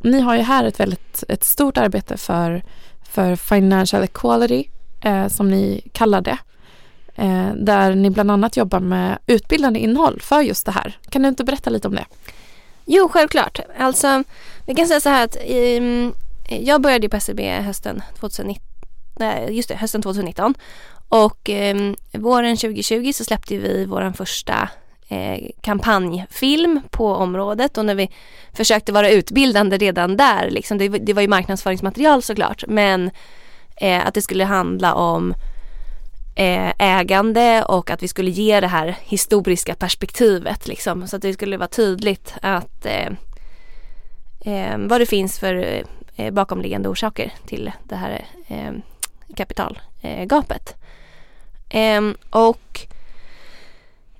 ni 0.00 0.20
har 0.20 0.36
ju 0.36 0.42
här 0.42 0.64
ett 0.64 0.80
väldigt 0.80 1.24
ett 1.28 1.44
stort 1.44 1.78
arbete 1.78 2.16
för, 2.16 2.62
för 3.02 3.36
financial 3.36 4.02
equality 4.04 4.68
eh, 5.00 5.28
som 5.28 5.50
ni 5.50 5.82
kallar 5.92 6.20
det. 6.20 6.38
Eh, 7.14 7.54
där 7.54 7.94
ni 7.94 8.10
bland 8.10 8.30
annat 8.30 8.56
jobbar 8.56 8.80
med 8.80 9.18
utbildande 9.26 9.80
innehåll 9.80 10.20
för 10.20 10.40
just 10.40 10.66
det 10.66 10.72
här. 10.72 10.98
Kan 11.10 11.22
du 11.22 11.28
inte 11.28 11.44
berätta 11.44 11.70
lite 11.70 11.88
om 11.88 11.94
det? 11.94 12.04
Jo, 12.84 13.08
självklart. 13.08 13.60
Alltså, 13.78 14.22
vi 14.66 14.74
kan 14.74 14.86
säga 14.86 15.00
så 15.00 15.08
här 15.08 15.24
att 15.24 15.36
i, 15.36 15.80
Eh, 16.48 16.62
jag 16.62 16.80
började 16.80 17.08
på 17.08 17.16
SCB 17.16 17.50
hösten 17.50 18.02
2019 18.18 18.62
just 19.50 19.68
det, 19.68 19.74
hösten 19.74 20.02
2019. 20.02 20.54
Och 21.08 21.50
eh, 21.50 21.92
våren 22.12 22.56
2020 22.56 23.12
så 23.12 23.24
släppte 23.24 23.58
vi 23.58 23.84
vår 23.84 24.12
första 24.12 24.68
eh, 25.08 25.50
kampanjfilm 25.60 26.80
på 26.90 27.14
området. 27.14 27.78
Och 27.78 27.84
när 27.84 27.94
vi 27.94 28.10
försökte 28.52 28.92
vara 28.92 29.10
utbildande 29.10 29.76
redan 29.76 30.16
där, 30.16 30.50
liksom, 30.50 30.78
det, 30.78 30.88
det 30.88 31.12
var 31.12 31.22
ju 31.22 31.28
marknadsföringsmaterial 31.28 32.22
såklart, 32.22 32.64
men 32.68 33.10
eh, 33.76 34.06
att 34.06 34.14
det 34.14 34.22
skulle 34.22 34.44
handla 34.44 34.94
om 34.94 35.34
eh, 36.36 36.72
ägande 36.78 37.64
och 37.64 37.90
att 37.90 38.02
vi 38.02 38.08
skulle 38.08 38.30
ge 38.30 38.60
det 38.60 38.66
här 38.66 38.96
historiska 39.02 39.74
perspektivet 39.74 40.66
liksom, 40.66 41.08
så 41.08 41.16
att 41.16 41.22
det 41.22 41.32
skulle 41.32 41.56
vara 41.56 41.68
tydligt 41.68 42.34
att 42.42 42.86
eh, 42.86 43.12
eh, 44.40 44.78
vad 44.78 45.00
det 45.00 45.06
finns 45.06 45.38
för 45.38 45.54
eh, 45.54 45.86
Eh, 46.16 46.32
bakomliggande 46.32 46.88
orsaker 46.88 47.32
till 47.46 47.72
det 47.84 47.96
här 47.96 48.24
eh, 48.48 48.72
kapitalgapet. 49.36 50.74
Eh, 51.68 52.00
och 52.30 52.86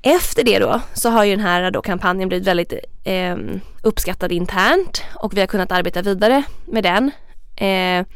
efter 0.03 0.45
det 0.45 0.59
då 0.59 0.81
så 0.95 1.11
har 1.11 1.25
ju 1.25 1.31
den 1.31 1.45
här 1.45 1.71
då 1.71 1.83
kampanjen 1.83 2.29
blivit 2.29 2.49
väldigt 2.49 2.73
eh, 3.05 3.37
uppskattad 3.83 4.33
internt 4.33 5.03
och 5.15 5.37
vi 5.37 5.41
har 5.41 5.47
kunnat 5.47 5.73
arbeta 5.73 6.03
vidare 6.03 6.43
med 6.65 6.83
den 6.83 7.11
eh, 7.57 8.07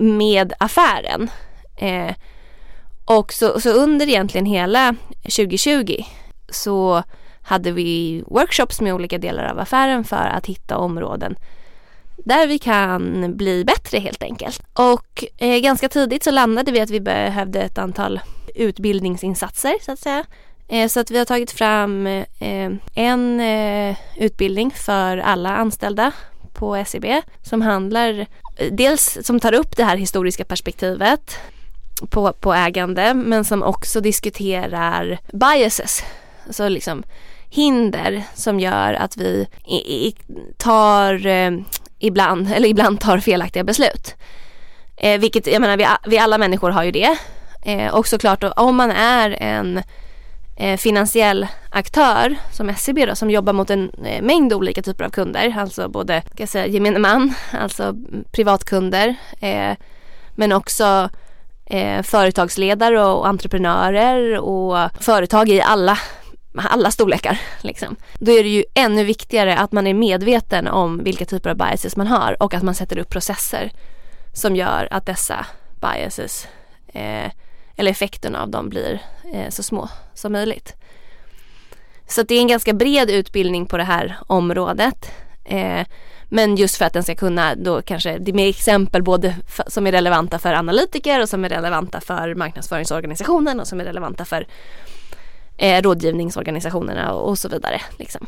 med 0.00 0.52
affären. 0.58 1.30
Eh, 1.76 2.14
och 3.04 3.32
så, 3.32 3.60
så, 3.60 3.70
under 3.70 4.08
egentligen 4.08 4.46
hela 4.46 4.94
2020 5.22 6.04
så 6.48 7.02
hade 7.42 7.72
vi 7.72 8.22
workshops 8.26 8.80
med 8.80 8.94
olika 8.94 9.18
delar 9.18 9.44
av 9.44 9.58
affären 9.58 10.04
för 10.04 10.26
att 10.26 10.46
hitta 10.46 10.76
områden 10.76 11.36
där 12.16 12.46
vi 12.46 12.58
kan 12.58 13.36
bli 13.36 13.64
bättre 13.64 13.98
helt 13.98 14.22
enkelt. 14.22 14.62
Och 14.72 15.24
eh, 15.38 15.58
ganska 15.58 15.88
tidigt 15.88 16.24
så 16.24 16.30
landade 16.30 16.72
vi 16.72 16.80
att 16.80 16.90
vi 16.90 17.00
behövde 17.00 17.62
ett 17.62 17.78
antal 17.78 18.20
utbildningsinsatser 18.54 19.74
så 19.80 19.92
att 19.92 19.98
säga. 19.98 20.24
Eh, 20.68 20.88
så 20.88 21.00
att 21.00 21.10
vi 21.10 21.18
har 21.18 21.24
tagit 21.24 21.50
fram 21.50 22.06
eh, 22.06 22.70
en 22.94 23.40
eh, 23.40 23.96
utbildning 24.16 24.70
för 24.70 25.18
alla 25.18 25.56
anställda 25.56 26.12
på 26.52 26.84
SEB 26.86 27.06
som 27.42 27.62
handlar 27.62 28.26
eh, 28.56 28.72
dels 28.72 29.18
som 29.22 29.40
tar 29.40 29.54
upp 29.54 29.76
det 29.76 29.84
här 29.84 29.96
historiska 29.96 30.44
perspektivet 30.44 31.38
på, 32.10 32.32
på 32.32 32.54
ägande 32.54 33.14
men 33.14 33.44
som 33.44 33.62
också 33.62 34.00
diskuterar 34.00 35.18
biases. 35.32 36.02
Alltså 36.46 36.68
liksom 36.68 37.02
hinder 37.50 38.22
som 38.34 38.60
gör 38.60 38.94
att 38.94 39.16
vi 39.16 39.46
tar 40.56 41.26
eh, 41.26 41.50
ibland, 42.02 42.52
eller 42.52 42.68
ibland 42.68 43.00
tar 43.00 43.18
felaktiga 43.18 43.64
beslut. 43.64 44.14
Eh, 44.96 45.20
vilket, 45.20 45.46
jag 45.46 45.60
menar 45.60 45.76
vi, 45.76 45.86
vi 46.10 46.18
alla 46.18 46.38
människor 46.38 46.70
har 46.70 46.84
ju 46.84 46.90
det. 46.90 47.16
Eh, 47.62 47.94
och 47.94 48.06
såklart 48.06 48.44
om 48.56 48.76
man 48.76 48.90
är 48.90 49.36
en 49.40 49.82
eh, 50.56 50.76
finansiell 50.76 51.46
aktör 51.70 52.36
som 52.52 52.68
SCB 52.68 53.06
då, 53.06 53.14
som 53.14 53.30
jobbar 53.30 53.52
mot 53.52 53.70
en 53.70 53.90
eh, 54.04 54.22
mängd 54.22 54.52
olika 54.52 54.82
typer 54.82 55.04
av 55.04 55.10
kunder, 55.10 55.54
alltså 55.58 55.88
både 55.88 56.20
kan 56.20 56.34
jag 56.36 56.48
säga, 56.48 56.66
gemene 56.66 56.98
man, 56.98 57.34
alltså 57.52 57.94
privatkunder, 58.32 59.14
eh, 59.40 59.76
men 60.34 60.52
också 60.52 61.08
eh, 61.66 62.02
företagsledare 62.02 63.04
och 63.04 63.26
entreprenörer 63.28 64.38
och 64.38 64.90
företag 65.00 65.48
i 65.48 65.62
alla 65.62 65.98
alla 66.54 66.90
storlekar. 66.90 67.40
Liksom. 67.60 67.96
Då 68.18 68.32
är 68.32 68.42
det 68.42 68.48
ju 68.48 68.64
ännu 68.74 69.04
viktigare 69.04 69.56
att 69.56 69.72
man 69.72 69.86
är 69.86 69.94
medveten 69.94 70.68
om 70.68 71.04
vilka 71.04 71.24
typer 71.24 71.50
av 71.50 71.56
biases 71.56 71.96
man 71.96 72.06
har 72.06 72.42
och 72.42 72.54
att 72.54 72.62
man 72.62 72.74
sätter 72.74 72.98
upp 72.98 73.08
processer 73.08 73.72
som 74.32 74.56
gör 74.56 74.88
att 74.90 75.06
dessa 75.06 75.46
biases 75.80 76.48
eh, 76.92 77.30
eller 77.76 77.90
effekterna 77.90 78.42
av 78.42 78.50
dem 78.50 78.68
blir 78.68 79.02
eh, 79.34 79.50
så 79.50 79.62
små 79.62 79.88
som 80.14 80.32
möjligt. 80.32 80.74
Så 82.08 82.22
det 82.22 82.34
är 82.34 82.40
en 82.40 82.48
ganska 82.48 82.72
bred 82.72 83.10
utbildning 83.10 83.66
på 83.66 83.76
det 83.76 83.84
här 83.84 84.16
området. 84.26 85.10
Eh, 85.44 85.86
men 86.24 86.56
just 86.56 86.76
för 86.76 86.84
att 86.84 86.92
den 86.92 87.02
ska 87.02 87.14
kunna 87.14 87.54
då 87.54 87.82
kanske, 87.82 88.18
det 88.18 88.30
är 88.30 88.34
med 88.34 88.48
exempel 88.48 89.02
både 89.02 89.36
för, 89.48 89.64
som 89.68 89.86
är 89.86 89.92
relevanta 89.92 90.38
för 90.38 90.52
analytiker 90.52 91.22
och 91.22 91.28
som 91.28 91.44
är 91.44 91.48
relevanta 91.48 92.00
för 92.00 92.34
marknadsföringsorganisationen 92.34 93.60
och 93.60 93.66
som 93.66 93.80
är 93.80 93.84
relevanta 93.84 94.24
för 94.24 94.46
eh, 95.56 95.82
rådgivningsorganisationerna 95.82 97.12
och, 97.12 97.28
och 97.28 97.38
så 97.38 97.48
vidare. 97.48 97.80
Liksom. 97.98 98.26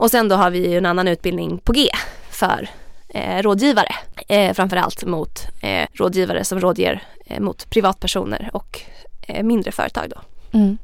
Och 0.00 0.10
sen 0.10 0.28
då 0.28 0.36
har 0.36 0.50
vi 0.50 0.70
ju 0.70 0.78
en 0.78 0.86
annan 0.86 1.08
utbildning 1.08 1.58
på 1.58 1.72
G 1.72 1.88
för 2.30 2.68
eh, 3.08 3.42
rådgivare. 3.42 3.94
Eh, 4.28 4.54
framförallt 4.54 5.04
mot 5.04 5.46
eh, 5.62 5.86
rådgivare 5.92 6.44
som 6.44 6.60
rådger 6.60 7.02
eh, 7.26 7.40
mot 7.40 7.70
privatpersoner 7.70 8.50
och 8.52 8.80
eh, 9.22 9.42
mindre 9.42 9.72
företag 9.72 10.12
då. 10.16 10.20
Mm. 10.58 10.78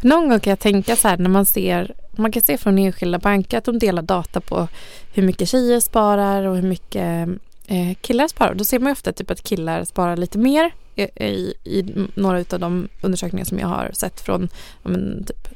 Någon 0.00 0.28
gång 0.28 0.40
kan 0.40 0.50
jag 0.50 0.60
tänka 0.60 0.96
så 0.96 1.08
här 1.08 1.16
när 1.16 1.30
man 1.30 1.46
ser, 1.46 1.94
man 2.12 2.32
kan 2.32 2.42
se 2.42 2.58
från 2.58 2.78
enskilda 2.78 3.18
banker 3.18 3.58
att 3.58 3.64
de 3.64 3.78
delar 3.78 4.02
data 4.02 4.40
på 4.40 4.68
hur 5.14 5.22
mycket 5.22 5.48
tjejer 5.48 5.80
sparar 5.80 6.42
och 6.42 6.56
hur 6.56 6.68
mycket 6.68 7.28
eh, 7.66 7.94
killar 8.00 8.28
sparar. 8.28 8.54
Då 8.54 8.64
ser 8.64 8.78
man 8.78 8.92
ofta 8.92 9.12
typ 9.12 9.30
att 9.30 9.42
killar 9.42 9.84
sparar 9.84 10.16
lite 10.16 10.38
mer 10.38 10.72
i, 10.96 11.54
i, 11.64 12.06
några 12.14 12.38
av 12.38 12.60
de 12.60 12.88
undersökningar 13.00 13.44
som 13.44 13.58
jag 13.58 13.68
har 13.68 13.90
sett 13.92 14.20
från 14.20 14.48
men, 14.82 15.24
typ 15.24 15.48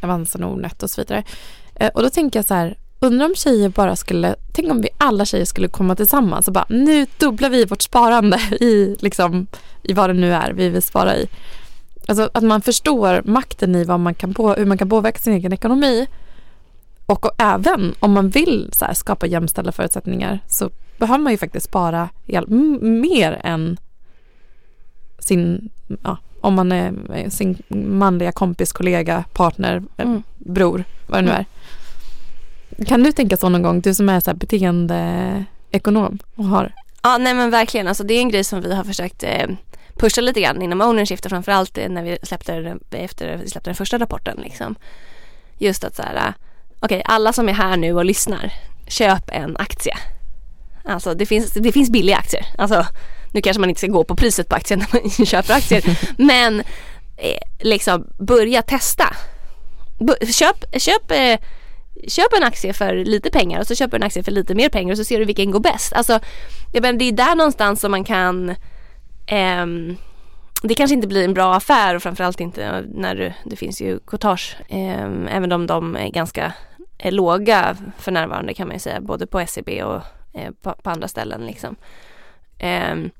Avanza, 0.00 0.38
Nordnet 0.38 0.82
och 0.82 0.90
så 0.90 1.00
vidare. 1.00 1.24
Eh, 1.74 1.88
och 1.88 2.02
då 2.02 2.10
tänker 2.10 2.38
jag 2.38 2.46
så 2.46 2.54
här, 2.54 2.78
undrar 3.00 3.26
om 3.26 3.34
tjejer 3.34 3.68
bara 3.68 3.96
skulle, 3.96 4.34
tänk 4.52 4.70
om 4.70 4.80
vi 4.80 4.88
alla 4.98 5.24
tjejer 5.24 5.44
skulle 5.44 5.68
komma 5.68 5.96
tillsammans 5.96 6.46
och 6.46 6.54
bara 6.54 6.66
nu 6.68 7.06
dubblar 7.18 7.50
vi 7.50 7.64
vårt 7.64 7.82
sparande 7.82 8.36
i 8.60 8.96
liksom 9.00 9.46
i 9.82 9.92
vad 9.92 10.10
det 10.10 10.14
nu 10.14 10.32
är 10.32 10.52
vi 10.52 10.68
vill 10.68 10.82
spara 10.82 11.16
i. 11.16 11.28
Alltså 12.08 12.30
att 12.34 12.44
man 12.44 12.60
förstår 12.60 13.22
makten 13.24 13.74
i 13.74 13.84
vad 13.84 14.00
man 14.00 14.14
kan 14.14 14.34
på, 14.34 14.54
hur 14.54 14.66
man 14.66 14.78
kan 14.78 14.88
påverka 14.88 15.18
sin 15.18 15.32
egen 15.32 15.52
ekonomi. 15.52 16.06
Och, 17.06 17.26
och 17.26 17.32
även 17.38 17.94
om 18.00 18.12
man 18.12 18.30
vill 18.30 18.70
så 18.72 18.84
här, 18.84 18.94
skapa 18.94 19.26
jämställda 19.26 19.72
förutsättningar 19.72 20.40
så 20.48 20.70
behöver 20.98 21.18
man 21.18 21.32
ju 21.32 21.38
faktiskt 21.38 21.66
spara 21.66 22.08
mer 22.80 23.40
än 23.44 23.76
sin, 25.24 25.70
ja, 26.02 26.16
om 26.40 26.54
man 26.54 26.72
är 26.72 27.30
sin 27.30 27.62
manliga 27.68 28.32
kompis, 28.32 28.72
kollega, 28.72 29.24
partner, 29.32 29.82
eh, 29.96 30.04
mm. 30.04 30.22
bror, 30.38 30.84
vad 31.06 31.18
det 31.18 31.22
nu 31.22 31.30
mm. 31.30 31.40
är. 31.40 31.46
Kan 32.84 33.02
du 33.02 33.12
tänka 33.12 33.36
så 33.36 33.48
någon 33.48 33.62
gång, 33.62 33.80
du 33.80 33.94
som 33.94 34.08
är 34.08 34.20
så 34.20 34.30
här 34.30 34.36
beteendeekonom 34.36 36.18
och 36.34 36.44
har? 36.44 36.72
Ja, 37.02 37.18
nej 37.18 37.34
men 37.34 37.50
verkligen, 37.50 37.88
alltså 37.88 38.04
det 38.04 38.14
är 38.14 38.20
en 38.20 38.28
grej 38.28 38.44
som 38.44 38.60
vi 38.60 38.74
har 38.74 38.84
försökt 38.84 39.22
eh, 39.22 39.48
pusha 39.96 40.20
lite 40.20 40.40
grann 40.40 40.62
inom 40.62 40.80
ownership 40.80 41.28
framförallt 41.28 41.78
när 41.88 42.02
vi 42.02 42.18
släppte, 42.22 42.78
efter 42.90 43.36
vi 43.36 43.48
släppte 43.48 43.70
den 43.70 43.74
första 43.74 43.98
rapporten 43.98 44.38
liksom. 44.42 44.74
Just 45.58 45.84
att 45.84 45.96
så 45.96 46.02
här, 46.02 46.34
okej 46.80 46.98
okay, 46.98 47.02
alla 47.04 47.32
som 47.32 47.48
är 47.48 47.52
här 47.52 47.76
nu 47.76 47.94
och 47.94 48.04
lyssnar, 48.04 48.52
köp 48.88 49.30
en 49.32 49.56
aktie. 49.56 49.96
Alltså 50.84 51.14
det 51.14 51.26
finns, 51.26 51.52
det 51.52 51.72
finns 51.72 51.90
billiga 51.90 52.16
aktier. 52.16 52.46
Alltså 52.58 52.86
nu 53.34 53.40
kanske 53.40 53.60
man 53.60 53.68
inte 53.68 53.78
ska 53.78 53.88
gå 53.88 54.04
på 54.04 54.16
priset 54.16 54.48
på 54.48 54.56
aktien 54.56 54.78
när 54.92 55.00
man 55.02 55.26
köper 55.26 55.54
aktier. 55.54 55.98
men 56.18 56.60
eh, 57.16 57.38
liksom 57.60 58.06
börja 58.18 58.62
testa. 58.62 59.16
Köp, 60.30 60.80
köp, 60.80 61.10
eh, 61.10 61.38
köp 62.08 62.32
en 62.36 62.42
aktie 62.42 62.72
för 62.72 62.94
lite 63.04 63.30
pengar 63.30 63.60
och 63.60 63.66
så 63.66 63.74
köper 63.74 63.90
du 63.90 64.02
en 64.02 64.06
aktie 64.06 64.22
för 64.22 64.32
lite 64.32 64.54
mer 64.54 64.68
pengar 64.68 64.92
och 64.92 64.98
så 64.98 65.04
ser 65.04 65.18
du 65.18 65.24
vilken 65.24 65.50
går 65.50 65.60
bäst. 65.60 65.92
Alltså, 65.92 66.20
jag 66.72 66.82
menar, 66.82 66.98
det 66.98 67.04
är 67.04 67.12
där 67.12 67.34
någonstans 67.34 67.80
som 67.80 67.90
man 67.90 68.04
kan 68.04 68.54
Um, 69.32 69.96
det 70.62 70.74
kanske 70.74 70.94
inte 70.94 71.08
blir 71.08 71.24
en 71.24 71.34
bra 71.34 71.54
affär 71.54 71.94
och 71.94 72.02
framförallt 72.02 72.40
inte 72.40 72.84
när 72.94 73.14
du 73.14 73.32
det 73.44 73.56
finns 73.56 73.80
ju 73.80 73.98
courtage. 73.98 74.56
Um, 74.70 75.28
även 75.28 75.52
om 75.52 75.66
de 75.66 75.96
är 75.96 76.08
ganska 76.08 76.52
är 76.98 77.10
låga 77.10 77.76
för 77.98 78.12
närvarande 78.12 78.54
kan 78.54 78.68
man 78.68 78.76
ju 78.76 78.80
säga 78.80 79.00
både 79.00 79.26
på 79.26 79.46
SEB 79.46 79.68
och 79.68 80.02
eh, 80.32 80.50
på, 80.62 80.74
på, 80.82 80.90
andra 80.90 81.08
ställen 81.08 81.46
liksom. 81.46 81.76
Um, 82.92 83.10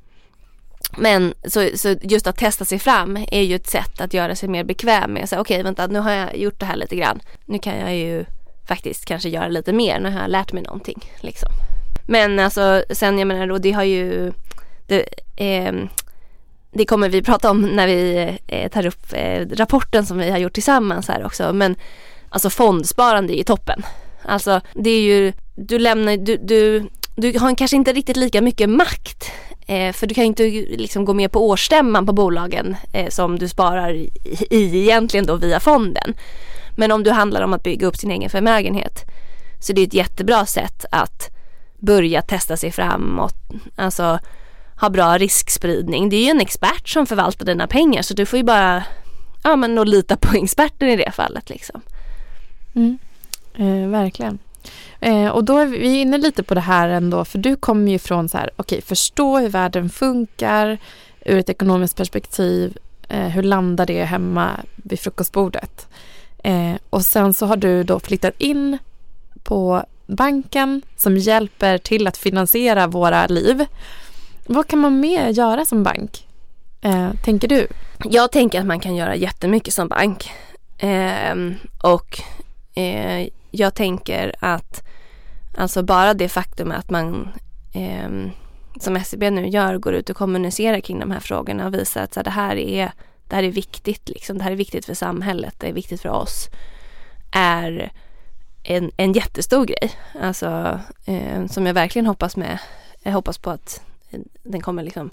men 0.98 1.34
så, 1.44 1.68
så, 1.74 1.96
just 2.02 2.26
att 2.26 2.36
testa 2.36 2.64
sig 2.64 2.78
fram 2.78 3.16
är 3.30 3.42
ju 3.42 3.54
ett 3.54 3.70
sätt 3.70 4.00
att 4.00 4.14
göra 4.14 4.36
sig 4.36 4.48
mer 4.48 4.64
bekväm 4.64 5.12
med. 5.12 5.24
Okej 5.24 5.40
okay, 5.40 5.62
vänta 5.62 5.86
nu 5.86 5.98
har 5.98 6.12
jag 6.12 6.36
gjort 6.36 6.60
det 6.60 6.66
här 6.66 6.76
lite 6.76 6.96
grann. 6.96 7.20
Nu 7.44 7.58
kan 7.58 7.78
jag 7.78 7.96
ju 7.96 8.24
faktiskt 8.66 9.04
kanske 9.04 9.28
göra 9.28 9.48
lite 9.48 9.72
mer. 9.72 10.00
Nu 10.00 10.10
har 10.10 10.20
jag 10.20 10.30
lärt 10.30 10.52
mig 10.52 10.62
någonting 10.62 11.10
liksom. 11.20 11.48
Men 12.06 12.38
alltså 12.38 12.84
sen 12.90 13.18
jag 13.18 13.28
menar 13.28 13.46
då, 13.46 13.58
det 13.58 13.72
har 13.72 13.84
ju 13.84 14.32
det, 14.86 15.06
eh, 15.36 15.72
det 16.72 16.84
kommer 16.84 17.08
vi 17.08 17.22
prata 17.22 17.50
om 17.50 17.62
när 17.62 17.86
vi 17.86 18.30
eh, 18.46 18.70
tar 18.70 18.86
upp 18.86 19.12
eh, 19.12 19.46
rapporten 19.52 20.06
som 20.06 20.18
vi 20.18 20.30
har 20.30 20.38
gjort 20.38 20.52
tillsammans 20.52 21.08
här 21.08 21.24
också. 21.24 21.52
Men 21.52 21.76
alltså 22.28 22.50
fondsparande 22.50 23.34
är 23.34 23.36
ju 23.36 23.44
toppen. 23.44 23.82
Alltså 24.22 24.60
det 24.74 24.90
är 24.90 25.00
ju, 25.00 25.32
du 25.54 25.78
lämnar, 25.78 26.16
du, 26.16 26.36
du, 26.36 26.88
du 27.16 27.38
har 27.38 27.54
kanske 27.54 27.76
inte 27.76 27.92
riktigt 27.92 28.16
lika 28.16 28.40
mycket 28.40 28.70
makt. 28.70 29.32
Eh, 29.66 29.92
för 29.92 30.06
du 30.06 30.14
kan 30.14 30.24
ju 30.24 30.28
inte 30.28 30.42
liksom 30.76 31.04
gå 31.04 31.14
med 31.14 31.32
på 31.32 31.48
årsstämman 31.48 32.06
på 32.06 32.12
bolagen 32.12 32.76
eh, 32.92 33.08
som 33.08 33.38
du 33.38 33.48
sparar 33.48 33.94
i, 33.94 34.10
i 34.50 34.82
egentligen 34.82 35.26
då 35.26 35.36
via 35.36 35.60
fonden. 35.60 36.14
Men 36.76 36.92
om 36.92 37.02
du 37.02 37.10
handlar 37.10 37.42
om 37.42 37.52
att 37.52 37.62
bygga 37.62 37.86
upp 37.86 37.96
sin 37.96 38.10
egen 38.10 38.30
förmögenhet 38.30 39.04
så 39.60 39.72
det 39.72 39.80
är 39.80 39.86
ett 39.86 39.94
jättebra 39.94 40.46
sätt 40.46 40.84
att 40.90 41.30
börja 41.78 42.22
testa 42.22 42.56
sig 42.56 42.72
framåt. 42.72 43.34
Alltså 43.76 44.18
ha 44.80 44.90
bra 44.90 45.18
riskspridning. 45.18 46.08
Det 46.08 46.16
är 46.16 46.24
ju 46.24 46.30
en 46.30 46.40
expert 46.40 46.88
som 46.88 47.06
förvaltar 47.06 47.46
dina 47.46 47.66
pengar 47.66 48.02
så 48.02 48.14
du 48.14 48.26
får 48.26 48.36
ju 48.36 48.42
bara 48.42 48.84
ja, 49.42 49.56
men 49.56 49.74
lita 49.74 50.16
på 50.16 50.36
experten 50.36 50.88
i 50.88 50.96
det 50.96 51.10
fallet. 51.10 51.50
Liksom. 51.50 51.80
Mm. 52.74 52.98
Eh, 53.54 53.88
verkligen. 53.88 54.38
Eh, 55.00 55.28
och 55.28 55.44
då 55.44 55.58
är 55.58 55.66
vi 55.66 56.00
inne 56.00 56.18
lite 56.18 56.42
på 56.42 56.54
det 56.54 56.60
här 56.60 56.88
ändå 56.88 57.24
för 57.24 57.38
du 57.38 57.56
kommer 57.56 57.92
ju 57.92 57.98
från 57.98 58.28
så 58.28 58.38
här, 58.38 58.50
okej 58.56 58.76
okay, 58.76 58.86
förstå 58.86 59.38
hur 59.38 59.48
världen 59.48 59.90
funkar 59.90 60.78
ur 61.24 61.38
ett 61.38 61.48
ekonomiskt 61.48 61.96
perspektiv. 61.96 62.76
Eh, 63.08 63.28
hur 63.28 63.42
landar 63.42 63.86
det 63.86 64.04
hemma 64.04 64.50
vid 64.76 65.00
frukostbordet? 65.00 65.88
Eh, 66.44 66.74
och 66.90 67.04
sen 67.04 67.34
så 67.34 67.46
har 67.46 67.56
du 67.56 67.84
då 67.84 68.00
flyttat 68.00 68.40
in 68.40 68.78
på 69.42 69.84
banken 70.06 70.82
som 70.96 71.16
hjälper 71.16 71.78
till 71.78 72.06
att 72.06 72.16
finansiera 72.16 72.86
våra 72.86 73.26
liv. 73.26 73.64
Vad 74.46 74.66
kan 74.66 74.78
man 74.78 75.00
mer 75.00 75.28
göra 75.28 75.64
som 75.64 75.82
bank? 75.82 76.26
Eh, 76.80 77.10
tänker 77.24 77.48
du? 77.48 77.66
Jag 78.04 78.32
tänker 78.32 78.60
att 78.60 78.66
man 78.66 78.80
kan 78.80 78.96
göra 78.96 79.16
jättemycket 79.16 79.74
som 79.74 79.88
bank. 79.88 80.30
Eh, 80.78 81.34
och 81.82 82.20
eh, 82.78 83.28
jag 83.54 83.74
tänker 83.74 84.34
att 84.38 84.84
alltså 85.56 85.82
bara 85.82 86.14
det 86.14 86.28
faktum 86.28 86.70
att 86.70 86.90
man 86.90 87.28
eh, 87.74 88.08
som 88.80 89.04
SEB 89.04 89.22
nu 89.22 89.48
gör 89.48 89.78
går 89.78 89.94
ut 89.94 90.10
och 90.10 90.16
kommunicerar 90.16 90.80
kring 90.80 90.98
de 90.98 91.10
här 91.10 91.20
frågorna 91.20 91.66
och 91.66 91.74
visar 91.74 92.02
att 92.02 92.14
så 92.14 92.20
här, 92.20 92.24
det, 92.24 92.30
här 92.30 92.56
är, 92.56 92.92
det 93.28 93.36
här 93.36 93.42
är 93.42 93.50
viktigt. 93.50 94.08
Liksom. 94.08 94.38
Det 94.38 94.44
här 94.44 94.52
är 94.52 94.56
viktigt 94.56 94.86
för 94.86 94.94
samhället, 94.94 95.54
det 95.58 95.68
är 95.68 95.72
viktigt 95.72 96.00
för 96.00 96.08
oss. 96.08 96.48
Är 97.32 97.92
en, 98.62 98.90
en 98.96 99.12
jättestor 99.12 99.64
grej. 99.64 99.90
Alltså, 100.20 100.80
eh, 101.04 101.46
som 101.46 101.66
jag 101.66 101.74
verkligen 101.74 102.06
hoppas 102.06 102.36
med. 102.36 102.58
Jag 103.02 103.12
hoppas 103.12 103.38
på 103.38 103.50
att 103.50 103.82
den 104.42 104.60
kommer 104.60 104.82
liksom 104.82 105.10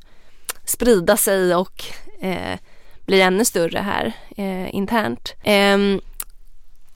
sprida 0.66 1.18
sig 1.18 1.56
och 1.56 1.84
eh, 2.22 2.60
bli 3.06 3.22
ännu 3.22 3.46
större 3.46 3.80
här 3.80 4.14
eh, 4.38 4.76
internt. 4.76 5.34
Ehm, 5.44 6.02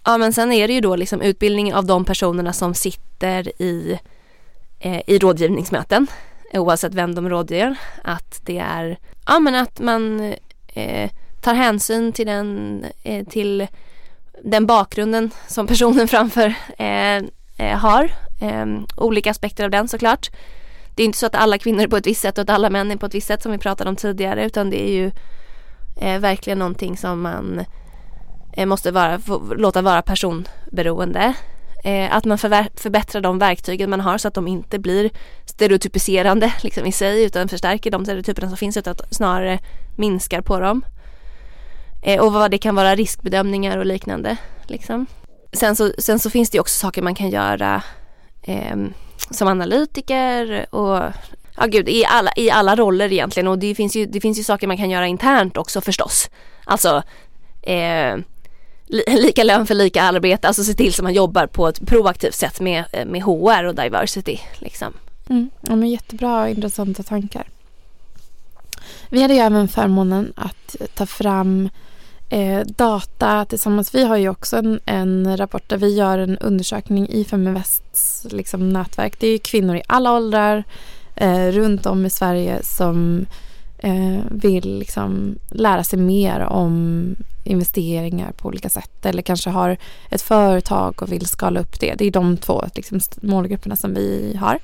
Ja 0.05 0.17
men 0.17 0.33
sen 0.33 0.51
är 0.51 0.67
det 0.67 0.73
ju 0.73 0.81
då 0.81 0.95
liksom 0.95 1.21
utbildning 1.21 1.73
av 1.73 1.85
de 1.85 2.05
personerna 2.05 2.53
som 2.53 2.73
sitter 2.73 3.61
i, 3.61 3.99
eh, 4.79 5.01
i 5.07 5.19
rådgivningsmöten 5.19 6.07
oavsett 6.53 6.93
vem 6.93 7.15
de 7.15 7.29
rådger. 7.29 7.75
Att 8.03 8.41
det 8.45 8.57
är, 8.57 8.97
ja 9.25 9.39
men 9.39 9.55
att 9.55 9.79
man 9.79 10.33
eh, 10.67 11.09
tar 11.41 11.53
hänsyn 11.53 12.11
till 12.11 12.27
den, 12.27 12.85
eh, 13.03 13.25
till 13.25 13.67
den 14.43 14.65
bakgrunden 14.65 15.31
som 15.47 15.67
personen 15.67 16.07
framför 16.07 16.53
eh, 16.77 17.23
eh, 17.57 17.77
har. 17.77 18.11
Ehm, 18.41 18.85
olika 18.97 19.31
aspekter 19.31 19.63
av 19.63 19.71
den 19.71 19.87
såklart 19.87 20.29
det 20.95 21.03
är 21.03 21.05
inte 21.05 21.17
så 21.17 21.25
att 21.25 21.35
alla 21.35 21.57
kvinnor 21.57 21.83
är 21.83 21.87
på 21.87 21.97
ett 21.97 22.07
visst 22.07 22.21
sätt 22.21 22.37
och 22.37 22.41
att 22.41 22.49
alla 22.49 22.69
män 22.69 22.91
är 22.91 22.95
på 22.95 23.05
ett 23.05 23.15
visst 23.15 23.27
sätt 23.27 23.41
som 23.41 23.51
vi 23.51 23.57
pratade 23.57 23.89
om 23.89 23.95
tidigare 23.95 24.45
utan 24.45 24.69
det 24.69 24.89
är 24.89 24.93
ju 24.93 25.11
eh, 25.95 26.19
verkligen 26.19 26.59
någonting 26.59 26.97
som 26.97 27.21
man 27.21 27.59
eh, 27.59 27.65
Eh, 28.55 28.65
måste 28.65 28.91
vara, 28.91 29.19
låta 29.57 29.81
vara 29.81 30.01
personberoende. 30.01 31.33
Eh, 31.83 32.15
att 32.15 32.25
man 32.25 32.37
förbättrar 32.37 33.21
de 33.21 33.39
verktygen 33.39 33.89
man 33.89 34.01
har 34.01 34.17
så 34.17 34.27
att 34.27 34.33
de 34.33 34.47
inte 34.47 34.79
blir 34.79 35.09
stereotypiserande 35.45 36.53
liksom, 36.61 36.85
i 36.85 36.91
sig 36.91 37.23
utan 37.23 37.47
förstärker 37.47 37.91
de 37.91 38.05
stereotyperna 38.05 38.47
som 38.47 38.57
finns 38.57 38.77
utan 38.77 38.91
att 38.91 39.15
snarare 39.15 39.59
minskar 39.95 40.41
på 40.41 40.59
dem. 40.59 40.85
Eh, 42.03 42.21
och 42.21 42.33
vad 42.33 42.51
det 42.51 42.57
kan 42.57 42.75
vara 42.75 42.95
riskbedömningar 42.95 43.77
och 43.77 43.85
liknande. 43.85 44.37
Liksom. 44.67 45.05
Sen, 45.53 45.75
så, 45.75 45.91
sen 45.97 46.19
så 46.19 46.29
finns 46.29 46.49
det 46.49 46.59
också 46.59 46.79
saker 46.79 47.01
man 47.01 47.15
kan 47.15 47.29
göra 47.29 47.83
eh, 48.41 48.75
som 49.31 49.47
analytiker 49.47 50.65
och 50.75 51.03
ja 51.57 51.65
gud, 51.65 51.89
i 51.89 52.05
alla, 52.05 52.31
i 52.35 52.51
alla 52.51 52.75
roller 52.75 53.13
egentligen 53.13 53.47
och 53.47 53.59
det 53.59 53.75
finns, 53.75 53.95
ju, 53.95 54.05
det 54.05 54.21
finns 54.21 54.39
ju 54.39 54.43
saker 54.43 54.67
man 54.67 54.77
kan 54.77 54.89
göra 54.89 55.07
internt 55.07 55.57
också 55.57 55.81
förstås. 55.81 56.29
Alltså 56.65 57.03
eh, 57.61 58.17
lika 59.07 59.43
lön 59.43 59.67
för 59.67 59.75
lika 59.75 60.03
arbete, 60.03 60.47
alltså 60.47 60.63
se 60.63 60.73
till 60.73 60.93
så 60.93 61.03
man 61.03 61.13
jobbar 61.13 61.47
på 61.47 61.67
ett 61.67 61.87
proaktivt 61.87 62.35
sätt 62.35 62.59
med, 62.59 62.83
eh, 62.91 63.05
med 63.05 63.23
HR 63.23 63.63
och 63.63 63.75
diversity. 63.75 64.37
Liksom. 64.59 64.93
Mm. 65.29 65.49
Ja, 65.61 65.75
men 65.75 65.89
jättebra 65.89 66.41
och 66.41 66.49
intressanta 66.49 67.03
tankar. 67.03 67.47
Vi 69.09 69.21
hade 69.21 69.33
ju 69.33 69.39
även 69.39 69.67
förmånen 69.67 70.33
att 70.35 70.75
ta 70.95 71.05
fram 71.05 71.69
eh, 72.29 72.59
data 72.65 73.45
tillsammans. 73.45 73.95
Vi 73.95 74.03
har 74.03 74.17
ju 74.17 74.29
också 74.29 74.57
en, 74.57 74.79
en, 74.85 75.37
rapport 75.37 75.69
där 75.69 75.77
vi 75.77 75.95
gör 75.95 76.17
en 76.17 76.37
undersökning 76.37 77.09
i 77.09 77.25
Feminvests 77.25 78.27
liksom, 78.29 78.69
nätverk. 78.69 79.19
Det 79.19 79.27
är 79.27 79.37
kvinnor 79.37 79.75
i 79.75 79.81
alla 79.87 80.13
åldrar 80.13 80.63
eh, 81.15 81.47
runt 81.47 81.85
om 81.85 82.05
i 82.05 82.09
Sverige 82.09 82.63
som 82.63 83.19
eh, 83.19 83.44
Eh, 83.85 84.19
vill 84.31 84.79
liksom, 84.79 85.35
lära 85.49 85.83
sig 85.83 85.99
mer 85.99 86.39
om 86.39 87.15
investeringar 87.43 88.31
på 88.31 88.47
olika 88.47 88.69
sätt 88.69 89.05
eller 89.05 89.21
kanske 89.21 89.49
har 89.49 89.77
ett 90.09 90.21
företag 90.21 91.01
och 91.01 91.11
vill 91.11 91.25
skala 91.25 91.59
upp 91.59 91.79
det. 91.79 91.95
Det 91.97 92.05
är 92.05 92.11
de 92.11 92.37
två 92.37 92.63
liksom, 92.75 92.99
målgrupperna 93.21 93.75
som 93.75 93.93
vi 93.93 94.37
har. 94.39 94.59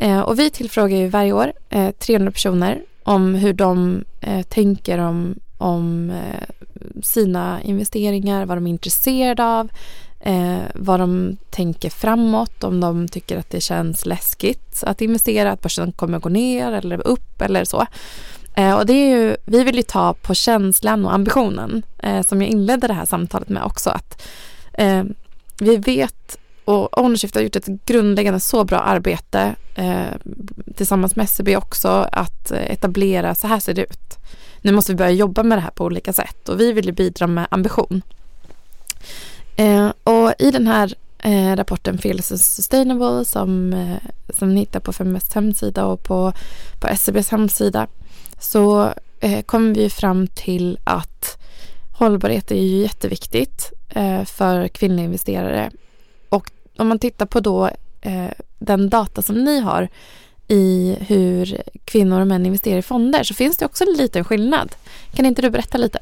Eh, 0.00 0.20
och 0.20 0.38
vi 0.38 0.50
tillfrågar 0.50 0.96
ju 0.96 1.08
varje 1.08 1.32
år 1.32 1.52
eh, 1.68 1.90
300 1.90 2.32
personer 2.32 2.82
om 3.02 3.34
hur 3.34 3.52
de 3.52 4.04
eh, 4.20 4.42
tänker 4.42 4.98
om, 4.98 5.34
om 5.58 6.10
eh, 6.10 6.70
sina 7.02 7.62
investeringar, 7.62 8.46
vad 8.46 8.56
de 8.56 8.66
är 8.66 8.70
intresserade 8.70 9.44
av, 9.44 9.68
eh, 10.20 10.58
vad 10.74 11.00
de 11.00 11.36
tänker 11.50 11.90
framåt, 11.90 12.64
om 12.64 12.80
de 12.80 13.08
tycker 13.08 13.38
att 13.38 13.50
det 13.50 13.60
känns 13.60 14.06
läskigt 14.06 14.82
att 14.86 15.00
investera, 15.00 15.52
att 15.52 15.62
börsen 15.62 15.92
kommer 15.92 16.18
gå 16.18 16.28
ner 16.28 16.72
eller 16.72 17.06
upp 17.06 17.42
eller 17.42 17.64
så. 17.64 17.86
Eh, 18.54 18.74
och 18.74 18.86
det 18.86 18.92
är 18.92 19.18
ju, 19.18 19.36
vi 19.44 19.64
vill 19.64 19.76
ju 19.76 19.82
ta 19.82 20.14
på 20.14 20.34
känslan 20.34 21.04
och 21.04 21.14
ambitionen 21.14 21.82
eh, 21.98 22.22
som 22.22 22.42
jag 22.42 22.50
inledde 22.50 22.86
det 22.86 22.94
här 22.94 23.04
samtalet 23.04 23.48
med 23.48 23.62
också. 23.62 23.90
att 23.90 24.22
eh, 24.72 25.04
Vi 25.58 25.76
vet 25.76 26.38
och 26.64 26.98
Ownershift 26.98 27.34
har 27.34 27.42
gjort 27.42 27.56
ett 27.56 27.66
grundläggande 27.66 28.40
så 28.40 28.64
bra 28.64 28.78
arbete 28.78 29.54
eh, 29.74 30.14
tillsammans 30.76 31.16
med 31.16 31.28
SEB 31.28 31.48
också 31.48 31.88
att 32.12 32.50
etablera 32.50 33.34
så 33.34 33.46
här 33.46 33.60
ser 33.60 33.74
det 33.74 33.82
ut. 33.82 34.18
Nu 34.60 34.72
måste 34.72 34.92
vi 34.92 34.96
börja 34.96 35.10
jobba 35.10 35.42
med 35.42 35.58
det 35.58 35.62
här 35.62 35.70
på 35.70 35.84
olika 35.84 36.12
sätt 36.12 36.48
och 36.48 36.60
vi 36.60 36.72
vill 36.72 36.86
ju 36.86 36.92
bidra 36.92 37.26
med 37.26 37.46
ambition. 37.50 38.02
Eh, 39.56 39.92
och 40.04 40.32
i 40.38 40.50
den 40.50 40.66
här 40.66 40.94
eh, 41.18 41.56
rapporten 41.56 41.98
Fearless 41.98 42.32
and 42.32 42.40
Sustainable 42.40 43.24
som, 43.24 43.72
eh, 43.72 44.10
som 44.38 44.54
ni 44.54 44.60
hittar 44.60 44.80
på 44.80 44.92
Feminvests 44.92 45.34
hemsida 45.34 45.86
och 45.86 46.04
på, 46.04 46.32
på 46.80 46.86
SCBs 46.86 47.28
hemsida 47.28 47.86
så 48.40 48.94
eh, 49.20 49.42
kommer 49.42 49.74
vi 49.74 49.90
fram 49.90 50.26
till 50.26 50.78
att 50.84 51.38
hållbarhet 51.92 52.50
är 52.50 52.54
ju 52.54 52.76
jätteviktigt 52.76 53.72
eh, 53.88 54.24
för 54.24 54.68
kvinnliga 54.68 55.04
investerare. 55.04 55.70
Och 56.28 56.50
om 56.78 56.88
man 56.88 56.98
tittar 56.98 57.26
på 57.26 57.40
då 57.40 57.70
eh, 58.00 58.30
den 58.58 58.88
data 58.88 59.22
som 59.22 59.44
ni 59.44 59.60
har 59.60 59.88
i 60.48 60.96
hur 61.00 61.62
kvinnor 61.84 62.20
och 62.20 62.26
män 62.26 62.46
investerar 62.46 62.78
i 62.78 62.82
fonder 62.82 63.22
så 63.22 63.34
finns 63.34 63.56
det 63.56 63.64
också 63.64 63.84
en 63.84 63.92
liten 63.92 64.24
skillnad. 64.24 64.74
Kan 65.14 65.26
inte 65.26 65.42
du 65.42 65.50
berätta 65.50 65.78
lite? 65.78 65.98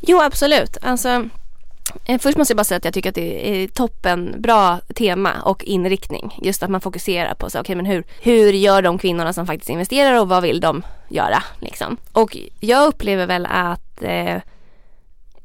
Jo 0.00 0.20
absolut. 0.20 0.76
Alltså, 0.82 1.28
eh, 2.04 2.20
först 2.20 2.38
måste 2.38 2.52
jag 2.52 2.56
bara 2.56 2.64
säga 2.64 2.78
att 2.78 2.84
jag 2.84 2.94
tycker 2.94 3.08
att 3.08 3.14
det 3.14 3.62
är 3.62 3.68
toppen 3.68 4.34
bra 4.38 4.80
tema 4.94 5.32
och 5.44 5.64
inriktning. 5.64 6.38
Just 6.42 6.62
att 6.62 6.70
man 6.70 6.80
fokuserar 6.80 7.34
på 7.34 7.50
så, 7.50 7.60
okay, 7.60 7.76
men 7.76 7.86
hur, 7.86 8.04
hur 8.20 8.52
gör 8.52 8.82
de 8.82 8.98
kvinnorna 8.98 9.32
som 9.32 9.46
faktiskt 9.46 9.70
investerar 9.70 10.20
och 10.20 10.28
vad 10.28 10.42
vill 10.42 10.60
de 10.60 10.82
göra? 11.08 11.42
Liksom. 11.58 11.96
Och 12.12 12.36
jag 12.60 12.88
upplever 12.88 13.26
väl 13.26 13.46
att 13.46 14.02
eh, 14.02 14.36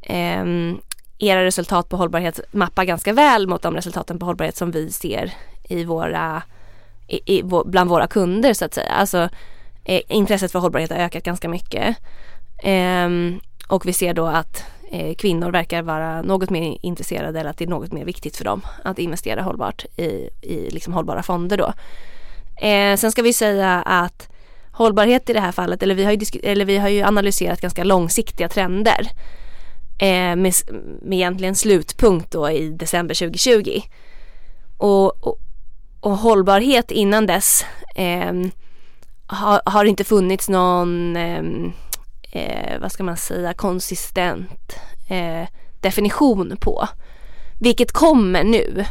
eh, 0.02 0.46
era 1.20 1.46
resultat 1.46 1.90
på 1.90 1.98
hållbarhet 1.98 2.40
mappar 2.52 2.84
ganska 2.84 3.14
väl 3.14 3.48
mot 3.48 3.62
de 3.62 3.76
resultaten 3.76 4.20
på 4.20 4.26
hållbarhet 4.26 4.58
som 4.58 4.72
vi 4.72 4.92
ser 4.92 5.34
i 5.64 5.84
våra 5.84 6.44
i, 7.08 7.38
i, 7.38 7.44
bland 7.66 7.90
våra 7.90 8.08
kunder 8.08 8.54
så 8.54 8.66
att 8.66 8.74
säga. 8.74 8.92
Alltså 8.92 9.30
eh, 9.84 10.02
intresset 10.10 10.52
för 10.52 10.60
hållbarhet 10.60 10.92
har 10.92 10.98
ökat 10.98 11.24
ganska 11.24 11.50
mycket. 11.50 11.98
Eh, 12.64 13.10
och 13.68 13.86
vi 13.86 13.94
ser 13.94 14.14
då 14.14 14.26
att 14.26 14.64
eh, 14.92 15.16
kvinnor 15.16 15.52
verkar 15.52 15.82
vara 15.82 16.22
något 16.22 16.50
mer 16.50 16.78
intresserade 16.82 17.40
eller 17.40 17.50
att 17.50 17.58
det 17.58 17.66
är 17.66 17.70
något 17.70 17.92
mer 17.92 18.06
viktigt 18.06 18.38
för 18.38 18.46
dem 18.46 18.62
att 18.84 19.00
investera 19.00 19.42
hållbart 19.42 19.86
i, 19.98 20.30
i 20.42 20.70
liksom 20.70 20.94
hållbara 20.94 21.24
fonder 21.24 21.58
då. 21.58 21.74
Eh, 22.68 22.98
sen 22.98 23.12
ska 23.12 23.22
vi 23.22 23.34
säga 23.34 23.82
att 23.82 24.31
hållbarhet 24.82 25.30
i 25.30 25.34
det 25.34 25.40
här 25.40 25.52
fallet, 25.52 25.84
eller 25.84 25.96
vi 25.96 26.04
har 26.04 26.12
ju, 26.12 26.40
eller 26.44 26.66
vi 26.66 26.78
har 26.78 26.90
ju 26.90 27.02
analyserat 27.02 27.62
ganska 27.62 27.84
långsiktiga 27.84 28.50
trender 28.50 29.08
eh, 30.00 30.36
med, 30.36 30.54
med 31.02 31.18
egentligen 31.18 31.56
slutpunkt 31.56 32.32
då 32.32 32.50
i 32.52 32.70
december 32.70 33.16
2020. 33.16 33.82
Och, 34.78 35.28
och, 35.28 35.40
och 36.00 36.18
hållbarhet 36.18 36.92
innan 36.92 37.26
dess 37.26 37.66
eh, 37.96 38.34
har, 39.28 39.62
har, 39.66 39.86
inte 39.86 40.04
funnits 40.04 40.50
någon, 40.50 41.16
ehm, 41.16 41.74
eh, 42.32 42.80
vad 42.82 42.92
ska 42.92 43.04
man 43.04 43.18
säga, 43.18 43.54
konsistent 43.54 44.76
eh, 45.10 45.48
definition 45.82 46.58
på. 46.60 46.88
Vilket 47.60 47.92
kommer 47.92 48.44
nu. 48.44 48.86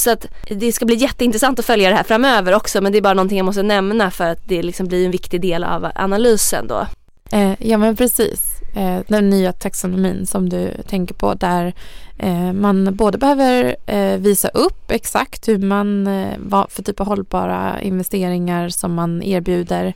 Så 0.00 0.10
att 0.10 0.26
det 0.48 0.72
ska 0.72 0.84
bli 0.84 0.94
jätteintressant 0.94 1.58
att 1.58 1.64
följa 1.64 1.90
det 1.90 1.96
här 1.96 2.04
framöver 2.04 2.54
också 2.54 2.80
men 2.80 2.92
det 2.92 2.98
är 2.98 3.02
bara 3.02 3.14
någonting 3.14 3.38
jag 3.38 3.44
måste 3.44 3.62
nämna 3.62 4.10
för 4.10 4.28
att 4.28 4.48
det 4.48 4.62
liksom 4.62 4.86
blir 4.86 5.04
en 5.04 5.10
viktig 5.10 5.40
del 5.40 5.64
av 5.64 5.90
analysen 5.94 6.66
då. 6.66 6.86
Eh, 7.32 7.52
ja 7.58 7.78
men 7.78 7.96
precis. 7.96 8.60
Eh, 8.76 9.00
den 9.08 9.30
nya 9.30 9.52
taxonomin 9.52 10.26
som 10.26 10.48
du 10.48 10.72
tänker 10.88 11.14
på 11.14 11.34
där 11.34 11.74
eh, 12.18 12.52
man 12.52 12.94
både 12.94 13.18
behöver 13.18 13.76
eh, 13.86 14.18
visa 14.18 14.48
upp 14.48 14.90
exakt 14.90 15.48
hur 15.48 15.58
man, 15.58 16.06
eh, 16.06 16.34
vad 16.38 16.72
för 16.72 16.82
typ 16.82 17.00
av 17.00 17.06
hållbara 17.06 17.80
investeringar 17.82 18.68
som 18.68 18.94
man 18.94 19.22
erbjuder 19.22 19.86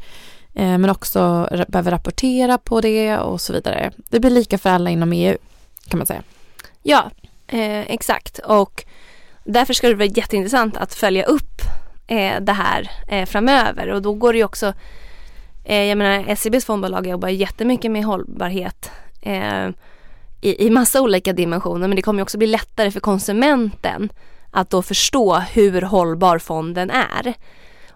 eh, 0.54 0.78
men 0.78 0.90
också 0.90 1.48
behöver 1.68 1.90
rapportera 1.90 2.58
på 2.58 2.80
det 2.80 3.18
och 3.18 3.40
så 3.40 3.52
vidare. 3.52 3.92
Det 4.10 4.20
blir 4.20 4.30
lika 4.30 4.58
för 4.58 4.70
alla 4.70 4.90
inom 4.90 5.12
EU 5.12 5.36
kan 5.88 5.98
man 5.98 6.06
säga. 6.06 6.22
Ja, 6.82 7.10
exakt 7.86 8.38
och 8.38 8.84
därför 9.44 9.74
ska 9.74 9.88
det 9.88 9.94
vara 9.94 10.08
jätteintressant 10.08 10.76
att 10.76 10.94
följa 10.94 11.24
upp 11.24 11.60
eh, 12.06 12.40
det 12.40 12.52
här 12.52 12.90
eh, 13.08 13.26
framöver 13.26 13.88
och 13.88 14.02
då 14.02 14.14
går 14.14 14.32
det 14.32 14.38
ju 14.38 14.44
också 14.44 14.74
Eh, 15.64 15.82
jag 15.82 15.98
menar 15.98 16.34
SEBs 16.34 16.64
fondbolag 16.64 17.06
jobbar 17.06 17.28
jättemycket 17.28 17.90
med 17.90 18.04
hållbarhet 18.04 18.90
eh, 19.22 19.68
i, 20.40 20.66
i 20.66 20.70
massa 20.70 21.00
olika 21.00 21.32
dimensioner 21.32 21.88
men 21.88 21.96
det 21.96 22.02
kommer 22.02 22.22
också 22.22 22.38
bli 22.38 22.46
lättare 22.46 22.90
för 22.90 23.00
konsumenten 23.00 24.12
att 24.50 24.70
då 24.70 24.82
förstå 24.82 25.34
hur 25.34 25.82
hållbar 25.82 26.38
fonden 26.38 26.90
är. 26.90 27.34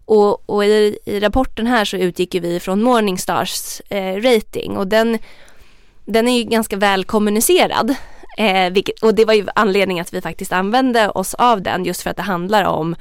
Och, 0.05 0.51
och 0.51 0.65
i, 0.65 0.99
i, 1.05 1.21
rapporten 1.21 1.67
här 1.67 1.85
så 1.85 1.97
utgick 1.97 2.35
vi 2.35 2.61
från 2.61 2.83
Morningstars 2.83 3.81
eh, 3.89 4.15
rating 4.15 4.77
och 4.77 4.87
den, 4.87 5.19
den 6.05 6.29
är 6.29 6.39
ju 6.39 6.45
ganska 6.45 6.77
väl 6.77 7.05
kommunicerad. 7.05 7.95
Eh, 8.39 8.73
vilket, 8.73 9.03
och 9.03 9.15
det 9.15 9.25
var 9.25 9.35
ju 9.35 9.47
anledningen 9.55 10.03
att 10.03 10.13
vi 10.13 10.21
faktiskt 10.21 10.53
använde 10.53 11.11
oss 11.11 11.35
av 11.35 11.63
den 11.63 11.85
just 11.85 12.03
för 12.03 12.11
att 12.11 12.17
det 12.17 12.23
handlar 12.23 12.65
om 12.65 12.97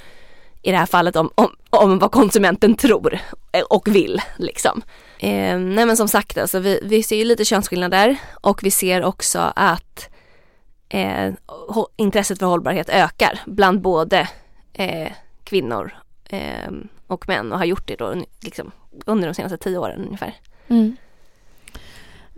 i 0.62 0.72
det 0.72 0.78
här 0.78 0.86
fallet 0.86 1.16
om, 1.16 1.32
om, 1.36 1.56
om 1.70 2.00
vad 2.00 2.12
konsumenten 2.12 2.76
tror 2.76 3.20
eh, 3.52 3.62
och 3.62 3.88
vill. 3.88 4.22
Liksom. 4.38 4.82
Eh, 5.20 5.60
nej 5.60 5.86
men 5.86 5.98
som 5.98 6.08
sagt, 6.08 6.38
alltså, 6.38 6.60
vi, 6.60 6.80
vi 6.84 7.04
ser 7.04 7.16
ju 7.16 7.24
lite 7.24 7.46
könsskillnader 7.46 8.16
och 8.42 8.64
vi 8.64 8.72
ser 8.72 9.04
också 9.04 9.52
att 9.56 10.10
eh, 10.90 11.34
intresset 11.96 12.40
för 12.40 12.46
hållbarhet 12.46 12.90
ökar 12.90 13.40
bland 13.46 13.82
både 13.82 14.30
eh, 14.74 15.12
kvinnor 15.44 15.98
eh, 16.30 16.72
och 17.08 17.28
män 17.28 17.52
och 17.52 17.58
har 17.58 17.66
gjort 17.66 17.88
det 17.88 17.96
då 17.96 18.16
liksom, 18.40 18.72
under 19.06 19.28
de 19.28 19.34
senaste 19.34 19.58
tio 19.58 19.78
åren 19.78 20.06
ungefär. 20.06 20.34
Mm. 20.68 20.98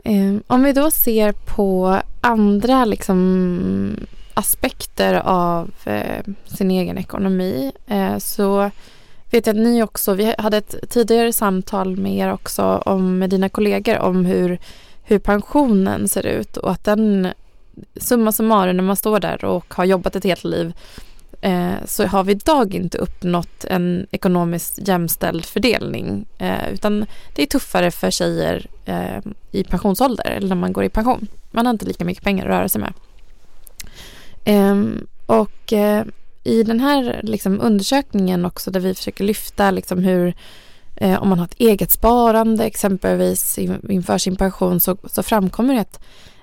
Ehm, 0.03 0.43
om 0.47 0.63
vi 0.63 0.73
då 0.73 0.91
ser 0.91 1.31
på 1.31 2.01
andra 2.21 2.85
liksom 2.85 3.97
aspekter 4.33 5.13
av 5.13 5.71
eh, 5.83 6.23
sin 6.45 6.71
egen 6.71 6.97
ekonomi 6.97 7.71
eh, 7.87 8.17
så 8.17 8.71
vet 9.31 9.47
jag 9.47 9.53
att 9.55 9.63
ni 9.63 9.83
också, 9.83 10.13
vi 10.13 10.35
hade 10.37 10.57
ett 10.57 10.75
tidigare 10.89 11.33
samtal 11.33 11.97
med 11.97 12.15
er 12.17 12.33
också 12.33 12.63
om 12.63 13.19
med 13.19 13.29
dina 13.29 13.49
kollegor 13.49 13.99
om 13.99 14.25
hur, 14.25 14.59
hur 15.03 15.19
pensionen 15.19 16.07
ser 16.07 16.25
ut 16.25 16.57
och 16.57 16.71
att 16.71 16.83
den 16.83 17.27
summa 17.95 18.31
summarum 18.31 18.77
när 18.77 18.83
man 18.83 18.95
står 18.95 19.19
där 19.19 19.45
och 19.45 19.73
har 19.73 19.85
jobbat 19.85 20.15
ett 20.15 20.23
helt 20.23 20.43
liv 20.43 20.73
Eh, 21.41 21.85
så 21.85 22.05
har 22.05 22.23
vi 22.23 22.31
idag 22.31 22.73
inte 22.73 22.97
uppnått 22.97 23.65
en 23.65 24.07
ekonomiskt 24.11 24.87
jämställd 24.87 25.45
fördelning. 25.45 26.25
Eh, 26.37 26.73
utan 26.73 27.05
det 27.35 27.41
är 27.41 27.45
tuffare 27.45 27.91
för 27.91 28.11
tjejer 28.11 28.65
eh, 28.85 29.17
i 29.51 29.63
pensionsålder 29.63 30.29
eller 30.29 30.47
när 30.47 30.55
man 30.55 30.73
går 30.73 30.83
i 30.83 30.89
pension. 30.89 31.27
Man 31.51 31.65
har 31.65 31.73
inte 31.73 31.85
lika 31.85 32.05
mycket 32.05 32.23
pengar 32.23 32.45
att 32.45 32.51
röra 32.51 32.69
sig 32.69 32.81
med. 32.81 32.93
Ehm, 34.43 35.07
och 35.25 35.73
eh, 35.73 36.05
i 36.43 36.63
den 36.63 36.79
här 36.79 37.19
liksom, 37.23 37.61
undersökningen 37.61 38.45
också 38.45 38.71
där 38.71 38.79
vi 38.79 38.95
försöker 38.95 39.23
lyfta 39.23 39.71
liksom, 39.71 39.99
hur 40.03 40.33
eh, 40.95 41.21
om 41.21 41.29
man 41.29 41.39
har 41.39 41.45
ett 41.45 41.59
eget 41.59 41.91
sparande 41.91 42.65
exempelvis 42.65 43.57
inför 43.89 44.17
sin 44.17 44.35
pension 44.35 44.79
så, 44.79 44.97
så 45.03 45.23
framkommer 45.23 45.73
det 45.73 45.81
att 45.81 45.99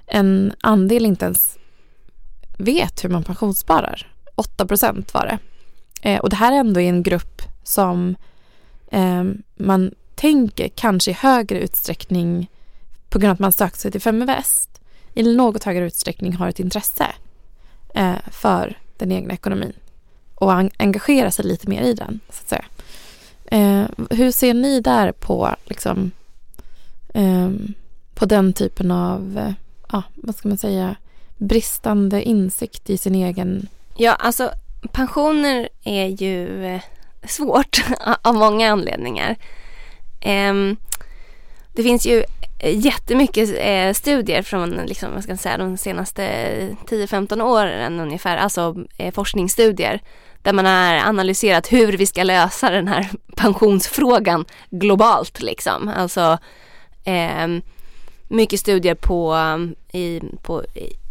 en 0.07 0.53
andel 0.61 1.07
inte 1.07 1.25
ens 1.25 1.59
vet 2.59 3.05
hur 3.05 3.09
man 3.09 3.25
pensionssparar. 3.25 4.16
8 4.37 4.67
procent 4.67 5.15
var 5.15 5.27
det. 5.27 5.39
Eh, 6.11 6.21
och 6.21 6.31
det 6.31 6.37
här 6.37 6.53
är 6.53 6.57
ändå 6.57 6.81
i 6.81 6.89
en 6.89 7.03
grupp 7.03 7.43
som 7.65 8.17
eh, 8.91 9.25
man 9.57 9.95
tänker 10.15 10.69
kanske 10.69 11.11
i 11.11 11.15
högre 11.15 11.61
utsträckning 11.61 12.51
på 13.09 13.19
grund 13.19 13.31
av 13.31 13.35
att 13.35 13.41
man 13.41 13.53
sökt 13.53 13.81
sig 13.81 13.91
till 13.91 14.01
Feminvest 14.01 14.81
i 15.15 15.37
något 15.37 15.65
högre 15.65 15.87
utsträckning 15.87 16.33
har 16.33 16.49
ett 16.49 16.61
intresse 16.61 17.07
eh, 17.95 18.15
för 18.31 18.79
den 18.97 19.13
egna 19.13 19.35
ekonomin 19.35 19.73
och 20.35 20.53
engagera 20.79 21.31
sig 21.31 21.45
lite 21.45 21.69
mer 21.69 21.83
i 21.83 21.95
den. 21.95 22.21
så 22.31 22.43
att 22.43 22.49
säga. 22.49 22.65
Eh, 23.47 23.89
hur 24.11 24.31
ser 24.31 24.55
ni 24.55 24.81
där 24.81 25.13
på, 25.13 25.55
liksom, 25.65 26.11
eh, 27.15 27.51
på 28.15 28.27
den 28.27 28.53
typen 28.53 28.91
av, 28.91 29.39
eh, 29.39 29.53
ja, 29.93 30.03
vad 30.15 30.37
ska 30.37 30.49
man 30.49 30.59
säga, 30.59 30.97
bristande 31.37 32.23
insikt 32.23 32.91
i 32.91 32.99
sin 32.99 33.15
egen... 33.15 33.69
Ja, 33.99 34.13
alltså 34.13 34.51
pensioner 34.93 35.69
är 35.85 36.07
ju 36.07 36.67
eh, 36.67 36.81
svårt 37.25 37.85
av 38.23 38.35
många 38.35 38.73
anledningar. 38.73 39.37
Ehm, 40.21 40.77
det 41.73 41.83
finns 41.83 42.07
ju 42.07 42.25
eh, 42.59 42.79
jättemycket 42.79 43.49
eh, 43.59 43.93
studier 43.93 44.43
från 44.43 44.71
liksom, 44.71 45.15
vad 45.15 45.23
ska 45.23 45.33
jag 45.33 45.39
säga, 45.39 45.59
de 45.59 45.77
senaste 45.77 46.23
10-15 46.87 47.43
åren 47.43 48.01
ungefär, 48.01 48.37
alltså 48.37 48.75
forskningsstudier 49.13 50.01
där 50.43 50.53
man 50.53 50.65
har 50.67 50.95
analyserat 50.95 51.73
hur 51.73 51.93
vi 51.93 52.07
ska 52.07 52.23
lösa 52.23 52.71
den 52.71 52.89
här 52.89 53.09
pensionsfrågan 53.37 54.45
globalt 54.71 55.43
liksom. 55.43 55.93
Alltså 55.97 56.39
ehm, 57.05 57.63
mycket 58.29 58.61
studier 58.61 58.95
på, 58.95 59.37
i, 59.93 60.21
på, 60.43 60.65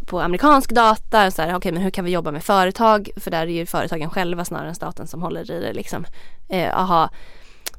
på 0.05 0.19
amerikansk 0.19 0.71
data, 0.71 1.31
så 1.31 1.41
här, 1.41 1.55
okay, 1.55 1.71
men 1.71 1.81
hur 1.81 1.89
kan 1.89 2.05
vi 2.05 2.11
jobba 2.11 2.31
med 2.31 2.43
företag? 2.43 3.09
För 3.17 3.31
där 3.31 3.41
är 3.41 3.47
ju 3.47 3.65
företagen 3.65 4.09
själva 4.09 4.45
snarare 4.45 4.69
än 4.69 4.75
staten 4.75 5.07
som 5.07 5.21
håller 5.21 5.51
i 5.51 5.59
det 5.59 5.73
liksom. 5.73 6.05
Eh, 6.49 6.79
aha, 6.79 7.09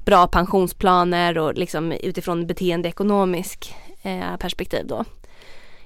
bra 0.04 0.26
pensionsplaner 0.26 1.38
och 1.38 1.54
liksom 1.54 1.92
utifrån 1.92 2.46
beteendeekonomisk 2.46 3.74
eh, 4.02 4.36
perspektiv 4.36 4.86
då. 4.86 5.04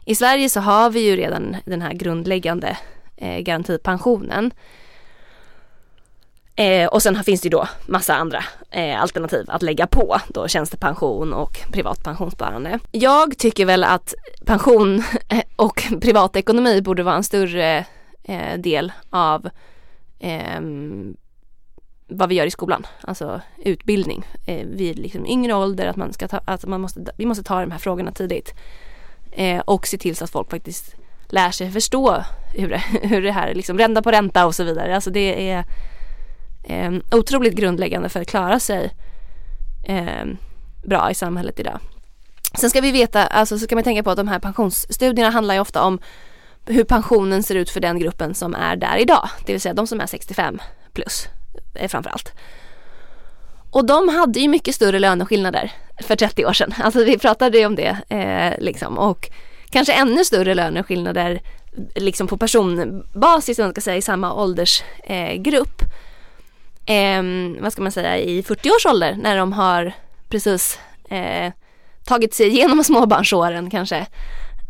I 0.05 0.14
Sverige 0.14 0.48
så 0.48 0.61
har 0.61 0.90
vi 0.90 1.00
ju 1.00 1.16
redan 1.16 1.57
den 1.64 1.83
här 1.83 1.92
grundläggande 1.92 2.79
eh, 3.16 3.38
garantipensionen. 3.38 4.50
Eh, 6.61 6.87
och 6.87 7.03
sen 7.03 7.25
finns 7.25 7.40
det 7.40 7.46
ju 7.46 7.51
då 7.51 7.68
massa 7.87 8.14
andra 8.14 8.44
eh, 8.70 9.03
alternativ 9.03 9.44
att 9.49 9.62
lägga 9.62 9.87
på 9.87 10.20
då 10.29 10.49
tjänstepension 10.49 11.33
och 11.33 11.59
privat 11.73 12.05
pensionssparande. 12.05 12.79
Jag 12.92 13.38
tycker 13.38 13.66
väl 13.66 13.85
att 13.85 14.14
pension 14.44 15.03
eh, 15.29 15.42
och 15.57 15.83
privatekonomi 16.01 16.83
borde 16.83 17.03
vara 17.03 17.16
en 17.16 17.25
större 17.25 17.85
eh, 18.23 18.59
del 18.59 18.92
av 19.11 19.49
ehm, 20.18 21.16
vad 22.07 22.29
vi 22.29 22.35
gör 22.35 22.46
i 22.46 22.51
skolan, 22.51 22.87
alltså 23.01 23.40
utbildning 23.64 24.25
eh, 24.46 24.66
vid 24.66 24.99
liksom 24.99 25.27
yngre 25.27 25.55
ålder, 25.55 25.87
att 25.87 25.96
man 25.96 26.12
ska 26.12 26.29
ta, 26.29 26.40
att 26.44 26.66
man 26.66 26.81
måste, 26.81 27.05
vi 27.16 27.27
måste 27.27 27.44
ta 27.44 27.61
de 27.61 27.70
här 27.70 27.79
frågorna 27.79 28.12
tidigt 28.12 28.55
eh, 29.33 29.61
och 29.61 29.87
se 29.87 29.99
till 29.99 30.16
så 30.16 30.25
att 30.25 30.31
folk 30.31 30.51
faktiskt 30.51 30.94
lär 31.29 31.51
sig 31.51 31.70
förstå 31.70 32.25
hur 32.55 32.68
det, 32.68 32.83
hur 33.03 33.23
det 33.23 33.33
här, 33.33 33.55
liksom 33.55 33.79
ränta 33.79 34.03
på 34.03 34.11
ränta 34.11 34.46
och 34.46 34.55
så 34.55 34.64
vidare. 34.64 34.94
Alltså 34.94 35.11
det 35.11 35.51
är 35.51 35.64
eh, 36.62 36.92
otroligt 37.11 37.55
grundläggande 37.55 38.09
för 38.09 38.20
att 38.20 38.29
klara 38.29 38.61
sig 38.61 38.90
eh, 39.85 40.27
bra 40.85 41.11
i 41.11 41.14
samhället 41.14 41.61
idag. 41.61 41.79
Sen 42.55 42.70
ska 42.70 42.81
vi 42.81 42.90
veta, 42.90 43.27
alltså 43.27 43.59
så 43.59 43.64
ska 43.64 43.75
man 43.75 43.85
tänka 43.85 44.03
på 44.03 44.11
att 44.11 44.16
de 44.16 44.29
här 44.29 44.38
pensionsstudierna 44.38 45.31
handlar 45.31 45.55
ju 45.55 45.61
ofta 45.61 45.83
om 45.83 45.99
hur 46.66 46.85
pensionen 46.85 47.42
ser 47.42 47.55
ut 47.55 47.70
för 47.70 47.81
den 47.81 47.99
gruppen 47.99 48.35
som 48.35 48.55
är 48.55 48.77
där 48.77 48.96
idag, 48.96 49.29
det 49.46 49.53
vill 49.53 49.61
säga 49.61 49.75
de 49.75 49.87
som 49.87 50.01
är 50.01 50.07
65 50.07 50.59
plus 50.92 51.29
eh, 51.75 51.88
framförallt. 51.88 52.33
Och 53.70 53.87
de 53.87 54.09
hade 54.09 54.40
ju 54.40 54.49
mycket 54.49 54.75
större 54.75 54.99
löneskillnader 54.99 55.73
för 56.03 56.16
30 56.16 56.46
år 56.46 56.53
sedan. 56.53 56.75
Alltså 56.79 57.05
vi 57.05 57.18
pratade 57.18 57.59
ju 57.59 57.66
om 57.66 57.75
det 57.75 57.99
eh, 58.09 58.64
liksom 58.64 58.99
och 58.99 59.31
kanske 59.70 59.92
ännu 59.92 60.25
större 60.25 60.55
löneskillnader 60.55 61.40
liksom 61.94 62.27
på 62.27 62.37
personbasis, 62.37 63.59
om 63.59 63.64
man 63.64 63.73
ska 63.73 63.81
säga, 63.81 63.96
i 63.96 64.03
samma 64.03 64.35
åldersgrupp. 64.35 65.83
Eh, 65.83 65.88
eh, 66.87 67.23
vad 67.62 67.73
ska 67.73 67.83
man 67.83 67.93
säga, 67.93 68.19
i 68.19 68.43
40 68.43 68.71
års 68.71 68.87
ålder 68.87 69.16
när 69.23 69.37
de 69.37 69.53
har 69.53 69.93
precis 70.29 70.79
eh, 71.11 71.53
tagit 72.05 72.35
sig 72.35 72.47
igenom 72.47 72.85
småbarnsåren 72.85 73.71
kanske. 73.71 74.07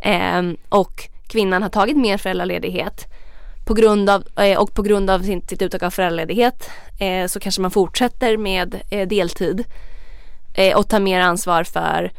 Eh, 0.01 0.41
och 0.69 1.09
kvinnan 1.27 1.61
har 1.63 1.69
tagit 1.69 1.97
mer 1.97 2.17
föräldraledighet 2.17 3.07
på 3.65 3.73
grund 3.73 4.09
av, 4.09 4.23
eh, 4.39 4.59
och 4.59 4.73
på 4.73 4.81
grund 4.81 5.09
av 5.09 5.19
sin, 5.19 5.41
sitt 5.47 5.61
uttag 5.61 5.83
av 5.83 5.89
föräldraledighet 5.89 6.69
eh, 6.99 7.27
så 7.27 7.39
kanske 7.39 7.61
man 7.61 7.71
fortsätter 7.71 8.37
med 8.37 8.81
eh, 8.89 9.07
deltid 9.07 9.63
eh, 10.53 10.77
och 10.77 10.89
tar 10.89 10.99
mer 10.99 11.21
ansvar 11.21 11.63
för 11.63 12.11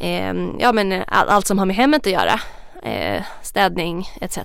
ehm, 0.00 0.56
ja, 0.60 0.72
men 0.72 1.02
allt 1.06 1.46
som 1.46 1.58
har 1.58 1.66
med 1.66 1.76
hemmet 1.76 2.06
att 2.06 2.12
göra. 2.12 2.40
Eh, 2.82 3.22
städning 3.42 4.08
etc. 4.20 4.38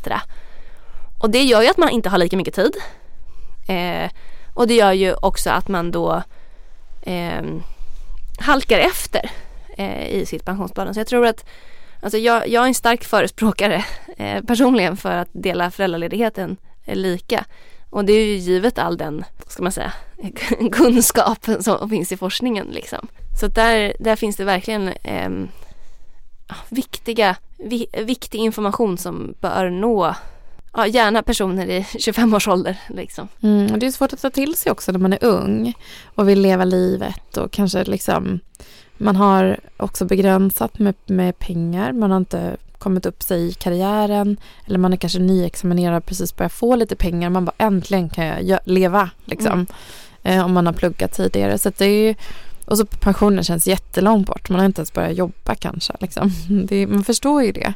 Och 1.22 1.30
det 1.30 1.44
gör 1.44 1.62
ju 1.62 1.68
att 1.68 1.78
man 1.78 1.90
inte 1.90 2.10
har 2.10 2.18
lika 2.18 2.38
mycket 2.38 2.56
tid. 2.56 2.76
Eh, 3.68 4.12
och 4.54 4.68
det 4.68 4.74
gör 4.74 4.92
ju 4.92 5.14
också 5.14 5.50
att 5.50 5.68
man 5.68 5.92
då 5.92 6.24
eh, 7.02 7.42
halkar 8.40 8.80
efter 8.80 9.32
eh, 9.78 10.08
i 10.08 10.26
sitt 10.26 10.46
pensionssparande. 10.46 10.94
Så 10.94 11.00
jag 11.00 11.08
tror 11.08 11.26
att 11.26 11.46
alltså 12.02 12.18
jag, 12.18 12.48
jag 12.48 12.64
är 12.64 12.68
en 12.68 12.74
stark 12.74 13.04
förespråkare 13.04 13.86
eh, 14.18 14.44
personligen 14.44 14.98
för 14.98 15.18
att 15.18 15.30
dela 15.32 15.72
föräldraledigheten 15.72 16.58
eh, 16.86 16.96
lika. 16.96 17.46
Och 17.90 18.06
det 18.06 18.14
är 18.14 18.26
ju 18.26 18.36
givet 18.36 18.80
all 18.80 18.98
den, 18.98 19.26
ska 19.48 19.64
man 19.64 19.72
säga, 19.72 19.94
kunskapen 20.72 21.64
som 21.64 21.90
finns 21.90 22.12
i 22.12 22.18
forskningen 22.18 22.68
liksom. 22.68 23.08
Så 23.40 23.48
där, 23.48 23.94
där 24.00 24.16
finns 24.16 24.36
det 24.36 24.44
verkligen 24.44 24.88
eh, 24.88 25.30
viktiga, 26.70 27.36
vi, 27.58 27.88
viktig 27.94 28.40
information 28.40 28.98
som 28.98 29.34
bör 29.40 29.70
nå 29.70 30.16
ja, 30.74 30.88
gärna 30.88 31.24
personer 31.24 31.68
i 31.68 31.86
25 32.00 32.34
års 32.34 32.48
ålder. 32.48 32.78
Liksom. 32.90 33.28
Mm, 33.42 33.74
och 33.74 33.80
det 33.80 33.86
är 33.86 33.92
svårt 33.92 34.14
att 34.14 34.22
ta 34.22 34.30
till 34.30 34.56
sig 34.56 34.72
också 34.72 34.92
när 34.92 35.00
man 35.00 35.14
är 35.14 35.24
ung 35.24 35.74
och 36.16 36.30
vill 36.30 36.42
leva 36.42 36.66
livet 36.66 37.38
och 37.38 37.52
kanske 37.52 37.84
liksom 37.84 38.40
man 38.98 39.16
har 39.16 39.60
också 39.78 40.06
begränsat 40.06 40.80
med, 40.80 40.96
med 41.06 41.40
pengar. 41.40 41.92
Man 41.94 42.12
har 42.12 42.18
inte 42.18 42.58
kommit 42.78 43.06
upp 43.06 43.24
sig 43.24 43.48
i 43.48 43.54
karriären 43.54 44.38
eller 44.66 44.80
man 44.80 44.94
är 44.94 44.98
kanske 44.98 45.20
nyexaminerad 45.20 46.06
precis 46.06 46.36
börjat 46.36 46.54
få 46.54 46.76
lite 46.76 46.96
pengar. 46.96 47.30
Man 47.30 47.46
bara 47.46 47.56
äntligen 47.58 48.10
kan 48.10 48.26
jag 48.26 48.60
leva 48.66 49.10
liksom. 49.26 49.54
Mm. 49.54 49.68
Eh, 50.24 50.46
om 50.46 50.54
man 50.54 50.66
har 50.66 50.74
pluggat 50.74 51.14
tidigare. 51.14 51.58
Så 51.58 51.72
det 51.78 51.86
är 51.86 52.16
och 52.66 52.78
så 52.78 52.86
pensionen 52.86 53.44
känns 53.44 53.68
jättelångt 53.68 54.28
bort. 54.28 54.50
Man 54.50 54.60
har 54.60 54.66
inte 54.66 54.80
ens 54.80 54.94
börjat 54.94 55.18
jobba 55.18 55.56
kanske. 55.56 55.94
Liksom. 56.00 56.32
Det, 56.68 56.88
man 56.88 57.04
förstår 57.04 57.44
ju 57.44 57.52
det. 57.52 57.74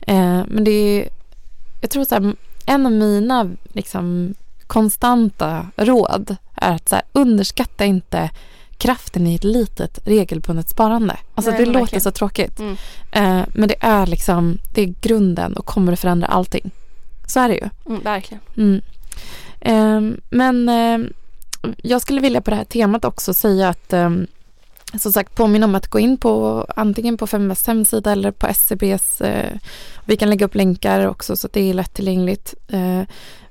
Eh, 0.00 0.42
men 0.46 0.64
det 0.64 0.70
är 0.70 1.08
jag 1.84 1.90
tror 1.90 2.04
så 2.04 2.14
här, 2.14 2.34
en 2.66 2.86
av 2.86 2.92
mina 2.92 3.50
liksom, 3.72 4.34
konstanta 4.66 5.66
råd 5.76 6.36
är 6.54 6.74
att 6.74 6.88
så 6.88 6.94
här, 6.94 7.04
underskatta 7.12 7.84
inte 7.84 8.30
kraften 8.78 9.26
i 9.26 9.34
ett 9.34 9.44
litet 9.44 9.98
regelbundet 10.04 10.68
sparande. 10.68 11.16
Alltså 11.34 11.50
Nej, 11.50 11.60
det 11.60 11.72
låter 11.72 12.00
så 12.00 12.10
tråkigt. 12.10 12.58
Mm. 12.58 12.76
Eh, 13.12 13.46
men 13.54 13.68
det 13.68 13.76
är 13.80 14.06
liksom, 14.06 14.58
det 14.74 14.82
är 14.82 14.94
grunden 15.00 15.56
och 15.56 15.66
kommer 15.66 15.92
att 15.92 16.00
förändra 16.00 16.26
allting. 16.26 16.70
Så 17.26 17.40
är 17.40 17.48
det 17.48 17.54
ju. 17.54 17.68
Mm, 17.86 18.02
verkligen. 18.02 18.40
Mm. 18.56 18.80
Eh, 19.60 20.18
men 20.30 20.68
eh, 20.68 21.08
jag 21.76 22.02
skulle 22.02 22.20
vilja 22.20 22.40
på 22.40 22.50
det 22.50 22.56
här 22.56 22.64
temat 22.64 23.04
också 23.04 23.34
säga 23.34 23.68
att 23.68 23.92
ehm, 23.92 24.26
som 24.98 25.12
sagt 25.12 25.34
påminna 25.34 25.66
om 25.66 25.74
att 25.74 25.88
gå 25.88 25.98
in 25.98 26.16
på 26.16 26.66
antingen 26.76 27.16
på 27.16 27.26
Feminvests 27.26 27.66
hemsida 27.66 28.12
eller 28.12 28.30
på 28.30 28.46
SCBs. 28.46 29.20
Eh, 29.20 29.58
vi 30.04 30.16
kan 30.16 30.30
lägga 30.30 30.46
upp 30.46 30.54
länkar 30.54 31.06
också 31.06 31.36
så 31.36 31.46
att 31.46 31.52
det 31.52 31.70
är 31.70 31.74
lättillgängligt. 31.74 32.54
Eh, 32.68 33.02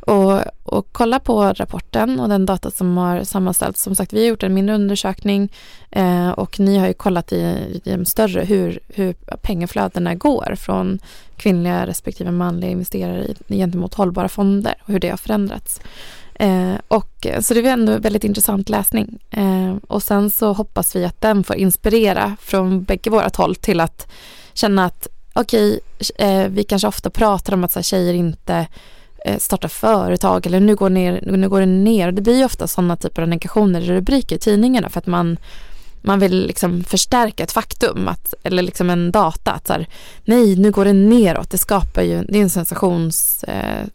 och, 0.08 0.40
och 0.64 0.88
kolla 0.92 1.20
på 1.20 1.44
rapporten 1.44 2.20
och 2.20 2.30
den 2.30 2.46
data 2.46 2.72
som 2.72 2.98
har 2.98 3.24
sammanställts. 3.24 3.82
Som 3.82 3.96
sagt, 3.96 4.14
vi 4.14 4.20
har 4.20 4.28
gjort 4.28 4.44
en 4.44 4.54
mindre 4.54 4.76
undersökning 4.76 5.52
eh, 5.92 6.30
och 6.30 6.60
ni 6.60 6.78
har 6.78 6.88
ju 6.88 6.94
kollat 6.94 7.32
i, 7.32 7.82
i 7.84 7.92
en 7.92 8.06
större 8.06 8.42
hur, 8.42 8.80
hur 8.88 9.14
pengaflödena 9.42 10.16
går 10.16 10.56
från 10.56 11.00
kvinnliga 11.38 11.88
respektive 11.88 12.32
manliga 12.32 12.72
investerare 12.72 13.26
i, 13.26 13.36
gentemot 13.48 13.94
hållbara 13.94 14.30
fonder 14.30 14.76
och 14.82 14.90
hur 14.90 15.00
det 15.00 15.10
har 15.10 15.18
förändrats. 15.18 15.82
Eh, 16.44 16.76
och, 16.88 17.26
eh, 17.26 17.42
så 17.42 17.54
det 17.54 17.60
är 17.60 17.74
ändå 17.74 17.98
väldigt 17.98 18.24
intressant 18.24 18.70
läsning. 18.70 19.20
Eh, 19.32 19.76
och 19.88 20.04
sen 20.04 20.30
så 20.30 20.54
hoppas 20.54 20.96
vi 20.96 21.06
att 21.06 21.22
den 21.22 21.44
får 21.44 21.56
inspirera 21.56 22.36
från 22.42 22.84
bägge 22.84 23.10
våra 23.10 23.30
håll 23.36 23.56
till 23.56 23.80
att 23.80 24.08
känna 24.54 24.86
att 24.86 25.08
okej, 25.34 25.80
okay, 26.00 26.28
eh, 26.28 26.48
vi 26.48 26.64
kanske 26.64 26.88
ofta 26.88 27.10
pratar 27.10 27.54
om 27.54 27.64
att 27.64 27.72
så 27.72 27.80
här, 27.80 27.84
tjejer 27.84 28.14
inte 28.14 28.68
eh, 29.26 29.38
startar 29.38 29.70
företag 29.70 30.46
eller 30.46 30.60
nu 30.60 30.76
går, 30.76 30.90
ner, 30.90 31.24
nu 31.26 31.50
går 31.50 31.60
det 31.60 31.66
ner. 31.66 32.12
Det 32.12 32.22
blir 32.22 32.38
ju 32.38 32.46
ofta 32.46 32.68
sådana 32.68 32.96
typer 32.96 33.22
av 33.22 33.28
negationer 33.28 33.82
i 33.82 33.88
rubriker 33.88 34.36
i 34.36 34.40
tidningarna 34.40 34.90
för 34.90 35.00
att 35.00 35.08
man 35.08 35.38
man 36.06 36.20
vill 36.20 36.48
liksom 36.48 36.84
förstärka 36.84 37.44
ett 37.44 37.52
faktum 37.52 38.08
att, 38.08 38.34
eller 38.44 38.64
liksom 38.64 38.90
en 38.90 39.12
data 39.12 39.52
att 39.52 39.68
så 39.68 39.74
här, 39.74 39.88
nej 40.26 40.56
nu 40.56 40.72
går 40.72 40.86
det 40.86 40.94
neråt. 40.94 41.50
Det 41.50 41.58
skapar 41.58 42.02
ju, 42.02 42.24
det 42.24 42.38
är 42.38 42.42
en 42.44 42.50
sensations... 42.50 43.44
eh, 43.44 43.88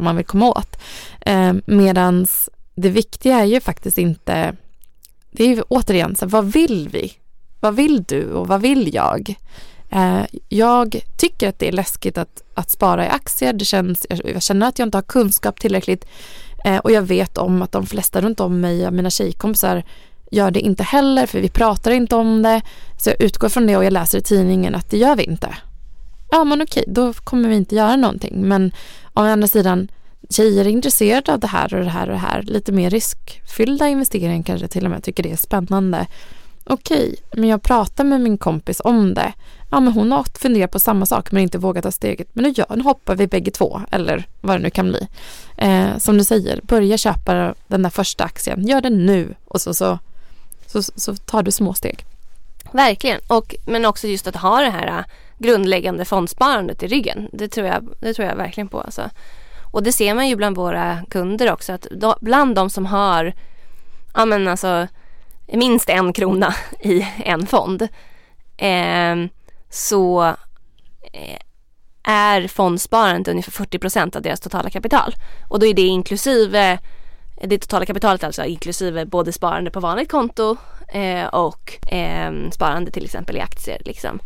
man 0.00 0.16
vill 0.16 0.26
komma 0.26 0.48
åt. 0.48 0.76
Eh, 1.20 1.52
Medan 1.66 2.26
det 2.74 2.88
viktiga 2.88 3.40
är 3.40 3.44
ju 3.44 3.60
faktiskt 3.60 3.98
inte, 3.98 4.56
det 5.30 5.44
är 5.44 5.48
ju 5.48 5.62
återigen 5.62 6.16
så 6.16 6.24
här, 6.24 6.30
vad 6.30 6.52
vill 6.52 6.88
vi? 6.88 7.12
Vad 7.60 7.74
vill 7.74 8.02
du 8.02 8.32
och 8.32 8.48
vad 8.48 8.60
vill 8.60 8.94
jag? 8.94 9.34
Eh, 9.90 10.22
jag 10.48 11.00
tycker 11.16 11.48
att 11.48 11.58
det 11.58 11.68
är 11.68 11.72
läskigt 11.72 12.18
att, 12.18 12.42
att 12.54 12.70
spara 12.70 13.06
i 13.06 13.08
aktier. 13.08 13.52
Det 13.52 13.64
känns, 13.64 14.06
jag 14.08 14.42
känner 14.42 14.68
att 14.68 14.78
jag 14.78 14.86
inte 14.86 14.96
har 14.96 15.02
kunskap 15.02 15.60
tillräckligt 15.60 16.04
eh, 16.64 16.76
och 16.76 16.92
jag 16.92 17.02
vet 17.02 17.38
om 17.38 17.62
att 17.62 17.72
de 17.72 17.86
flesta 17.86 18.20
runt 18.20 18.40
om 18.40 18.60
mig, 18.60 18.90
mina 18.90 19.10
tjejkompisar, 19.10 19.82
gör 20.30 20.50
det 20.50 20.60
inte 20.60 20.82
heller 20.82 21.26
för 21.26 21.40
vi 21.40 21.48
pratar 21.48 21.90
inte 21.90 22.16
om 22.16 22.42
det. 22.42 22.62
Så 22.98 23.10
jag 23.10 23.22
utgår 23.22 23.48
från 23.48 23.66
det 23.66 23.76
och 23.76 23.84
jag 23.84 23.92
läser 23.92 24.18
i 24.18 24.22
tidningen 24.22 24.74
att 24.74 24.90
det 24.90 24.98
gör 24.98 25.16
vi 25.16 25.22
inte. 25.22 25.54
Ja 26.32 26.44
men 26.44 26.62
okej, 26.62 26.84
då 26.86 27.12
kommer 27.12 27.48
vi 27.48 27.56
inte 27.56 27.74
göra 27.74 27.96
någonting. 27.96 28.48
Men 28.48 28.72
å 29.14 29.20
andra 29.20 29.48
sidan, 29.48 29.88
tjejer 30.30 30.64
är 30.64 30.68
intresserade 30.68 31.32
av 31.32 31.40
det 31.40 31.46
här 31.46 31.74
och 31.74 31.84
det 31.84 31.90
här 31.90 32.06
och 32.06 32.12
det 32.12 32.18
här. 32.18 32.42
Lite 32.42 32.72
mer 32.72 32.90
riskfyllda 32.90 33.88
investeringar 33.88 34.42
kanske 34.42 34.68
till 34.68 34.84
och 34.84 34.90
med 34.90 35.04
tycker 35.04 35.22
det 35.22 35.32
är 35.32 35.36
spännande. 35.36 36.06
Okej, 36.64 37.16
men 37.32 37.48
jag 37.48 37.62
pratar 37.62 38.04
med 38.04 38.20
min 38.20 38.38
kompis 38.38 38.80
om 38.84 39.14
det. 39.14 39.32
Ja 39.70 39.80
men 39.80 39.92
hon 39.92 40.12
har 40.12 40.26
funderat 40.38 40.70
på 40.70 40.78
samma 40.78 41.06
sak 41.06 41.32
men 41.32 41.42
inte 41.42 41.58
vågat 41.58 41.82
ta 41.82 41.92
steget. 41.92 42.28
Men 42.32 42.44
nu, 42.44 42.50
gör, 42.50 42.76
nu 42.76 42.82
hoppar 42.82 43.16
vi 43.16 43.26
bägge 43.26 43.50
två 43.50 43.80
eller 43.90 44.26
vad 44.40 44.56
det 44.56 44.62
nu 44.62 44.70
kan 44.70 44.88
bli. 44.88 45.08
Eh, 45.56 45.98
som 45.98 46.18
du 46.18 46.24
säger, 46.24 46.60
börja 46.62 46.98
köpa 46.98 47.54
den 47.66 47.82
där 47.82 47.90
första 47.90 48.24
aktien. 48.24 48.66
Gör 48.66 48.80
det 48.80 48.90
nu 48.90 49.34
och 49.44 49.60
så, 49.60 49.74
så 49.74 49.98
så, 50.72 50.82
så 50.82 51.16
tar 51.16 51.42
du 51.42 51.50
små 51.50 51.74
steg. 51.74 52.04
Verkligen, 52.72 53.20
och, 53.26 53.54
men 53.66 53.84
också 53.84 54.08
just 54.08 54.26
att 54.26 54.36
ha 54.36 54.60
det 54.60 54.70
här 54.70 54.86
äh, 54.86 55.04
grundläggande 55.42 56.04
fondsparandet 56.04 56.82
i 56.82 56.86
ryggen. 56.86 57.28
Det 57.32 57.48
tror 57.48 57.66
jag, 57.66 57.88
det 58.00 58.14
tror 58.14 58.28
jag 58.28 58.36
verkligen 58.36 58.68
på. 58.68 58.80
Alltså. 58.80 59.10
Och 59.72 59.82
det 59.82 59.92
ser 59.92 60.14
man 60.14 60.28
ju 60.28 60.36
bland 60.36 60.56
våra 60.56 60.98
kunder 61.10 61.52
också 61.52 61.72
att 61.72 61.86
då, 61.90 62.16
bland 62.20 62.54
de 62.54 62.70
som 62.70 62.86
har 62.86 63.32
ja, 64.14 64.24
men 64.24 64.48
alltså, 64.48 64.86
minst 65.46 65.88
en 65.88 66.12
krona 66.12 66.54
i 66.80 67.06
en 67.24 67.46
fond 67.46 67.88
eh, 68.56 69.16
så 69.70 70.24
eh, 71.12 71.38
är 72.02 72.48
fondsparandet 72.48 73.28
ungefär 73.28 73.52
40 73.52 73.78
procent 73.78 74.16
av 74.16 74.22
deras 74.22 74.40
totala 74.40 74.70
kapital. 74.70 75.14
Och 75.48 75.60
då 75.60 75.66
är 75.66 75.74
det 75.74 75.82
inklusive 75.82 76.78
det 77.44 77.58
totala 77.58 77.86
kapitalet 77.86 78.24
alltså 78.24 78.44
inklusive 78.44 79.06
både 79.06 79.32
sparande 79.32 79.70
på 79.70 79.80
vanligt 79.80 80.10
konto 80.10 80.56
eh, 80.88 81.26
och 81.26 81.92
eh, 81.92 82.32
sparande 82.50 82.90
till 82.90 83.04
exempel 83.04 83.36
i 83.36 83.40
aktier. 83.40 83.82
Liksom. 83.84 84.20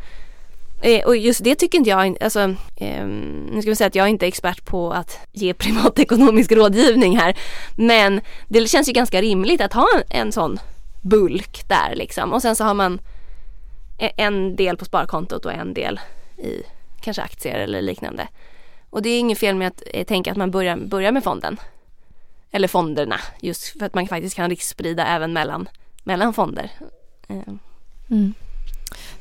Eh, 0.83 1.07
och 1.07 1.17
just 1.17 1.45
det 1.45 1.55
tycker 1.55 1.79
inte 1.79 1.91
jag, 1.91 2.17
alltså, 2.21 2.41
eh, 2.77 3.07
nu 3.07 3.59
ska 3.61 3.71
vi 3.71 3.77
säga 3.77 3.89
att 3.89 3.95
jag 3.95 4.05
är 4.05 4.11
inte 4.11 4.27
är 4.27 4.29
expert 4.29 4.65
på 4.65 4.93
att 4.93 5.19
ge 5.33 5.55
privatekonomisk 5.59 6.53
rådgivning 6.53 7.19
här. 7.19 7.37
Men 7.77 8.21
det 8.49 8.69
känns 8.69 8.89
ju 8.89 8.93
ganska 8.93 9.23
rimligt 9.23 9.61
att 9.61 9.73
ha 9.73 9.87
en, 9.97 10.21
en 10.21 10.33
sån 10.33 10.59
bulk 11.03 11.69
där 11.69 11.95
liksom. 11.95 12.33
Och 12.33 12.43
sen 12.43 12.57
så 12.57 12.65
har 12.65 12.75
man 12.75 13.01
e-, 13.99 14.13
en 14.17 14.57
del 14.57 14.77
på 14.77 14.85
sparkontot 14.85 15.45
och 15.45 15.53
en 15.53 15.75
del 15.75 16.01
i 16.39 16.63
kanske 17.01 17.23
aktier 17.23 17.59
eller 17.59 17.83
liknande. 17.83 18.29
Och 18.91 19.03
det 19.03 19.09
är 19.09 19.19
inget 19.19 19.39
fel 19.39 19.55
med 19.55 19.69
att 19.69 19.83
eh, 19.95 20.05
tänka 20.05 20.31
att 20.31 20.37
man 20.37 20.51
börjar, 20.51 20.77
börjar 20.77 21.13
med 21.13 21.25
fonden 21.25 21.57
eller 22.51 22.69
fonderna 22.69 23.21
just 23.41 23.79
för 23.79 23.87
att 23.87 23.95
man 23.95 24.09
faktiskt 24.09 24.37
kan 24.37 24.51
risksprida 24.51 25.07
även 25.07 25.33
mellan, 25.33 25.69
mellan 26.05 26.35
fonder. 26.35 26.71
Eh. 27.29 27.55
Mm. 28.11 28.35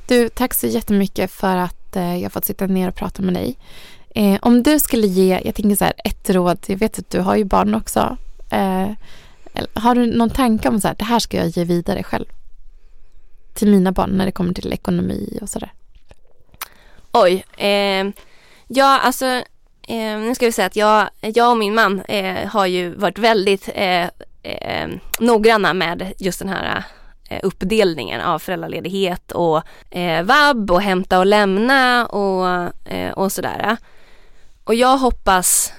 Du, 0.08 0.30
tack 0.30 0.54
så 0.54 0.68
jättemycket 0.68 1.32
för 1.32 1.58
att 1.58 1.96
eh, 1.96 2.18
jag 2.18 2.32
fått 2.32 2.46
sitta 2.46 2.68
ner 2.68 2.88
och 2.88 2.96
prata 2.96 3.22
med 3.22 3.34
dig. 3.34 3.58
Eh, 4.10 4.40
om 4.42 4.64
du 4.64 4.80
skulle 4.80 5.08
ge, 5.08 5.42
jag 5.46 5.56
tänker 5.56 5.76
så 5.76 5.84
här, 5.84 5.94
ett 6.04 6.30
råd, 6.30 6.58
jag 6.66 6.78
vet 6.78 7.00
att 7.00 7.10
du 7.10 7.20
har 7.20 7.36
ju 7.36 7.44
barn 7.44 7.76
också. 7.76 8.18
Eh, 8.50 8.90
har 9.74 9.96
du 9.96 10.18
någon 10.18 10.30
tanke 10.30 10.70
om 10.70 10.82
så 10.82 10.88
här, 10.88 10.96
det 10.96 11.06
här 11.06 11.20
ska 11.20 11.38
jag 11.38 11.48
ge 11.48 11.64
vidare 11.64 12.04
själv? 12.04 12.26
Till 13.54 13.68
mina 13.68 13.92
barn 13.92 14.10
när 14.10 14.26
det 14.26 14.32
kommer 14.32 14.54
till 14.54 14.74
ekonomi 14.74 15.40
och 15.42 15.50
sådär. 15.50 15.74
Oj, 17.12 17.46
eh, 17.58 18.06
ja 18.68 19.00
alltså 19.00 19.44
Eh, 19.88 20.20
nu 20.20 20.36
ska 20.36 20.46
vi 20.46 20.52
säga 20.52 20.66
att 20.66 20.76
jag, 20.76 21.10
jag 21.22 21.52
och 21.52 21.58
min 21.58 21.76
man 21.76 22.02
eh, 22.02 22.48
har 22.48 22.66
ju 22.66 22.90
varit 22.96 23.18
väldigt 23.18 23.70
eh, 23.74 24.04
eh 24.44 24.90
noggranna 25.20 25.74
med 25.74 26.14
just 26.18 26.40
den 26.40 26.50
här 26.50 26.78
eh, 26.78 26.84
Eh, 27.30 27.40
uppdelningen 27.44 28.22
av 28.22 28.40
föräldraledighet 28.40 29.32
och 29.32 29.62
eh, 29.90 30.24
vab 30.24 30.72
och 30.72 30.82
hämta 30.82 31.20
och 31.20 31.26
lämna 31.26 32.06
och, 32.06 32.48
eh, 32.92 33.12
och 33.12 33.32
sådär. 33.32 33.78
Och 34.64 34.76
jag 34.76 34.98
hoppas 34.98 35.74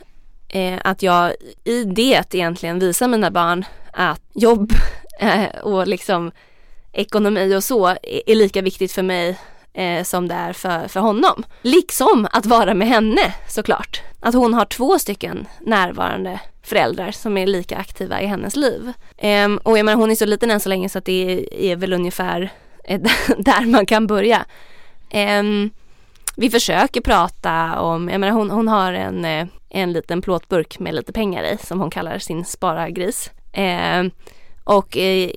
eh, 0.49 0.79
att 0.85 1.03
jag 1.03 1.33
i 1.65 1.85
det 1.85 2.35
egentligen 2.35 2.79
visar 2.79 3.09
mina 3.09 3.31
barn 3.31 3.65
att 3.93 4.23
jobb 4.35 4.73
och 5.63 5.87
liksom 5.87 6.33
ekonomi 6.93 7.55
och 7.57 7.65
så 7.65 7.87
är 8.03 8.35
lika 8.35 8.63
viktigt 8.63 8.93
för 8.93 9.03
mig 9.03 9.39
eh, 9.77 10.03
som 10.05 10.29
det 10.29 10.35
är 10.35 10.53
för, 10.53 10.89
för 10.89 11.01
honom. 11.01 11.45
Liksom 11.63 12.29
att 12.33 12.47
vara 12.47 12.75
med 12.75 12.89
henne 12.89 13.35
såklart. 13.49 14.03
Att 14.21 14.35
hon 14.35 14.55
har 14.55 14.65
två 14.65 14.99
stycken 14.99 15.47
närvarande 15.61 16.41
föräldrar 16.63 17.11
som 17.11 17.39
är 17.39 17.47
lika 17.47 17.77
aktiva 17.77 18.21
i 18.21 18.27
hennes 18.27 18.57
liv. 18.57 18.93
Eh, 19.17 19.49
och 19.63 19.79
jag 19.79 19.85
menar 19.85 20.01
hon 20.01 20.11
är 20.11 20.15
så 20.15 20.27
liten 20.27 20.51
än 20.51 20.61
så 20.61 20.69
länge 20.69 20.89
så 20.89 20.99
att 20.99 21.05
det 21.05 21.33
är, 21.33 21.55
är 21.55 21.77
väl 21.77 21.93
ungefär 21.93 22.53
eh, 22.85 23.01
där 23.39 23.67
man 23.67 23.87
kan 23.87 24.07
börja. 24.07 24.45
Eh, 25.11 25.43
vi 26.37 26.51
försöker 26.51 27.01
prata 27.01 27.81
om, 27.81 28.09
jag 28.09 28.21
menar 28.21 28.33
hon, 28.33 28.51
hon 28.51 28.69
har 28.69 28.93
en, 28.93 29.25
eh, 29.25 29.47
en 29.69 29.93
liten 29.93 30.23
plåtburk 30.23 30.79
med 30.79 30.95
lite 30.95 31.13
pengar 31.13 31.45
i 31.45 31.59
som 31.67 31.81
hon 31.81 31.91
kallar 31.91 32.19
sin 32.19 32.45
sparagris. 32.45 33.31
Eh, 33.53 34.05
och 34.65 34.97
eh, 34.97 35.31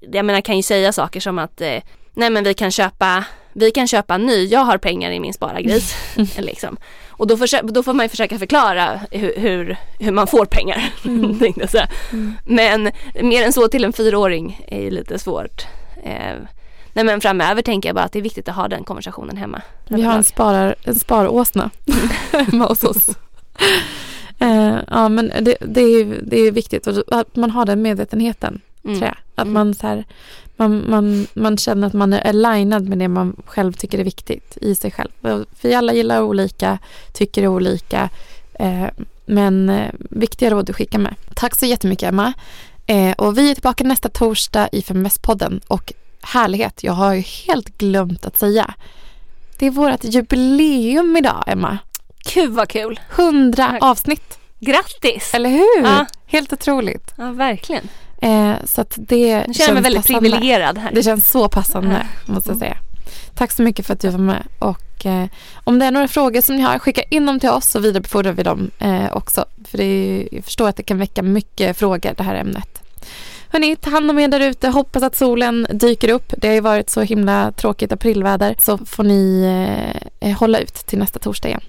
jag 0.00 0.24
menar 0.24 0.40
kan 0.40 0.56
ju 0.56 0.62
säga 0.62 0.92
saker 0.92 1.20
som 1.20 1.38
att 1.38 1.60
eh, 1.60 1.82
nej 2.12 2.30
men 2.30 2.44
vi 2.44 2.54
kan 2.54 2.70
köpa 2.70 3.24
vi 3.58 3.70
kan 3.70 3.88
köpa 3.88 4.14
en 4.14 4.26
ny, 4.26 4.46
jag 4.46 4.60
har 4.60 4.78
pengar 4.78 5.10
i 5.10 5.20
min 5.20 5.32
sparagris. 5.32 5.94
liksom. 6.38 6.76
Och 7.08 7.26
då, 7.26 7.36
försö- 7.36 7.72
då 7.72 7.82
får 7.82 7.92
man 7.92 8.04
ju 8.04 8.08
försöka 8.08 8.38
förklara 8.38 9.00
hur, 9.10 9.34
hur, 9.36 9.76
hur 9.98 10.12
man 10.12 10.26
får 10.26 10.44
pengar. 10.44 10.92
Mm. 11.04 11.36
mm. 12.12 12.34
Men 12.44 12.92
mer 13.22 13.42
än 13.42 13.52
så 13.52 13.68
till 13.68 13.84
en 13.84 13.92
fyraåring 13.92 14.64
är 14.68 14.80
ju 14.80 14.90
lite 14.90 15.18
svårt. 15.18 15.66
Eh, 16.04 16.34
nej 16.92 17.04
men 17.04 17.20
framöver 17.20 17.62
tänker 17.62 17.88
jag 17.88 17.96
bara 17.96 18.04
att 18.04 18.12
det 18.12 18.18
är 18.18 18.22
viktigt 18.22 18.48
att 18.48 18.56
ha 18.56 18.68
den 18.68 18.84
konversationen 18.84 19.36
hemma. 19.36 19.62
Vi 19.88 20.02
har 20.02 20.14
en, 20.14 20.24
sparar, 20.24 20.74
en 20.84 20.94
sparåsna 20.94 21.70
hemma 22.32 22.66
hos 22.66 22.84
oss. 22.84 23.08
Eh, 24.38 24.76
ja 24.90 25.08
men 25.08 25.32
det, 25.40 25.56
det, 25.60 25.80
är, 25.80 26.18
det 26.22 26.40
är 26.40 26.50
viktigt 26.50 26.86
att 27.08 27.36
man 27.36 27.50
har 27.50 27.64
den 27.66 27.82
medvetenheten. 27.82 28.60
Mm. 28.86 28.98
Tror 28.98 29.08
jag. 29.08 29.16
Att 29.34 29.46
mm. 29.46 29.52
man 29.54 29.74
så 29.74 29.86
här, 29.86 30.04
man, 30.56 30.90
man, 30.90 31.26
man 31.34 31.58
känner 31.58 31.86
att 31.86 31.92
man 31.92 32.12
är 32.12 32.26
alignad 32.26 32.88
med 32.88 32.98
det 32.98 33.08
man 33.08 33.36
själv 33.46 33.72
tycker 33.72 33.98
är 33.98 34.04
viktigt 34.04 34.58
i 34.60 34.74
sig 34.74 34.90
själv. 34.90 35.10
Vi 35.60 35.74
alla 35.74 35.92
gillar 35.92 36.22
olika, 36.22 36.78
tycker 37.12 37.46
olika. 37.46 38.08
Eh, 38.54 38.86
men 39.26 39.68
eh, 39.68 39.90
viktiga 39.98 40.50
råd 40.50 40.70
att 40.70 40.76
skicka 40.76 40.98
med. 40.98 41.14
Tack 41.34 41.54
så 41.54 41.66
jättemycket 41.66 42.08
Emma. 42.08 42.32
Eh, 42.86 43.12
och 43.12 43.38
vi 43.38 43.50
är 43.50 43.54
tillbaka 43.54 43.84
nästa 43.84 44.08
torsdag 44.08 44.68
i 44.72 44.80
Feminvest-podden. 44.82 45.60
Och 45.68 45.92
härlighet, 46.22 46.84
jag 46.84 46.92
har 46.92 47.14
ju 47.14 47.20
helt 47.20 47.78
glömt 47.78 48.26
att 48.26 48.38
säga. 48.38 48.74
Det 49.58 49.66
är 49.66 49.70
vårt 49.70 50.04
jubileum 50.04 51.16
idag 51.16 51.44
Emma. 51.46 51.78
Gud 52.34 52.52
vad 52.52 52.68
kul! 52.68 53.00
100 53.16 53.78
avsnitt. 53.80 54.38
Grattis! 54.60 55.34
Eller 55.34 55.50
hur? 55.50 55.84
Ja. 55.84 56.06
Helt 56.26 56.52
otroligt. 56.52 57.14
Ja, 57.16 57.30
verkligen. 57.30 57.88
Eh, 58.22 58.54
så 58.64 58.80
att 58.80 58.94
det 58.96 59.28
jag 59.28 59.54
känner 59.54 59.74
mig 59.74 59.82
väldigt 59.82 60.02
passande. 60.02 60.20
privilegierad 60.20 60.78
här. 60.78 60.92
Det 60.92 61.02
känns 61.02 61.30
så 61.30 61.48
passande 61.48 62.06
måste 62.26 62.50
jag 62.50 62.58
säga. 62.58 62.76
Tack 63.34 63.52
så 63.52 63.62
mycket 63.62 63.86
för 63.86 63.92
att 63.92 64.00
du 64.00 64.08
var 64.08 64.18
med 64.18 64.46
och 64.58 65.06
eh, 65.06 65.26
om 65.64 65.78
det 65.78 65.86
är 65.86 65.90
några 65.90 66.08
frågor 66.08 66.40
som 66.40 66.56
ni 66.56 66.62
har 66.62 66.78
skicka 66.78 67.02
in 67.02 67.26
dem 67.26 67.40
till 67.40 67.50
oss 67.50 67.66
så 67.70 67.78
vidarebefordrar 67.78 68.32
vi 68.32 68.42
dem 68.42 68.70
eh, 68.78 69.16
också. 69.16 69.44
För 69.64 69.80
är, 69.80 70.28
jag 70.32 70.44
förstår 70.44 70.68
att 70.68 70.76
det 70.76 70.82
kan 70.82 70.98
väcka 70.98 71.22
mycket 71.22 71.76
frågor 71.76 72.14
det 72.16 72.22
här 72.22 72.34
ämnet. 72.34 72.82
Hörni, 73.48 73.76
ta 73.76 73.90
hand 73.90 74.10
om 74.10 74.18
er 74.18 74.28
där 74.28 74.40
ute. 74.40 74.68
Hoppas 74.68 75.02
att 75.02 75.16
solen 75.16 75.66
dyker 75.70 76.08
upp. 76.08 76.34
Det 76.36 76.48
har 76.48 76.54
ju 76.54 76.60
varit 76.60 76.90
så 76.90 77.00
himla 77.00 77.52
tråkigt 77.52 77.92
aprilväder. 77.92 78.56
Så 78.58 78.78
får 78.78 79.04
ni 79.04 79.44
eh, 80.20 80.38
hålla 80.38 80.58
ut 80.58 80.74
till 80.74 80.98
nästa 80.98 81.18
torsdag 81.18 81.48
igen. 81.48 81.64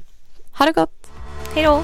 Ha 0.57 0.65
det 0.65 0.71
gott! 0.71 1.07
Hej 1.55 1.63
då! 1.63 1.83